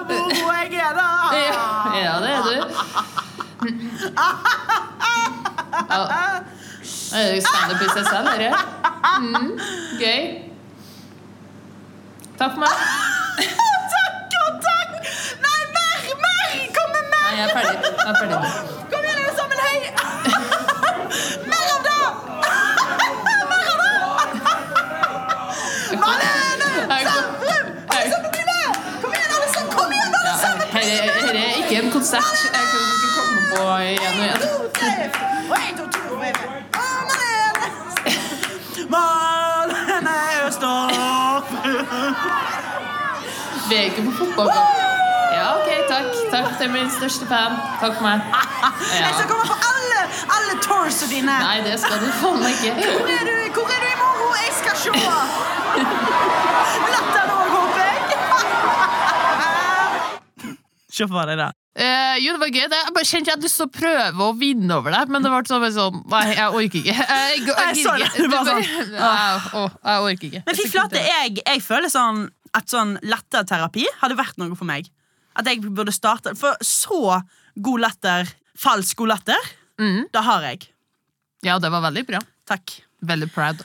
Hvor 0.07 0.53
jeg 0.53 0.75
er 0.75 0.93
da? 0.99 1.09
Ja, 2.03 2.13
det 2.21 2.31
er 2.31 2.43
du. 2.43 2.55
Det 7.11 7.23
er 7.23 7.35
du 7.35 7.41
standup 7.41 7.81
i 7.81 7.89
seg 7.95 8.05
selv, 8.11 8.29
dette. 8.29 8.51
Mm, 9.21 9.51
gøy. 10.01 10.21
Takk 12.39 12.53
for 12.53 12.61
meg. 12.61 12.75
Jeg 17.37 17.45
er 17.45 17.53
ferdig. 17.57 17.77
Jeg 18.07 18.11
er 18.11 18.17
ferdig. 18.21 18.37
Kom 18.93 19.03
igjen, 19.05 19.19
alle 19.23 19.35
sammen! 19.41 19.59
Hei! 19.67 19.77
mer 21.53 21.67
av 21.75 21.81
det! 21.89 22.05
mer 23.53 23.67
av 23.73 23.79
det! 23.85 23.97
Malene! 26.05 26.69
Sandrum! 27.09 27.67
Alle 27.89 28.07
sammen 28.13 28.31
bli 28.35 28.43
med! 28.51 28.67
Kom 29.03 29.11
igjen, 29.17 29.31
alle 29.37 29.49
sammen! 29.55 29.73
Kom 29.77 29.89
igjen, 29.97 30.13
alle 30.21 30.35
sammen! 30.45 30.67
her, 30.77 30.87
er, 31.35 31.53
ikke 31.61 31.77
en 31.83 31.91
konsert. 31.93 32.37
Jeg 32.55 32.63
ikke 32.73 33.09
komme 33.19 33.41
på 33.51 33.61
igjen 33.91 34.15
og 34.17 34.25
igjen. 34.25 34.41
Malene! 38.97 40.17
Østorp! 40.47 41.49
Vi 43.69 43.75
er 43.77 43.83
ikke 43.83 44.03
på 44.03 44.13
fotballkamp. 44.19 44.86
Ja, 46.27 46.43
takk. 46.43 46.59
det 46.59 46.67
er 46.67 46.73
min 46.75 46.91
største 46.91 47.25
fan. 47.31 47.53
Takk 47.81 47.95
for 47.99 48.05
meg. 48.07 48.19
Jeg 49.03 49.13
skal 49.19 49.29
komme 49.31 49.47
på 49.49 49.57
alle, 49.71 50.01
alle 50.37 50.55
toursene 50.65 51.11
dine! 51.15 51.37
Nei, 51.47 51.59
det 51.67 51.77
skal 51.83 51.99
du 52.03 52.09
faen 52.21 52.41
meg 52.43 52.53
ikke. 52.59 52.73
Hvor 52.83 53.11
er 53.15 53.25
du, 53.29 53.35
Hvor 53.57 53.71
er 53.73 53.81
du 53.85 53.89
i 53.91 53.99
morgen? 54.01 54.35
Jeg 54.43 54.53
skal 54.63 54.75
se! 54.83 54.91
Latter 56.95 57.27
òg, 57.37 57.47
håper 57.53 57.81
jeg. 57.85 58.01
Se 60.97 61.05
på 61.11 61.25
deg 61.29 61.39
det. 61.43 61.51
Uh, 61.77 62.15
jo, 62.25 62.33
det 62.33 62.41
var 62.41 62.49
gøy. 62.55 62.63
det. 62.73 62.79
Jeg 62.87 62.93
bare 62.97 63.05
kjente 63.11 63.29
jeg 63.29 63.35
hadde 63.37 63.45
lyst 63.45 63.59
til 63.61 63.67
å 63.67 63.73
prøve 63.75 64.21
å 64.31 64.33
vinne 64.41 64.79
over 64.79 64.95
deg, 64.97 65.11
men 65.13 65.21
det 65.27 65.29
ble 65.33 65.43
sånn, 65.51 65.67
sånn 65.75 65.99
Nei, 66.09 66.23
jeg 66.33 66.47
orker 66.49 66.79
ikke. 66.81 66.95
Jeg, 66.97 67.05
jeg, 67.13 67.45
jeg, 67.45 68.01
Jeg 68.01 68.11
det, 68.17 68.29
bare- 68.33 68.65
sånn. 68.65 69.75
Jeg 69.85 69.99
orker 70.07 70.27
ikke. 70.31 70.41
Men 70.47 70.57
fy 70.57 70.65
flate, 70.73 71.03
jeg, 71.05 71.29
jeg 71.43 71.61
føler 71.67 71.93
sånn 71.93 72.23
at 72.57 72.73
sånn 72.73 72.95
latterterapi 73.05 73.85
hadde 74.01 74.17
vært 74.17 74.39
noe 74.41 74.57
for 74.57 74.65
meg. 74.69 74.89
At 75.37 75.49
jeg 75.51 75.63
burde 75.67 75.95
starte 75.95 76.35
For 76.39 76.57
så 76.65 77.21
god 77.57 77.85
latter, 77.85 78.29
falsk 78.59 78.99
god 79.01 79.15
latter, 79.15 79.53
mm. 79.81 80.09
det 80.13 80.25
har 80.27 80.45
jeg. 80.51 80.67
Ja, 81.47 81.59
det 81.63 81.71
var 81.73 81.85
veldig 81.87 82.05
bra. 82.09 82.21
Takk. 82.49 82.75
Veldig 83.07 83.31
proud. 83.33 83.63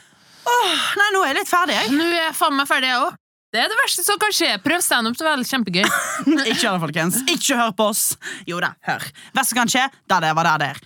Åh, 0.47 0.86
Nei, 0.99 1.10
nå 1.15 1.23
er 1.23 1.34
jeg 1.34 1.41
litt 1.41 1.51
ferdig, 1.51 1.75
jeg. 1.75 1.91
Nå 1.97 2.05
er 2.07 2.15
jeg 2.27 2.38
faen 2.38 2.55
meg 2.55 2.69
ferdig, 2.69 2.91
jeg 2.91 3.03
òg. 3.03 3.19
Det 3.51 3.60
er 3.60 3.67
det 3.67 3.75
verste 3.81 4.05
som 4.07 4.19
kan 4.19 4.31
skje. 4.31 4.53
Prøv 4.63 4.79
standup, 4.84 5.17
det 5.19 5.27
er 5.27 5.43
kjempegøy. 5.49 5.84
Ikke 6.53 6.62
gjør 6.62 6.77
det, 6.77 6.84
folkens. 6.86 7.19
Ikke 7.27 7.60
hør 7.60 7.75
på 7.75 7.89
oss. 7.91 8.05
Jo 8.47 8.63
da, 8.63 8.71
hør. 8.88 9.03
Hva 9.36 9.43
som 9.43 9.60
kan 9.60 9.71
skje, 9.71 9.89
det 10.07 10.36
var 10.39 10.47
det 10.47 10.57
det 10.63 10.71
er. 10.71 10.84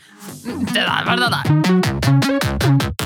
Det 0.73 0.81
der 0.81 1.11
var 1.11 1.15
det 1.21 1.29
der. 1.37 3.04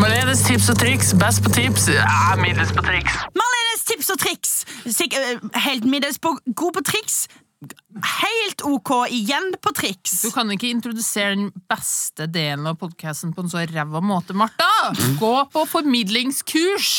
Malenes 0.00 0.42
tips 0.42 0.68
og 0.72 0.78
triks. 0.80 1.12
Best 1.18 1.42
på 1.44 1.50
tips. 1.54 1.86
Ja, 1.92 2.34
middels 2.40 2.72
på 2.74 2.82
triks. 2.82 3.14
Malenes 3.38 3.84
tips 3.86 4.10
og 4.14 4.18
triks. 4.18 4.52
Sik 4.90 5.14
eh, 5.18 5.40
helt 5.66 5.86
middels 5.88 6.18
på 6.22 6.34
god 6.56 6.74
på 6.78 6.82
triks. 6.86 7.24
Helt 8.20 8.64
OK 8.66 8.90
igjen 9.14 9.54
på 9.62 9.72
triks. 9.76 10.18
Du 10.26 10.32
kan 10.34 10.50
ikke 10.52 10.72
introdusere 10.72 11.36
den 11.36 11.50
beste 11.70 12.26
delen 12.26 12.66
av 12.68 12.78
podkasten 12.80 13.32
på 13.36 13.44
en 13.44 13.52
så 13.52 13.62
ræva 13.70 14.02
måte, 14.04 14.36
Martha! 14.36 14.90
Gå 15.20 15.34
på 15.54 15.64
formidlingskurs! 15.70 16.90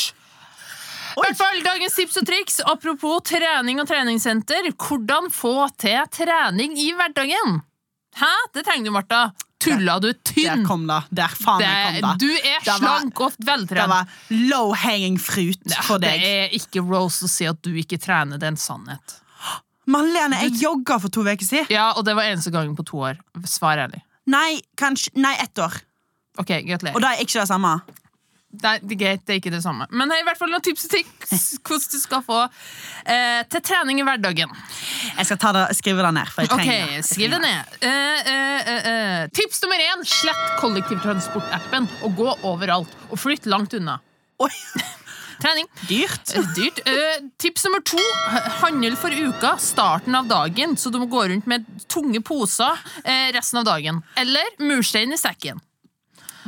I 1.16 1.22
hvert 1.22 1.38
fall 1.38 1.62
dagens 1.64 1.94
tips 1.96 2.18
og 2.20 2.26
triks. 2.28 2.58
Apropos 2.68 3.22
trening 3.24 3.80
og 3.80 3.88
treningssenter. 3.88 4.68
Hvordan 4.74 5.30
få 5.32 5.54
til 5.80 6.00
trening 6.12 6.76
i 6.80 6.90
hverdagen? 6.96 7.60
Hæ? 8.20 8.32
Det 8.52 8.64
trenger 8.66 8.90
du, 8.90 8.96
Martha. 8.96 9.22
Tulla 9.66 9.98
du 10.00 10.08
Der 10.12 10.20
tynn? 10.30 10.64
kom 10.66 10.86
det. 10.86 11.00
Der 11.18 11.28
faen 11.28 11.58
det, 11.60 11.68
jeg 11.68 12.02
kom 12.02 12.10
det. 12.10 12.18
du 12.20 12.32
er 12.32 12.58
Det 12.64 12.72
var- 12.72 12.78
slank 12.78 13.20
og 13.20 13.32
Det 13.38 13.88
var 13.88 14.06
low 14.30 14.72
hanging 14.72 15.18
fruit 15.18 15.74
for 15.82 15.98
Det 15.98 16.14
er 16.22 16.48
ikke 16.56 16.82
Rose 16.86 17.24
å 17.24 17.28
si 17.28 17.44
at 17.46 17.60
du 17.62 17.70
ikke 17.74 17.98
trener, 17.98 18.38
det 18.38 18.44
er 18.44 18.54
en 18.54 18.56
sannhet. 18.56 19.20
Marlene, 19.86 20.40
jeg 20.42 20.52
jogga 20.62 20.98
for 21.00 21.08
to 21.08 21.22
uker 21.22 21.46
siden. 21.46 21.66
Ja, 21.70 21.92
og 21.96 22.04
det 22.04 22.16
var 22.16 22.24
eneste 22.24 22.50
gangen 22.50 22.74
på 22.76 22.84
to 22.84 22.96
år. 23.06 23.18
Svar 23.46 23.78
ærlig. 23.78 24.02
Nei, 24.26 24.60
kanskje 24.76 25.10
Nei, 25.14 25.34
ett 25.38 25.54
år. 25.62 25.72
Ok, 26.38 26.48
gratulerer. 26.66 26.94
Og 26.96 27.00
da 27.00 27.12
er 27.14 27.22
ikke 27.22 27.38
det 27.40 27.48
samme. 27.48 27.80
Nei, 28.56 28.78
det 28.80 28.94
er 28.94 28.98
greit, 29.00 29.22
det 29.26 29.34
er 29.34 29.40
ikke 29.40 29.50
det 29.52 29.60
samme. 29.64 29.84
Men 29.90 30.08
i 30.14 30.22
hvert 30.24 30.38
fall 30.38 30.48
noen 30.48 30.62
tips 30.64 30.86
og 30.86 30.92
triks 30.94 31.32
hvordan 31.66 31.90
du 31.92 31.98
skal 32.00 32.22
få 32.24 32.38
eh, 32.46 33.42
til 33.52 33.60
trening 33.66 34.00
i 34.00 34.04
hverdagen. 34.06 34.52
Jeg 35.18 35.28
skal 35.28 35.40
ta 35.42 35.50
det, 35.52 35.64
skrive 35.76 36.04
det 36.06 36.12
ned. 36.16 36.30
For 36.32 36.46
jeg 36.46 36.52
trenger. 36.54 37.02
Skriv 37.04 37.34
det 37.34 37.40
ned. 37.42 37.74
Eh, 37.84 38.30
eh, 38.32 38.70
eh, 38.72 38.88
eh. 38.92 39.26
Tips 39.36 39.60
nummer 39.66 39.82
én 39.82 40.06
slett 40.08 40.46
kollektivtransportappen 40.62 41.90
og 42.06 42.16
gå 42.16 42.30
overalt. 42.48 42.94
Og 43.10 43.20
flytt 43.20 43.50
langt 43.50 43.76
unna. 43.76 43.98
Oi, 44.40 44.50
Trening. 45.42 45.68
dyrt. 45.90 46.32
Eh, 46.32 46.48
Dyrt. 46.56 46.80
Eh, 46.88 47.28
tips 47.42 47.66
nummer 47.66 47.82
to. 47.84 48.00
Handel 48.62 48.96
for 48.96 49.12
uka, 49.12 49.56
starten 49.60 50.16
av 50.16 50.30
dagen, 50.32 50.78
så 50.80 50.88
du 50.94 50.96
må 51.02 51.10
gå 51.12 51.26
rundt 51.28 51.46
med 51.50 51.66
tunge 51.92 52.22
poser 52.24 52.78
eh, 53.04 53.28
resten 53.36 53.60
av 53.60 53.68
dagen. 53.68 54.00
Eller 54.16 54.48
murstein 54.64 55.12
i 55.12 55.20
sekken. 55.20 55.60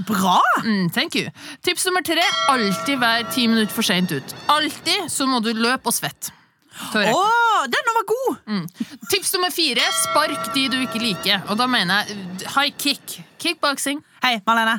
Bra! 0.07 0.41
Mm, 0.63 0.93
thank 0.93 1.15
you. 1.15 1.31
Tips 1.63 1.87
nummer 1.89 2.03
tre. 2.07 2.23
Alltid 2.53 3.01
vær 3.01 3.25
ti 3.35 3.47
minutter 3.51 3.75
for 3.75 3.87
seint 3.87 4.13
ut. 4.15 4.35
Alltid 4.53 5.09
så 5.11 5.27
må 5.27 5.41
du 5.43 5.51
løpe 5.57 5.91
og 5.91 5.97
svette. 5.97 6.35
Å, 6.79 7.23
den 7.67 7.89
var 7.91 8.05
god! 8.07 8.69
Tips 9.11 9.33
nummer 9.35 9.51
fire. 9.51 9.83
Spark 10.05 10.53
de 10.55 10.69
du 10.71 10.77
ikke 10.85 11.03
liker. 11.03 11.43
Og 11.51 11.59
da 11.59 11.67
mener 11.71 12.07
jeg 12.07 12.53
high 12.55 12.75
kick. 12.79 13.17
Kickboxing. 13.43 14.05
Hei, 14.23 14.39
Marlene. 14.47 14.79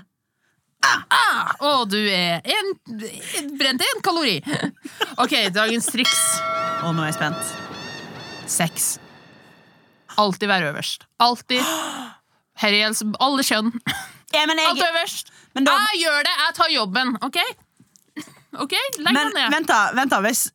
Ah, 0.79 1.51
og 1.59 1.89
du 1.91 1.97
er 1.99 2.39
en, 2.47 2.69
brent 3.59 3.83
én 3.83 4.03
kalori. 4.05 4.37
Ok, 5.19 5.35
dagens 5.51 5.89
triks. 5.91 6.21
Å, 6.79 6.93
nå 6.95 7.03
er 7.03 7.11
jeg 7.11 7.17
spent. 7.17 7.51
Sex. 8.49 8.93
Alltid 10.19 10.47
være 10.47 10.71
øverst. 10.71 11.03
Alltid. 11.19 11.67
Her 12.63 12.75
gjelder 12.75 13.19
alle 13.23 13.43
kjønn. 13.47 13.75
Ja, 14.33 14.45
men 14.45 14.59
Alt 14.59 14.77
jeg, 14.77 14.85
øverst. 14.93 15.31
men 15.55 15.63
da, 15.65 15.71
Jeg 15.93 16.03
gjør 16.05 16.23
det, 16.27 16.35
jeg 16.45 16.55
tar 16.59 16.69
jobben. 16.75 17.15
OK? 17.25 17.37
Ok, 18.59 18.73
Legg 18.99 19.13
men 19.13 19.27
deg 19.29 19.35
ned. 19.37 19.51
vent, 19.53 19.67
da. 19.69 19.79
Vent 19.93 20.09
da 20.11 20.19
hvis, 20.25 20.47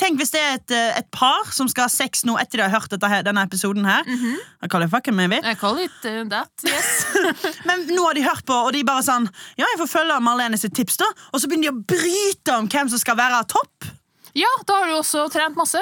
tenk 0.00 0.18
hvis 0.20 0.30
det 0.32 0.40
er 0.40 0.54
et, 0.58 0.70
eh, 0.76 0.98
et 1.02 1.08
par 1.12 1.44
som 1.52 1.68
skal 1.68 1.84
ha 1.86 1.92
sex 1.92 2.24
nå 2.28 2.38
etter 2.40 2.58
de 2.60 2.64
har 2.66 2.72
hørt 2.72 2.88
dette, 2.92 3.08
her- 3.08 3.22
denne 3.26 3.44
episoden 3.46 3.84
her. 3.88 4.02
Mhm. 4.08 4.38
Jeg 4.62 4.70
kaller 4.72 4.86
det 4.88 4.94
fucking 4.96 5.16
maybe. 5.16 5.40
Jeg 5.44 5.58
call 5.60 5.78
it 5.78 6.04
uh, 6.08 6.24
that, 6.32 6.50
yes. 6.64 7.04
Men 7.68 7.86
nå 7.92 8.04
har 8.06 8.14
de 8.14 8.24
hørt 8.24 8.44
på, 8.48 8.54
og 8.66 8.72
de 8.72 8.82
bare 8.84 9.04
sånn 9.06 9.28
Ja, 9.60 9.64
jeg 9.68 9.78
får 9.84 9.90
følge 9.92 10.20
Marlene 10.24 10.58
sitt 10.58 10.74
tips, 10.74 10.96
da. 11.04 11.08
Og 11.32 11.40
så 11.40 11.48
begynner 11.48 11.70
de 11.70 11.74
å 11.76 11.84
bryte 11.94 12.56
om 12.58 12.68
hvem 12.68 12.88
som 12.92 12.98
skal 12.98 13.16
være 13.20 13.44
topp. 13.52 13.88
Ja, 14.34 14.48
da 14.66 14.80
har 14.80 14.86
du 14.88 14.96
også 14.96 15.26
trent 15.32 15.56
masse. 15.56 15.80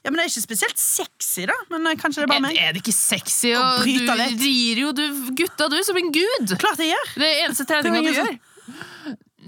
Ja, 0.00 0.08
men 0.10 0.16
Det 0.16 0.22
er 0.24 0.30
ikke 0.30 0.42
spesielt 0.46 0.78
sexy, 0.80 1.42
da. 1.50 1.56
Men 1.68 1.86
eh, 1.90 1.96
kanskje 2.00 2.22
det 2.22 2.26
er 2.26 2.30
bare 2.32 2.44
meg. 2.46 2.56
er 2.56 2.72
det 2.72 2.80
ikke 2.80 2.94
sexy? 2.96 3.50
Og 3.52 3.82
du 3.82 3.84
bryte 3.84 4.14
litt. 4.16 4.38
rir 4.40 4.78
jo 4.86 4.92
du, 4.96 5.02
gutta 5.36 5.66
du 5.72 5.76
som 5.84 5.98
en 6.00 6.08
gud! 6.14 6.54
Klart 6.62 6.80
jeg 6.80 6.94
gjør. 6.94 7.10
Det 7.20 7.28
er 7.28 7.42
eneste 7.46 7.66
treninga 7.68 8.00
du 8.00 8.12
gjør. 8.16 8.30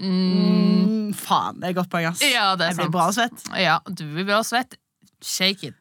Mm, 0.03 1.09
faen, 1.17 1.57
det 1.61 1.71
er 1.71 1.75
godt 1.77 1.89
poeng, 1.93 2.05
ass. 2.11 2.21
Ja, 2.25 2.51
det 2.59 2.67
er 2.67 2.73
jeg 2.73 2.77
blir 2.81 2.85
sant. 2.85 2.93
bra 2.97 3.07
og 3.09 3.15
svett. 3.17 3.47
Ja, 3.61 3.79
du 3.87 4.03
blir 4.13 4.27
bra 4.29 4.39
svett. 4.45 4.77
Shake 5.23 5.71
it. 5.71 5.79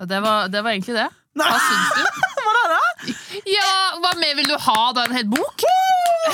Og 0.00 0.06
Det 0.08 0.20
var, 0.24 0.48
det 0.52 0.62
var 0.64 0.70
egentlig 0.76 0.96
det. 1.00 1.08
Nei. 1.40 1.46
Hva 1.46 1.58
syns 1.62 1.90
du? 1.96 2.02
Hva 2.44 2.52
da, 2.56 2.64
da? 2.76 2.82
Ja, 3.48 3.70
Hva 4.02 4.12
mer 4.20 4.34
vil 4.40 4.48
du 4.50 4.56
ha? 4.66 4.78
da? 4.96 5.04
En 5.08 5.16
hel 5.16 5.28
bok? 5.30 5.64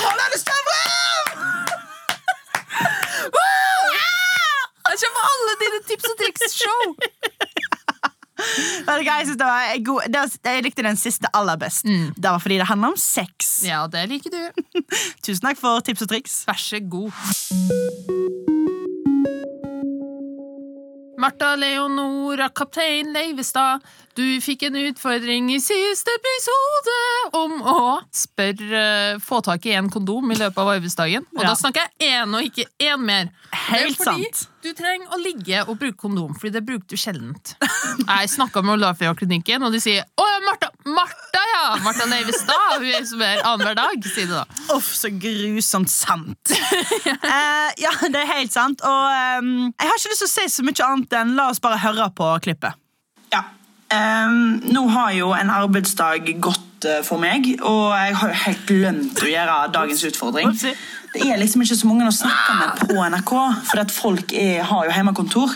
Marlene 0.01 0.39
Stavrum! 0.41 1.43
Jeg 4.87 5.01
kjøper 5.03 5.25
alle 5.29 5.53
dine 5.61 5.79
tips 5.87 6.07
og 6.09 6.15
triks-show! 6.21 6.81
Jeg, 8.37 9.83
god, 9.85 10.07
jeg 10.45 10.63
likte 10.65 10.85
den 10.85 10.99
siste 10.99 11.29
aller 11.33 11.57
best. 11.59 11.87
Det 11.87 12.29
var 12.29 12.39
fordi 12.43 12.59
det 12.61 12.69
handler 12.69 12.93
om 12.93 12.99
sex. 13.01 13.63
Ja, 13.65 13.85
det 13.91 14.05
liker 14.11 14.33
du. 14.33 14.63
Tusen 15.25 15.47
takk 15.47 15.59
for 15.59 15.81
tips 15.85 16.05
og 16.05 16.11
triks. 16.13 16.39
Vær 16.47 16.61
så 16.61 16.81
god. 16.81 17.11
Martha 21.17 21.55
Leonora, 21.57 22.49
kaptein 22.53 23.09
Leivestad, 23.13 23.81
du 24.17 24.23
fikk 24.41 24.63
en 24.67 24.75
utfordring 24.81 25.51
i 25.53 25.59
siste 25.61 26.09
episode 26.17 26.95
om 27.37 27.59
å 27.61 27.81
spørre 28.17 28.81
få 29.21 29.39
tak 29.45 29.67
i 29.69 29.75
en 29.77 29.89
kondom 29.93 30.31
i 30.33 30.37
løpet 30.39 30.57
av 30.63 30.71
arbeidsdagen. 30.73 31.27
Og 31.35 31.43
Ja. 31.43 31.51
da 31.51 31.55
snakker 31.59 31.85
jeg 31.99 32.09
én 32.17 32.33
og 32.33 32.41
ikke 32.47 32.65
én 32.81 33.03
mer. 33.05 33.29
Helt 33.53 33.93
det 33.97 34.01
er 34.01 34.03
fordi 34.03 34.23
sant. 34.33 34.47
Du 34.63 34.73
trenger 34.73 35.07
å 35.13 35.19
ligge 35.21 35.61
og 35.69 35.77
bruke 35.79 35.95
kondom, 36.01 36.33
Fordi 36.35 36.51
det 36.57 36.65
bruker 36.65 36.87
du 36.89 36.97
sjeldent. 36.97 37.53
Jeg 37.61 38.29
snakka 38.33 38.63
med 38.65 38.79
Olafia-klinikken, 38.79 39.63
og 39.63 39.71
de 39.71 39.79
sier 39.79 40.01
'Å 40.03 40.25
ja, 40.25 40.39
Martha, 40.45 40.69
Martha 40.85 41.43
ja! 41.53 41.75
Martha 41.85 42.05
Leivestad, 42.09 42.81
hun 42.81 42.85
er 42.97 43.05
som 43.05 43.21
er 43.21 43.41
annenhver 43.43 43.75
dag', 43.75 44.03
sier 44.03 44.25
de 44.27 44.33
da. 44.33 44.45
Uff, 44.75 44.89
så 44.95 45.09
grusomt 45.13 45.89
sant. 45.89 46.51
uh, 46.51 47.69
ja, 47.85 47.91
det 48.01 48.15
er 48.15 48.33
helt 48.33 48.51
sant. 48.51 48.81
Og 48.81 49.39
um, 49.39 49.73
jeg 49.79 49.87
har 49.87 49.95
ikke 49.95 50.09
lyst 50.11 50.25
til 50.25 50.27
å 50.27 50.35
si 50.35 50.47
så 50.57 50.63
mye 50.65 50.89
annet 50.89 51.13
enn 51.21 51.35
la 51.35 51.49
oss 51.49 51.59
bare 51.59 51.77
høre 51.77 52.09
på 52.17 52.33
klippet. 52.41 52.73
Ja. 53.31 53.43
Ehm, 53.93 54.61
nå 54.67 54.87
har 54.91 55.11
jo 55.15 55.31
en 55.35 55.49
arbeidsdag 55.53 56.33
gått 56.43 56.87
uh, 56.87 56.99
for 57.07 57.21
meg, 57.23 57.45
og 57.61 57.93
jeg 57.95 58.15
har 58.19 58.31
jo 58.33 58.39
helt 58.43 58.63
glemt 58.67 59.21
å 59.23 59.29
gjøre 59.31 59.59
dagens 59.75 60.03
utfordring. 60.09 60.51
Det 61.13 61.23
er 61.23 61.39
liksom 61.39 61.63
ikke 61.63 61.77
så 61.79 61.87
mange 61.89 62.07
å 62.09 62.15
snakke 62.15 62.57
med 62.59 62.81
på 62.83 63.05
NRK, 63.13 63.31
for 63.69 63.83
at 63.83 63.93
folk 63.95 64.33
er, 64.35 64.65
har 64.67 64.89
jo 64.89 64.95
hjemmekontor. 64.97 65.55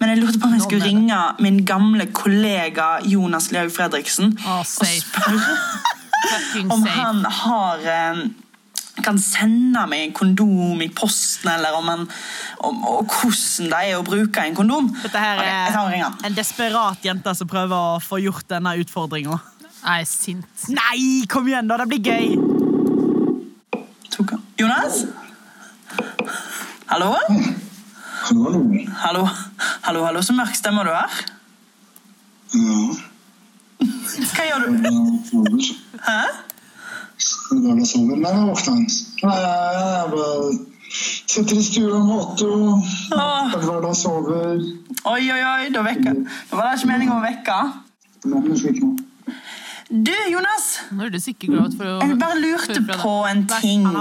Men 0.00 0.12
jeg 0.12 0.22
lurte 0.22 0.40
på 0.40 0.48
om 0.48 0.56
jeg 0.56 0.64
skulle 0.64 0.88
ringe 0.88 1.20
min 1.40 1.62
gamle 1.68 2.08
kollega 2.16 2.96
Jonas 3.08 3.50
Lehaug 3.52 3.72
Fredriksen 3.72 4.34
og 4.44 4.66
spørre 4.68 5.54
om 6.72 6.84
han 6.90 7.22
har 7.24 7.86
eh, 7.92 8.20
kan 9.04 9.18
sende 9.20 9.82
meg 9.90 10.06
en 10.06 10.14
kondom 10.16 10.80
i 10.84 10.88
posten, 10.94 11.50
eller 11.52 11.76
om 11.76 11.88
en, 11.92 12.06
om, 12.64 12.78
og 12.88 13.12
hvordan 13.12 13.68
det 13.72 13.80
er 13.90 13.98
å 13.98 14.04
bruke 14.06 14.44
en 14.46 14.56
kondom. 14.56 14.88
Dette 15.02 15.20
her 15.20 15.42
er 15.44 15.76
en 16.26 16.36
desperat 16.36 17.04
jente 17.04 17.34
som 17.36 17.50
prøver 17.50 17.76
å 17.96 18.00
få 18.02 18.20
gjort 18.24 18.48
denne 18.50 18.76
utfordringa. 18.80 19.38
Jeg 19.86 20.02
er 20.02 20.08
sint. 20.08 20.66
Nei, 20.72 21.26
kom 21.30 21.46
igjen, 21.46 21.68
da! 21.70 21.76
Det 21.82 21.88
blir 21.92 22.02
gøy. 22.08 22.34
Tok 24.16 24.32
han. 24.34 24.42
Jonas? 24.58 25.02
Hallo? 26.90 27.12
Hallo. 28.26 28.62
Hallo, 29.02 29.26
hallo, 29.86 30.00
hallo. 30.08 30.22
Så 30.24 30.34
mørk 30.34 30.56
stemme 30.58 30.82
du 30.86 30.90
har. 30.90 31.12
Ja, 32.56 32.80
Hva 34.32 34.44
gjør 34.48 34.64
du? 34.66 34.88
jeg 35.60 36.45
I 37.16 37.58
dag 37.62 37.78
jeg 37.80 37.88
sover. 37.88 38.18
Nei, 38.20 38.32
jeg 38.34 38.48
våkna. 38.50 38.74
Nei, 39.24 39.36
jeg, 39.42 40.08
bare 40.12 40.56
sitter 41.26 41.56
i 41.56 41.64
stua 41.64 42.00
med 42.04 42.16
Otto. 42.20 42.50
Dag 43.12 43.88
sover. 43.96 44.60
Oi, 45.06 45.22
oi, 45.32 45.40
oi. 45.40 45.70
Da, 45.72 45.82
vekker. 45.86 46.22
da 46.50 46.58
var 46.58 46.70
det 46.70 46.80
ikke 46.80 46.90
meningen 46.92 47.16
å 47.16 47.22
vekke. 47.24 47.58
Men 48.26 48.48
jeg 48.52 48.78
noe. 48.82 49.06
Du, 49.86 50.12
Jonas. 50.32 50.64
Nå 50.90 51.06
er 51.06 51.12
du 51.14 51.20
sikkert 51.22 51.52
glad 51.54 51.74
for 51.78 51.86
å 51.86 51.96
Jeg 52.02 52.18
bare 52.18 52.38
lurte 52.42 52.80
på 52.90 53.16
en 53.30 53.44
ting. 53.58 53.86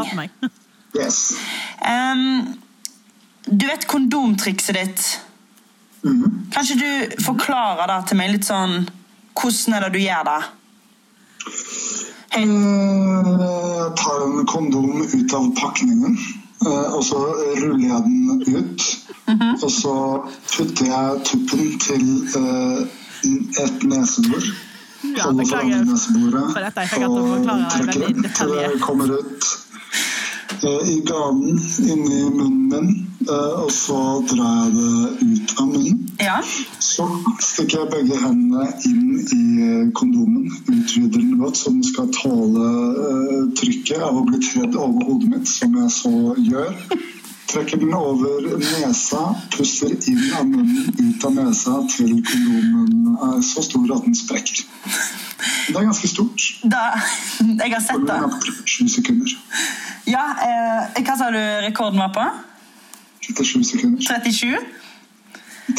Yes. 0.95 1.34
Um, 1.84 2.55
du 3.51 3.66
vet 3.68 3.84
kondomtrikset 3.91 4.78
ditt? 4.78 5.01
Mhm. 6.07 6.45
Kanskje 6.53 6.78
du 6.80 7.18
forklarer 7.26 7.89
det 7.91 7.97
til 8.07 8.20
meg 8.22 8.32
litt 8.32 8.47
sånn 8.47 8.86
Hvordan 9.36 9.76
er 9.76 9.84
det 9.84 9.89
du 9.91 9.99
gjør 9.99 10.24
det? 10.30 10.38
Eh, 12.36 12.42
Jeg 13.86 13.92
tar 13.98 14.24
en 14.26 14.46
kondom 14.46 15.02
ut 15.02 15.34
av 15.34 15.46
pakningen, 15.56 16.18
eh, 16.66 16.88
og 16.96 17.04
så 17.04 17.18
ruller 17.62 17.88
jeg 17.88 18.02
den 18.04 18.44
ut. 18.58 18.82
Og 19.64 19.72
så 19.72 19.94
putter 20.52 20.86
jeg 20.86 21.22
tuppen 21.30 21.80
til 21.80 22.06
eh, 22.36 22.80
et 23.64 23.84
nesebor. 23.88 24.44
Ja, 25.16 25.30
beklager 25.32 25.86
for 25.86 26.60
dette. 26.66 26.82
Jeg 26.82 26.90
fikk 26.90 26.98
ikke 26.98 27.06
hatt 27.06 27.20
og 27.20 27.28
forklare 27.30 27.86
veldig 27.88 28.16
den 28.16 28.34
til 28.40 28.48
det 28.58 28.82
kommer 28.82 29.08
ut 29.20 29.42
eh, 29.46 29.64
i 30.66 31.02
ganen 31.06 31.60
inni 31.80 32.24
munnen 32.30 32.68
min. 32.70 32.89
eh, 33.30 33.64
Og 33.64 33.72
så 33.72 33.98
drar 34.30 34.66
jeg 34.66 34.74
det 34.76 35.32
ut 35.32 35.54
av 35.60 35.68
munnen. 35.72 36.02
Ja. 36.22 36.38
Så 36.80 37.06
stikker 37.43 37.80
jeg 37.84 37.91
begge 37.93 38.20
hendene 38.22 38.68
inn 38.86 39.18
i 39.20 39.41
eh, 39.66 39.91
kondomen, 39.98 40.48
utvider 40.70 41.20
den 41.20 41.38
godt 41.41 41.58
så 41.58 41.74
den 41.74 41.84
skal 41.84 42.08
tåle 42.14 42.70
eh, 43.10 43.41
trykket 43.60 44.02
av 44.06 44.22
å 44.22 44.26
bli 44.30 44.39
tredd 44.46 44.76
over 44.78 45.10
hodet 45.10 45.30
mitt, 45.34 45.48
som 45.50 45.76
jeg 45.82 45.91
så 45.98 46.14
gjør. 46.39 46.74
Trekker 47.56 47.78
den 47.80 47.93
over 47.95 48.41
nesa, 48.60 49.22
puster 49.53 49.93
inn 50.12 50.24
av 50.36 50.43
munnen, 50.49 50.89
ut 50.99 51.24
av 51.24 51.36
nesa, 51.38 51.76
til 51.93 52.18
kondomen 52.28 53.14
er 53.30 53.38
så 53.47 53.64
stor 53.64 53.93
at 53.95 54.03
den 54.03 54.18
sprekker. 54.20 54.66
Det 55.70 55.76
er 55.80 55.86
ganske 55.88 56.10
stort. 56.12 56.47
Da, 56.68 56.82
jeg 57.39 57.72
har 57.72 57.84
sett 57.86 58.03
det 58.03 58.12
det. 58.12 58.49
er 58.51 58.68
sju 58.74 58.89
sekunder. 58.91 59.38
Ja, 60.10 60.26
eh, 60.43 60.99
Hva 60.99 61.16
sa 61.18 61.30
du 61.32 61.39
rekorden 61.64 62.03
var 62.03 62.12
på? 62.18 62.26
37 63.30 63.64
sekunder. 63.72 64.03
37? 64.03 64.60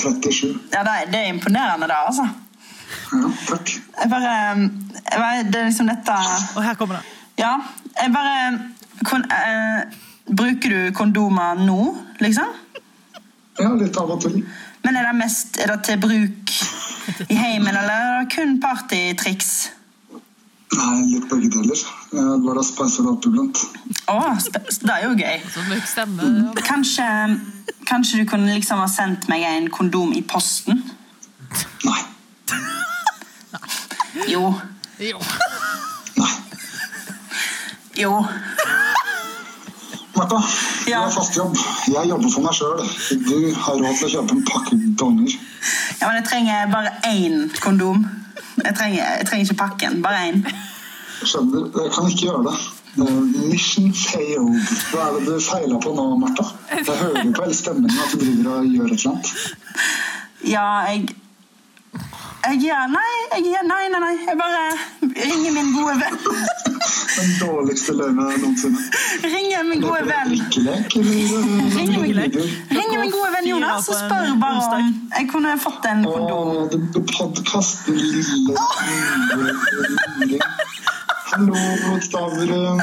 37. 0.01 0.57
Ja, 0.73 0.81
det 0.83 0.95
er, 0.97 1.11
det 1.13 1.21
er 1.21 1.29
imponerende, 1.35 1.87
det, 1.93 2.01
altså. 2.09 2.27
Ja, 3.13 3.29
takk. 3.51 3.75
Jeg 4.01 4.11
bare, 4.11 4.33
jeg 5.13 5.21
bare 5.21 5.45
Det 5.53 5.61
er 5.61 5.65
liksom 5.69 5.89
dette 5.91 6.17
Og 6.57 6.63
her 6.63 6.75
kommer 6.79 7.01
det. 7.01 7.15
Ja, 7.39 7.53
jeg 8.01 8.13
bare 8.15 8.59
kun, 9.05 9.25
eh, 9.31 9.97
Bruker 10.27 10.73
du 10.73 10.93
kondomer 10.97 11.55
nå, 11.61 11.95
liksom? 12.21 12.51
Ja, 13.61 13.71
litt 13.79 13.97
av 13.97 14.11
og 14.11 14.21
til. 14.25 14.43
Men 14.85 14.99
er 14.99 15.09
det 15.09 15.17
mest 15.19 15.59
er 15.63 15.71
det 15.73 15.79
til 15.87 16.01
bruk 16.03 16.53
i 17.31 17.37
heimen, 17.39 17.73
eller 17.73 17.95
er 17.95 18.25
det 18.25 18.35
kun 18.35 18.59
partytriks? 18.63 19.53
Nei, 20.77 20.97
litt 21.13 21.29
begge 21.31 21.49
deler. 21.55 21.79
Jeg 22.11 22.25
Det 22.27 22.43
var 22.45 22.59
det 22.59 22.65
speiser 22.67 23.07
opp 23.09 23.27
iblant. 23.29 23.63
Å, 24.11 24.19
det 24.51 24.93
er 24.93 25.05
jo 25.07 25.13
gøy. 25.15 25.39
Stemme. 25.87 26.31
Kanskje, 26.67 27.07
kanskje 27.89 28.21
du 28.21 28.29
kunne 28.29 28.55
liksom 28.59 28.83
ha 28.83 28.89
sendt 28.91 29.29
meg 29.31 29.47
en 29.47 29.71
kondom 29.73 30.13
i 30.17 30.23
posten? 30.27 30.83
Nei. 31.87 32.03
Jo. 34.29 34.51
Jo. 35.01 35.23
Nei. 36.19 36.33
Jo. 37.97 38.13
Martha, 40.17 40.39
du 40.85 40.91
Ja. 40.91 41.01
har 41.01 41.11
fast 41.11 41.37
jobb. 41.37 41.57
Jeg 41.89 42.09
jobber 42.09 42.31
for 42.33 42.41
meg 42.41 42.53
sjøl. 42.53 42.79
Du 43.29 43.55
har 43.55 43.75
råd 43.75 43.99
til 43.99 44.07
å 44.09 44.13
kjøpe 44.15 44.33
en 44.37 44.45
pakke 44.45 44.79
donger. 44.99 45.33
Ja, 46.01 46.07
men 46.09 46.17
jeg 46.23 46.25
trenger 46.31 46.71
bare 46.73 46.91
én 47.05 47.51
kondom. 47.61 48.07
Jeg 48.65 48.75
trenger, 48.77 49.03
jeg 49.19 49.27
trenger 49.27 49.45
ikke 49.45 49.59
pakken, 49.67 50.03
bare 50.03 50.23
én. 50.31 50.41
Skjønner, 51.25 51.69
jeg 51.83 51.93
kan 51.93 52.09
ikke 52.11 52.27
gjøre 52.31 52.43
det. 52.51 52.57
Mission 52.97 53.93
failed. 53.93 54.57
Hva 54.93 55.09
er 55.09 55.19
det 55.19 55.27
du 55.27 55.41
feiler 55.45 55.79
på 55.85 55.93
nå, 55.95 56.07
Martha? 56.19 56.47
Jeg 56.73 56.87
hører 56.87 57.33
på 57.37 57.43
hele 57.45 57.55
stemmen 57.55 57.91
at 57.91 58.13
du 58.13 58.19
driver 58.25 58.59
og 58.61 58.65
gjør 58.73 58.93
et 58.93 59.01
eller 59.01 59.11
annet. 59.11 59.55
Ja, 60.45 60.67
jeg 60.89 61.09
jeg 62.47 62.61
gjør 62.63 62.87
Nei, 62.93 63.15
jeg 63.35 63.43
gjør, 63.51 63.65
nei, 63.69 63.85
nei, 63.93 64.01
nei. 64.05 64.15
Jeg 64.27 64.37
bare 64.39 64.63
ringer 65.03 65.53
min 65.57 65.73
gode 65.75 65.95
venn. 66.01 66.19
Den 67.17 67.31
dårligste 67.41 67.93
løgnen 67.97 68.41
noensinne. 68.43 68.83
Ringer 69.25 69.63
min 69.71 69.81
gode 69.85 70.03
venn. 70.11 70.35
Ringer 71.77 71.99
min, 72.03 72.21
ringer 72.77 72.99
min 73.01 73.13
gode 73.15 73.31
venn 73.37 73.49
Jonas 73.51 73.89
og 73.89 73.97
spør 74.03 74.35
bare 74.43 74.81
om 74.81 74.93
jeg 75.17 75.29
kunne 75.33 75.57
fått 75.63 75.89
en 75.91 76.05
kondom. 76.07 76.53
Å, 76.57 76.69
det 76.73 77.05
podkasten 77.17 77.95
lille 77.97 78.23
lille- 80.21 80.43
Hallo, 81.27 81.55
Stavrum. 82.01 82.79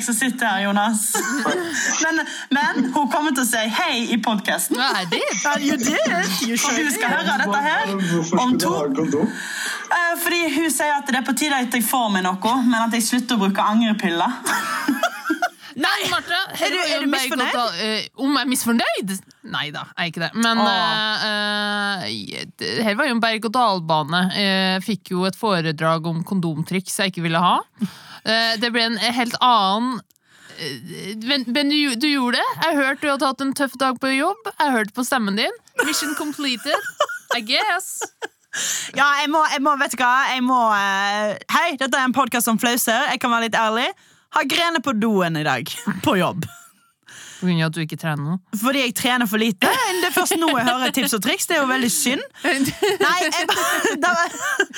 Jeg 0.00 0.06
som 0.06 0.14
sitter 0.16 0.46
her, 0.48 0.60
Jonas. 0.64 1.00
Men, 2.04 2.20
men 2.50 2.86
hun 2.94 3.08
kommer 3.12 3.34
til 3.36 3.42
å 3.44 3.48
si 3.48 3.60
hei 3.76 4.06
i 4.14 4.16
podkasten. 4.24 4.78
Det? 5.10 5.18
You 5.60 5.76
did! 5.76 6.06
You 6.46 6.56
Og 6.56 6.72
hun 6.72 6.86
du 6.86 6.94
skal 6.94 7.12
høre 7.12 7.34
dette 7.42 7.60
her 7.66 7.92
om 8.40 8.54
to? 8.56 8.72
Eh, 9.20 10.14
Fordi 10.22 10.40
hun 10.56 10.72
sier 10.72 10.94
at 10.96 11.10
det 11.10 11.20
er 11.20 11.26
på 11.26 11.36
tide 11.36 11.58
at 11.66 11.76
jeg 11.76 11.84
får 11.84 12.08
meg 12.16 12.24
noe, 12.24 12.54
men 12.64 12.78
at 12.80 12.96
jeg 12.96 13.04
slutter 13.10 13.36
å 13.36 13.44
bruke 13.44 13.68
angrepiller. 13.74 14.40
Nei, 15.78 15.98
Martha! 16.10 16.40
Er 16.56 16.72
du- 16.72 16.80
er 16.82 17.04
du 17.04 17.08
misfornøyd? 17.10 17.54
Uh, 17.54 18.24
om 18.24 18.34
jeg 18.34 18.42
er 18.42 18.50
misfornøyd? 18.50 19.14
Nei 19.50 19.70
da, 19.74 19.86
jeg 19.96 20.04
er 20.04 20.12
ikke 20.12 20.24
det. 20.24 20.30
Men 20.34 20.60
uh, 20.64 22.04
eh, 22.06 22.84
her 22.86 22.98
var 22.98 23.08
jo 23.08 23.16
en 23.16 23.22
berg-og-dal-bane. 23.22 24.22
Fikk 24.84 25.12
jo 25.14 25.24
et 25.28 25.38
foredrag 25.38 26.06
om 26.10 26.22
kondomtriks 26.26 26.98
jeg 27.00 27.14
ikke 27.14 27.26
ville 27.28 27.42
ha. 27.42 27.58
Det 28.60 28.68
ble 28.72 28.86
en 28.90 28.98
helt 29.00 29.36
annen 29.40 30.00
men, 31.24 31.46
men 31.46 31.70
du, 31.72 31.94
du 31.96 32.04
gjorde 32.10 32.36
det. 32.36 32.48
Jeg 32.66 32.76
hørte 32.76 33.00
du 33.00 33.08
hadde 33.08 33.28
hatt 33.30 33.40
en 33.40 33.54
tøff 33.56 33.78
dag 33.80 33.96
på 33.96 34.10
jobb. 34.12 34.50
Jeg 34.50 34.74
hørte 34.74 34.92
på 34.92 35.04
stemmen 35.08 35.38
din. 35.38 35.54
Mission 35.86 36.12
completed. 36.18 36.90
I 37.32 37.40
guess. 37.40 38.02
Ja, 38.98 39.06
jeg 39.22 39.30
må, 39.30 39.40
jeg 39.54 39.62
må, 39.62 39.72
vet 39.80 39.94
du 39.94 40.00
hva? 40.02 40.12
Jeg 40.34 40.42
må 40.44 40.58
Hei, 41.54 41.76
dette 41.80 41.96
er 41.96 42.08
en 42.08 42.16
podkast 42.16 42.50
om 42.50 42.58
flauser. 42.60 43.06
Jeg 43.12 43.22
kan 43.22 43.32
være 43.32 43.48
litt 43.48 43.56
ærlig. 43.56 43.88
Har 44.30 44.44
grenet 44.44 44.84
på 44.84 44.92
doen 44.92 45.36
i 45.36 45.44
dag. 45.44 45.68
På 46.04 46.16
jobb. 46.16 46.46
På 47.40 47.46
grunn 47.48 47.60
av 47.62 47.70
at 47.70 47.76
du 47.76 47.80
ikke 47.82 47.96
trener 48.00 48.22
nå. 48.26 48.34
Fordi 48.60 48.82
jeg 48.84 48.94
trener 48.98 49.26
for 49.30 49.40
lite. 49.40 49.68
Det 50.00 50.08
er 50.10 50.12
først 50.14 50.36
nå 50.40 50.48
jeg 50.52 50.66
hører 50.66 50.92
tips 50.96 51.14
og 51.16 51.22
triks. 51.24 51.46
Det 51.48 51.56
er 51.56 51.62
jo 51.62 51.68
veldig 51.70 51.90
synd. 51.92 52.22
Nei, 52.44 53.18
bare- 53.48 53.94
det, 54.02 54.10
var, 54.10 54.34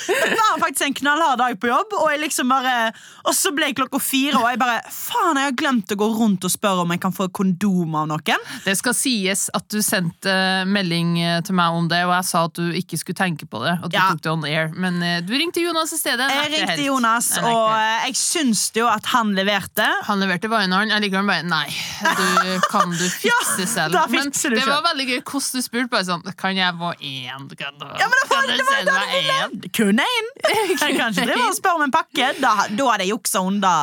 det 0.07 0.37
var 0.39 0.61
faktisk 0.63 0.85
en 0.87 0.95
knallhard 1.01 1.37
dag 1.43 1.57
på 1.59 1.67
jobb, 1.69 1.93
og 1.99 2.13
liksom 2.21 2.49
bare 2.51 2.91
Og 3.27 3.35
så 3.35 3.51
ble 3.55 3.69
jeg 3.69 3.75
klokka 3.77 3.99
fire, 4.03 4.39
og 4.39 4.47
jeg 4.51 4.59
bare 4.61 4.79
Faen, 4.93 5.37
jeg 5.39 5.49
har 5.51 5.57
glemt 5.59 5.91
å 5.93 5.97
gå 5.99 6.07
rundt 6.17 6.43
og 6.47 6.51
spørre 6.53 6.83
om 6.83 6.91
jeg 6.95 7.01
kan 7.03 7.13
få 7.15 7.27
kondom 7.35 7.95
av 7.99 8.07
noen. 8.11 8.47
Det 8.65 8.75
skal 8.79 8.95
sies 8.97 9.45
at 9.55 9.67
du 9.71 9.79
sendte 9.83 10.33
melding 10.69 11.17
eh, 11.21 11.39
til 11.45 11.55
meg 11.57 11.75
om 11.77 11.87
det, 11.91 12.01
og 12.07 12.13
jeg 12.15 12.27
sa 12.29 12.45
at 12.47 12.55
du 12.59 12.71
ikke 12.79 12.99
skulle 13.01 13.19
tenke 13.19 13.47
på 13.49 13.61
det. 13.63 13.75
At 13.83 13.91
du 13.91 13.97
Ja. 13.97 14.07
tok 14.11 14.21
det 14.25 14.31
on 14.31 14.45
air 14.47 14.71
Men 14.75 15.01
eh, 15.03 15.19
du 15.25 15.33
ringte 15.35 15.61
Jonas 15.63 15.93
i 15.95 15.99
stedet. 15.99 16.27
Jeg 16.31 16.51
ringte 16.53 16.75
helt. 16.75 16.85
Jonas, 16.87 17.31
og 17.41 17.71
eh, 17.75 18.07
jeg 18.09 18.17
syns 18.19 18.65
jo 18.75 18.87
at 18.91 19.05
han 19.13 19.33
leverte. 19.37 19.87
han 20.07 20.19
leverte 20.23 20.49
varene, 20.51 20.83
jeg 20.89 21.01
liker 21.07 21.21
han 21.21 21.29
bare 21.31 21.43
Nei, 21.43 21.67
du 22.03 22.52
kan 22.71 22.91
du 22.91 23.03
fikse 23.23 23.65
selv. 23.67 23.93
da 23.93 24.05
Men 24.09 24.29
det 24.29 24.35
selv. 24.39 24.59
var 24.69 24.83
veldig 24.89 25.05
gøy 25.09 25.19
hvordan 25.21 25.57
du 25.57 25.61
spurte. 25.65 25.89
Bare 25.93 26.05
sånn 26.07 26.23
Kan 26.39 26.57
jeg 26.57 26.73
få 26.79 26.91
én? 26.99 27.47
Kan 27.59 27.77
du, 27.79 27.85
Ja, 27.99 28.07
men 28.07 28.17
det 28.19 28.29
var, 28.29 28.43
kan 28.43 28.85
du 28.85 28.91
meg 28.91 29.13
én? 29.33 29.71
kun 29.77 30.01
én! 30.03 30.29
Kanskje 31.03 31.25
det 31.27 31.37
var 31.37 31.49
å 31.51 31.55
spørre 31.57 31.79
om 31.81 31.85
en 31.87 31.93
pakke. 31.93 32.29
Da, 32.41 32.53
da 32.69 32.87
hadde 32.91 33.05
jeg 33.07 33.13
juksa 33.13 33.41
unna. 33.45 33.73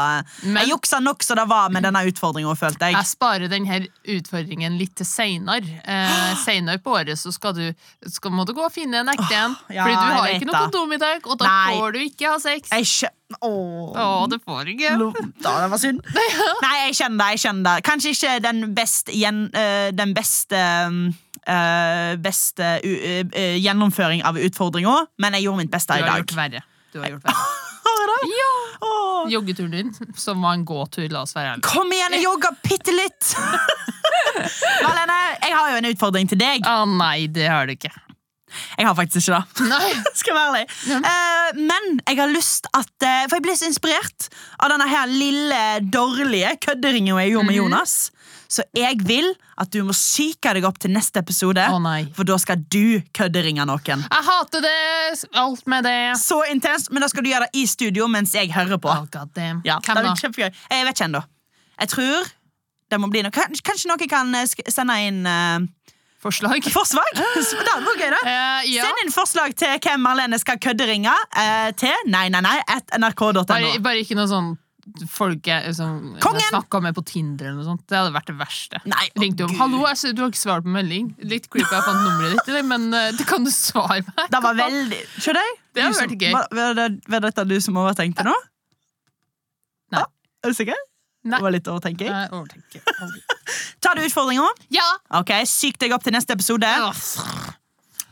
Jeg 0.45 0.71
juksa 0.73 1.01
nok 1.05 1.23
så 1.27 1.37
det 1.39 1.47
var 1.51 1.71
med 1.75 1.85
denne 1.87 2.03
utfordringa, 2.11 2.55
følte 2.59 2.91
jeg. 2.91 2.99
Jeg 2.99 3.11
sparer 3.13 3.51
denne 3.53 3.81
utfordringen 4.17 4.79
litt 4.81 4.95
til 5.01 5.09
seinere. 5.09 5.81
Eh, 5.85 6.35
seinere 6.45 6.81
på 6.83 6.95
året 6.99 7.19
så 7.21 7.33
skal 7.35 7.55
du, 7.57 7.65
skal, 8.11 8.35
må 8.35 8.45
du 8.49 8.55
gå 8.57 8.65
og 8.67 8.73
finne 8.75 9.03
en 9.05 9.13
ekte 9.13 9.35
en. 9.37 9.57
ja, 9.73 9.85
Fordi 9.87 9.97
du 9.97 10.19
har 10.21 10.35
ikke 10.37 10.51
noe 10.51 10.63
kondom 10.67 10.93
i 10.97 11.01
dag, 11.03 11.27
og 11.27 11.39
da 11.41 11.49
Nei. 11.51 11.79
får 11.79 11.97
du 11.97 12.03
ikke 12.05 12.31
ha 12.35 12.39
sex. 12.43 12.71
Jeg 12.75 12.91
Åh. 13.41 14.27
får 14.45 14.65
du 14.65 14.71
ikke. 14.75 14.91
Da, 15.43 15.53
det 15.63 15.71
var 15.71 15.79
synd. 15.79 16.01
Nei, 16.65 16.75
jeg 16.87 16.97
kjenner 16.99 17.19
det. 17.23 17.29
jeg 17.37 17.43
kjenner 17.45 17.79
det 17.79 17.85
Kanskje 17.87 18.15
ikke 18.17 18.35
den 18.45 18.63
beste, 18.75 19.15
gjen, 19.17 19.41
øh, 19.55 19.89
den 19.97 20.15
beste 20.17 20.61
øh, 20.61 22.11
Beste 22.25 22.73
øh, 22.85 23.57
gjennomføring 23.63 24.25
av 24.27 24.39
utfordringa, 24.41 24.97
men 25.23 25.39
jeg 25.39 25.47
gjorde 25.47 25.63
mitt 25.65 25.73
beste 25.73 25.95
Du 25.95 26.03
i 26.03 26.07
har 26.07 26.13
dag. 26.13 26.25
gjort 26.25 26.37
verre. 26.37 26.63
Du 26.93 27.01
har 27.01 27.15
gjort 27.15 27.25
verre. 27.25 27.41
Har 27.91 28.01
jeg 28.01 28.09
det? 28.11 28.35
Ja. 28.37 28.51
Åh. 28.87 29.31
Joggeturen 29.33 29.71
din, 29.73 29.89
som 30.17 30.43
var 30.43 30.55
en 30.55 30.65
gåtur, 30.69 31.07
la 31.11 31.23
oss 31.25 31.35
være. 31.37 31.57
Kom 31.65 31.91
igjen, 31.93 32.15
jeg 32.17 32.25
jogga 32.27 32.53
bitte 32.63 32.93
litt! 32.95 33.33
Malene, 34.85 35.17
jeg 35.43 35.57
har 35.57 35.73
jo 35.73 35.81
en 35.81 35.89
utfordring 35.91 36.31
til 36.31 36.41
deg. 36.41 36.65
Å 36.69 36.85
nei, 36.89 37.27
det 37.33 37.49
har 37.51 37.67
du 37.69 37.75
ikke. 37.75 37.91
Jeg 38.79 38.87
har 38.89 38.95
faktisk 38.99 39.21
ikke 39.23 39.41
det. 39.41 39.69
Nei. 39.71 39.91
Skal 40.21 40.37
være 40.37 40.49
ærlig. 40.51 40.79
Eh, 41.01 41.61
men 41.61 41.91
jeg 42.07 42.21
har 42.21 42.33
lyst 42.33 42.71
at 42.77 43.07
eh, 43.07 43.27
For 43.29 43.39
jeg 43.39 43.47
ble 43.47 43.57
så 43.59 43.69
inspirert 43.71 44.31
av 44.61 44.73
denne 44.73 44.89
her 44.91 45.11
lille, 45.11 45.61
dårlige 45.93 46.57
kødderinga 46.67 47.19
jeg 47.23 47.35
gjorde 47.35 47.51
med 47.51 47.61
Jonas. 47.61 47.99
Så 48.51 48.65
jeg 48.75 48.99
vil 49.07 49.29
at 49.63 49.71
du 49.71 49.85
må 49.87 49.95
psyke 49.95 50.51
deg 50.57 50.65
opp 50.67 50.81
til 50.83 50.91
neste 50.91 51.21
episode, 51.23 51.63
oh, 51.71 51.85
for 52.17 52.27
da 52.27 52.35
skal 52.43 52.59
du 52.73 52.99
kødderinge 53.15 53.63
noen. 53.69 54.03
Jeg 54.03 54.27
hater 54.27 54.65
det, 54.65 54.73
alt 55.39 55.63
med 55.71 55.87
det. 55.87 55.99
Så 56.19 56.41
intenst, 56.51 56.91
men 56.91 57.05
da 57.05 57.11
skal 57.13 57.23
du 57.23 57.31
gjøre 57.31 57.47
det 57.47 57.63
i 57.63 57.67
studio 57.71 58.09
mens 58.11 58.35
jeg 58.35 58.51
hører 58.55 58.81
på. 58.83 58.91
Oh, 58.91 59.07
God 59.13 59.31
damn. 59.39 59.63
Ja, 59.69 59.79
Hvem 59.85 60.03
da? 60.03 60.17
Jeg 60.19 60.89
vet 60.89 60.97
ikke 60.97 61.07
ennå. 61.07 61.23
Jeg 61.81 61.95
tror 61.95 62.33
det 62.91 62.99
må 62.99 63.07
bli 63.11 63.23
noe. 63.23 63.31
Kanskje, 63.35 63.63
kanskje 63.67 63.91
noen 63.91 64.11
kan 64.11 64.35
sende 64.67 64.97
inn 65.07 65.21
eh, 65.29 65.69
Forslag? 66.21 66.65
forslag? 66.69 67.13
Det 67.17 67.77
var 67.87 67.95
gøy, 67.97 68.11
da. 68.13 68.19
Uh, 68.25 68.65
ja. 68.69 68.85
Send 68.85 69.05
inn 69.07 69.13
forslag 69.15 69.55
til 69.57 69.79
hvem 69.81 70.03
Marlene 70.05 70.37
skal 70.41 70.59
kødderinge 70.61 71.13
uh, 71.13 71.71
til 71.81 72.11
nei, 72.13 72.27
nei, 72.33 72.43
nei, 72.45 72.59
at 72.69 72.93
nrk.no. 72.99 73.47
Bare, 73.49 73.79
bare 73.81 74.03
ikke 74.05 74.19
noe 74.19 74.29
sånn 74.29 74.51
folk 75.11 75.47
jeg, 75.47 75.73
som 75.77 76.17
jeg 76.19 76.45
snakka 76.49 76.81
med 76.83 76.97
på 76.97 77.05
Tinder 77.07 77.51
eller 77.51 77.61
noe 77.61 77.69
sånt. 77.69 77.85
Det 77.89 77.97
hadde 77.97 78.13
vært 78.15 78.29
det 78.31 78.37
verste. 78.41 78.81
Nei, 78.91 79.07
å 79.15 79.23
Ringte 79.23 79.47
om. 79.47 79.55
Hallo, 79.61 79.83
jeg 79.89 80.17
du 80.17 80.23
har 80.25 80.33
ikke 80.33 80.43
svart 80.43 80.67
på 80.67 80.75
melding. 80.75 81.11
Litt 81.31 81.49
creepy, 81.53 81.69
jeg 81.71 81.87
fant 81.87 82.05
nummeret 82.05 82.37
ditt, 82.37 82.53
eller, 82.53 82.69
men 82.69 82.89
uh, 82.93 83.09
det 83.17 83.27
kan 83.31 83.47
du 83.47 83.53
svare 83.55 84.03
meg. 84.05 84.23
Det 84.33 84.43
var 84.45 84.61
veldig 84.65 85.03
Skjønner 85.17 85.49
jeg? 85.49 85.59
Det 85.71 85.87
hadde 85.87 86.05
vært 86.05 86.17
gøy. 86.27 86.31
Var, 86.37 86.53
var, 86.61 86.79
det, 86.81 86.89
var 87.15 87.27
dette 87.29 87.49
du 87.49 87.57
som 87.65 87.81
overtenkte 87.81 88.27
nå? 88.27 88.37
Nei. 89.95 90.05
Ah, 90.05 90.11
er 90.45 90.53
du 90.53 90.59
sikker? 90.59 90.87
Nei. 91.23 91.37
Det 91.37 91.45
var 91.45 91.53
litt 91.53 91.69
overtenking. 91.69 92.11
Nei, 92.11 92.27
overtenker. 92.33 92.85
Tar 93.85 93.97
du 93.99 94.05
utfordringa? 94.07 94.47
Ja! 94.73 94.87
Ok, 95.21 95.35
Syk 95.49 95.81
deg 95.83 95.93
opp 95.93 96.05
til 96.07 96.17
neste 96.17 96.37
episode. 96.37 96.69
Ja. 96.69 96.93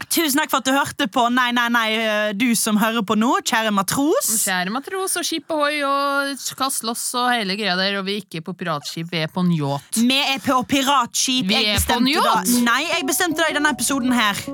Tusen 0.08 0.40
takk 0.40 0.50
for 0.50 0.62
at 0.62 0.66
du 0.68 0.72
hørte 0.72 1.06
på 1.12 1.26
Nei, 1.34 1.50
nei, 1.52 1.66
nei, 1.72 1.86
eh, 2.00 2.30
du 2.36 2.46
som 2.56 2.78
hører 2.80 3.04
på 3.06 3.16
nå, 3.18 3.28
kjære 3.44 3.72
matros. 3.76 4.30
Kjære 4.46 4.72
matros 4.72 5.18
og 5.20 5.26
skip 5.26 5.52
ohoi 5.52 5.82
og 5.84 6.46
kast 6.58 6.86
loss 6.88 7.04
og 7.18 7.28
hele 7.34 7.58
greia 7.60 7.76
der, 7.78 7.98
og 8.00 8.06
vi 8.08 8.16
er 8.16 8.24
ikke 8.24 8.42
på 8.46 8.56
piratskip, 8.62 9.10
vi 9.12 9.22
er 9.26 9.32
på 9.32 9.44
en 9.44 9.52
yacht. 9.52 10.00
Vi 10.00 10.20
er 10.22 10.40
på 10.44 10.58
piratskip. 10.70 11.48
Vi 11.50 11.60
Jeg 11.60 11.76
er 11.76 11.86
på 11.88 12.00
en 12.00 12.12
yacht. 12.14 12.56
Nei, 12.64 12.82
jeg 12.88 13.08
bestemte 13.08 13.44
det 13.44 13.52
i 13.52 13.58
denne 13.60 13.74
episoden 13.76 14.16
her. 14.16 14.44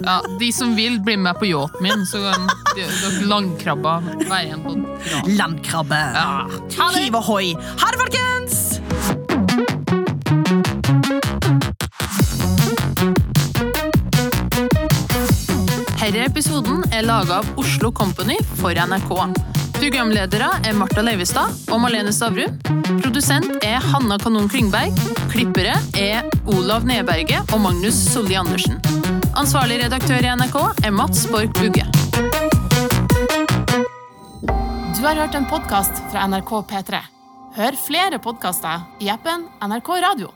Ja, 0.00 0.22
De 0.38 0.52
som 0.52 0.76
vil 0.76 1.00
bli 1.00 1.16
med 1.16 1.38
på 1.38 1.46
yachten 1.46 1.82
min, 1.82 2.06
så 2.06 2.18
kan 2.24 2.48
dere 2.74 2.88
være 4.28 4.44
igjen 4.44 4.64
på 4.64 4.74
pirat. 5.04 5.30
Landkrabbe. 5.38 6.00
Ja. 6.14 6.46
Hiv 6.98 7.16
ohoi. 7.20 7.54
Ha 7.54 7.92
det, 7.92 8.00
folkens! 8.02 8.80
Denne 16.14 16.28
episoden 16.28 16.84
er 16.94 17.02
laga 17.02 17.40
av 17.40 17.48
Oslo 17.58 17.90
Company 17.90 18.36
for 18.60 18.70
NRK. 18.70 19.10
Programledere 19.74 20.46
er 20.62 20.76
Marta 20.78 21.02
Leivestad 21.02 21.72
og 21.74 21.82
Malene 21.82 22.12
Stavrum. 22.14 22.54
Produsent 23.02 23.66
er 23.66 23.82
Hanna 23.82 24.16
Kanon 24.22 24.46
Klingberg. 24.48 24.94
Klippere 25.32 25.74
er 25.98 26.22
Olav 26.46 26.86
Nedberget 26.86 27.50
og 27.50 27.64
Magnus 27.66 27.98
Solli 28.12 28.38
Andersen. 28.38 28.78
Ansvarlig 29.34 29.80
redaktør 29.82 30.22
i 30.22 30.30
NRK 30.30 30.56
er 30.86 30.92
Mats 30.94 31.24
Borg 31.26 31.50
Bugge. 31.58 31.82
Du 34.94 35.00
har 35.02 35.18
hørt 35.18 35.34
en 35.34 35.48
podkast 35.50 35.98
fra 36.12 36.22
NRK 36.30 36.52
P3. 36.70 37.02
Hør 37.58 37.78
flere 37.78 38.22
podkaster 38.22 38.86
i 39.02 39.10
appen 39.10 39.48
NRK 39.58 39.90
Radio. 40.06 40.30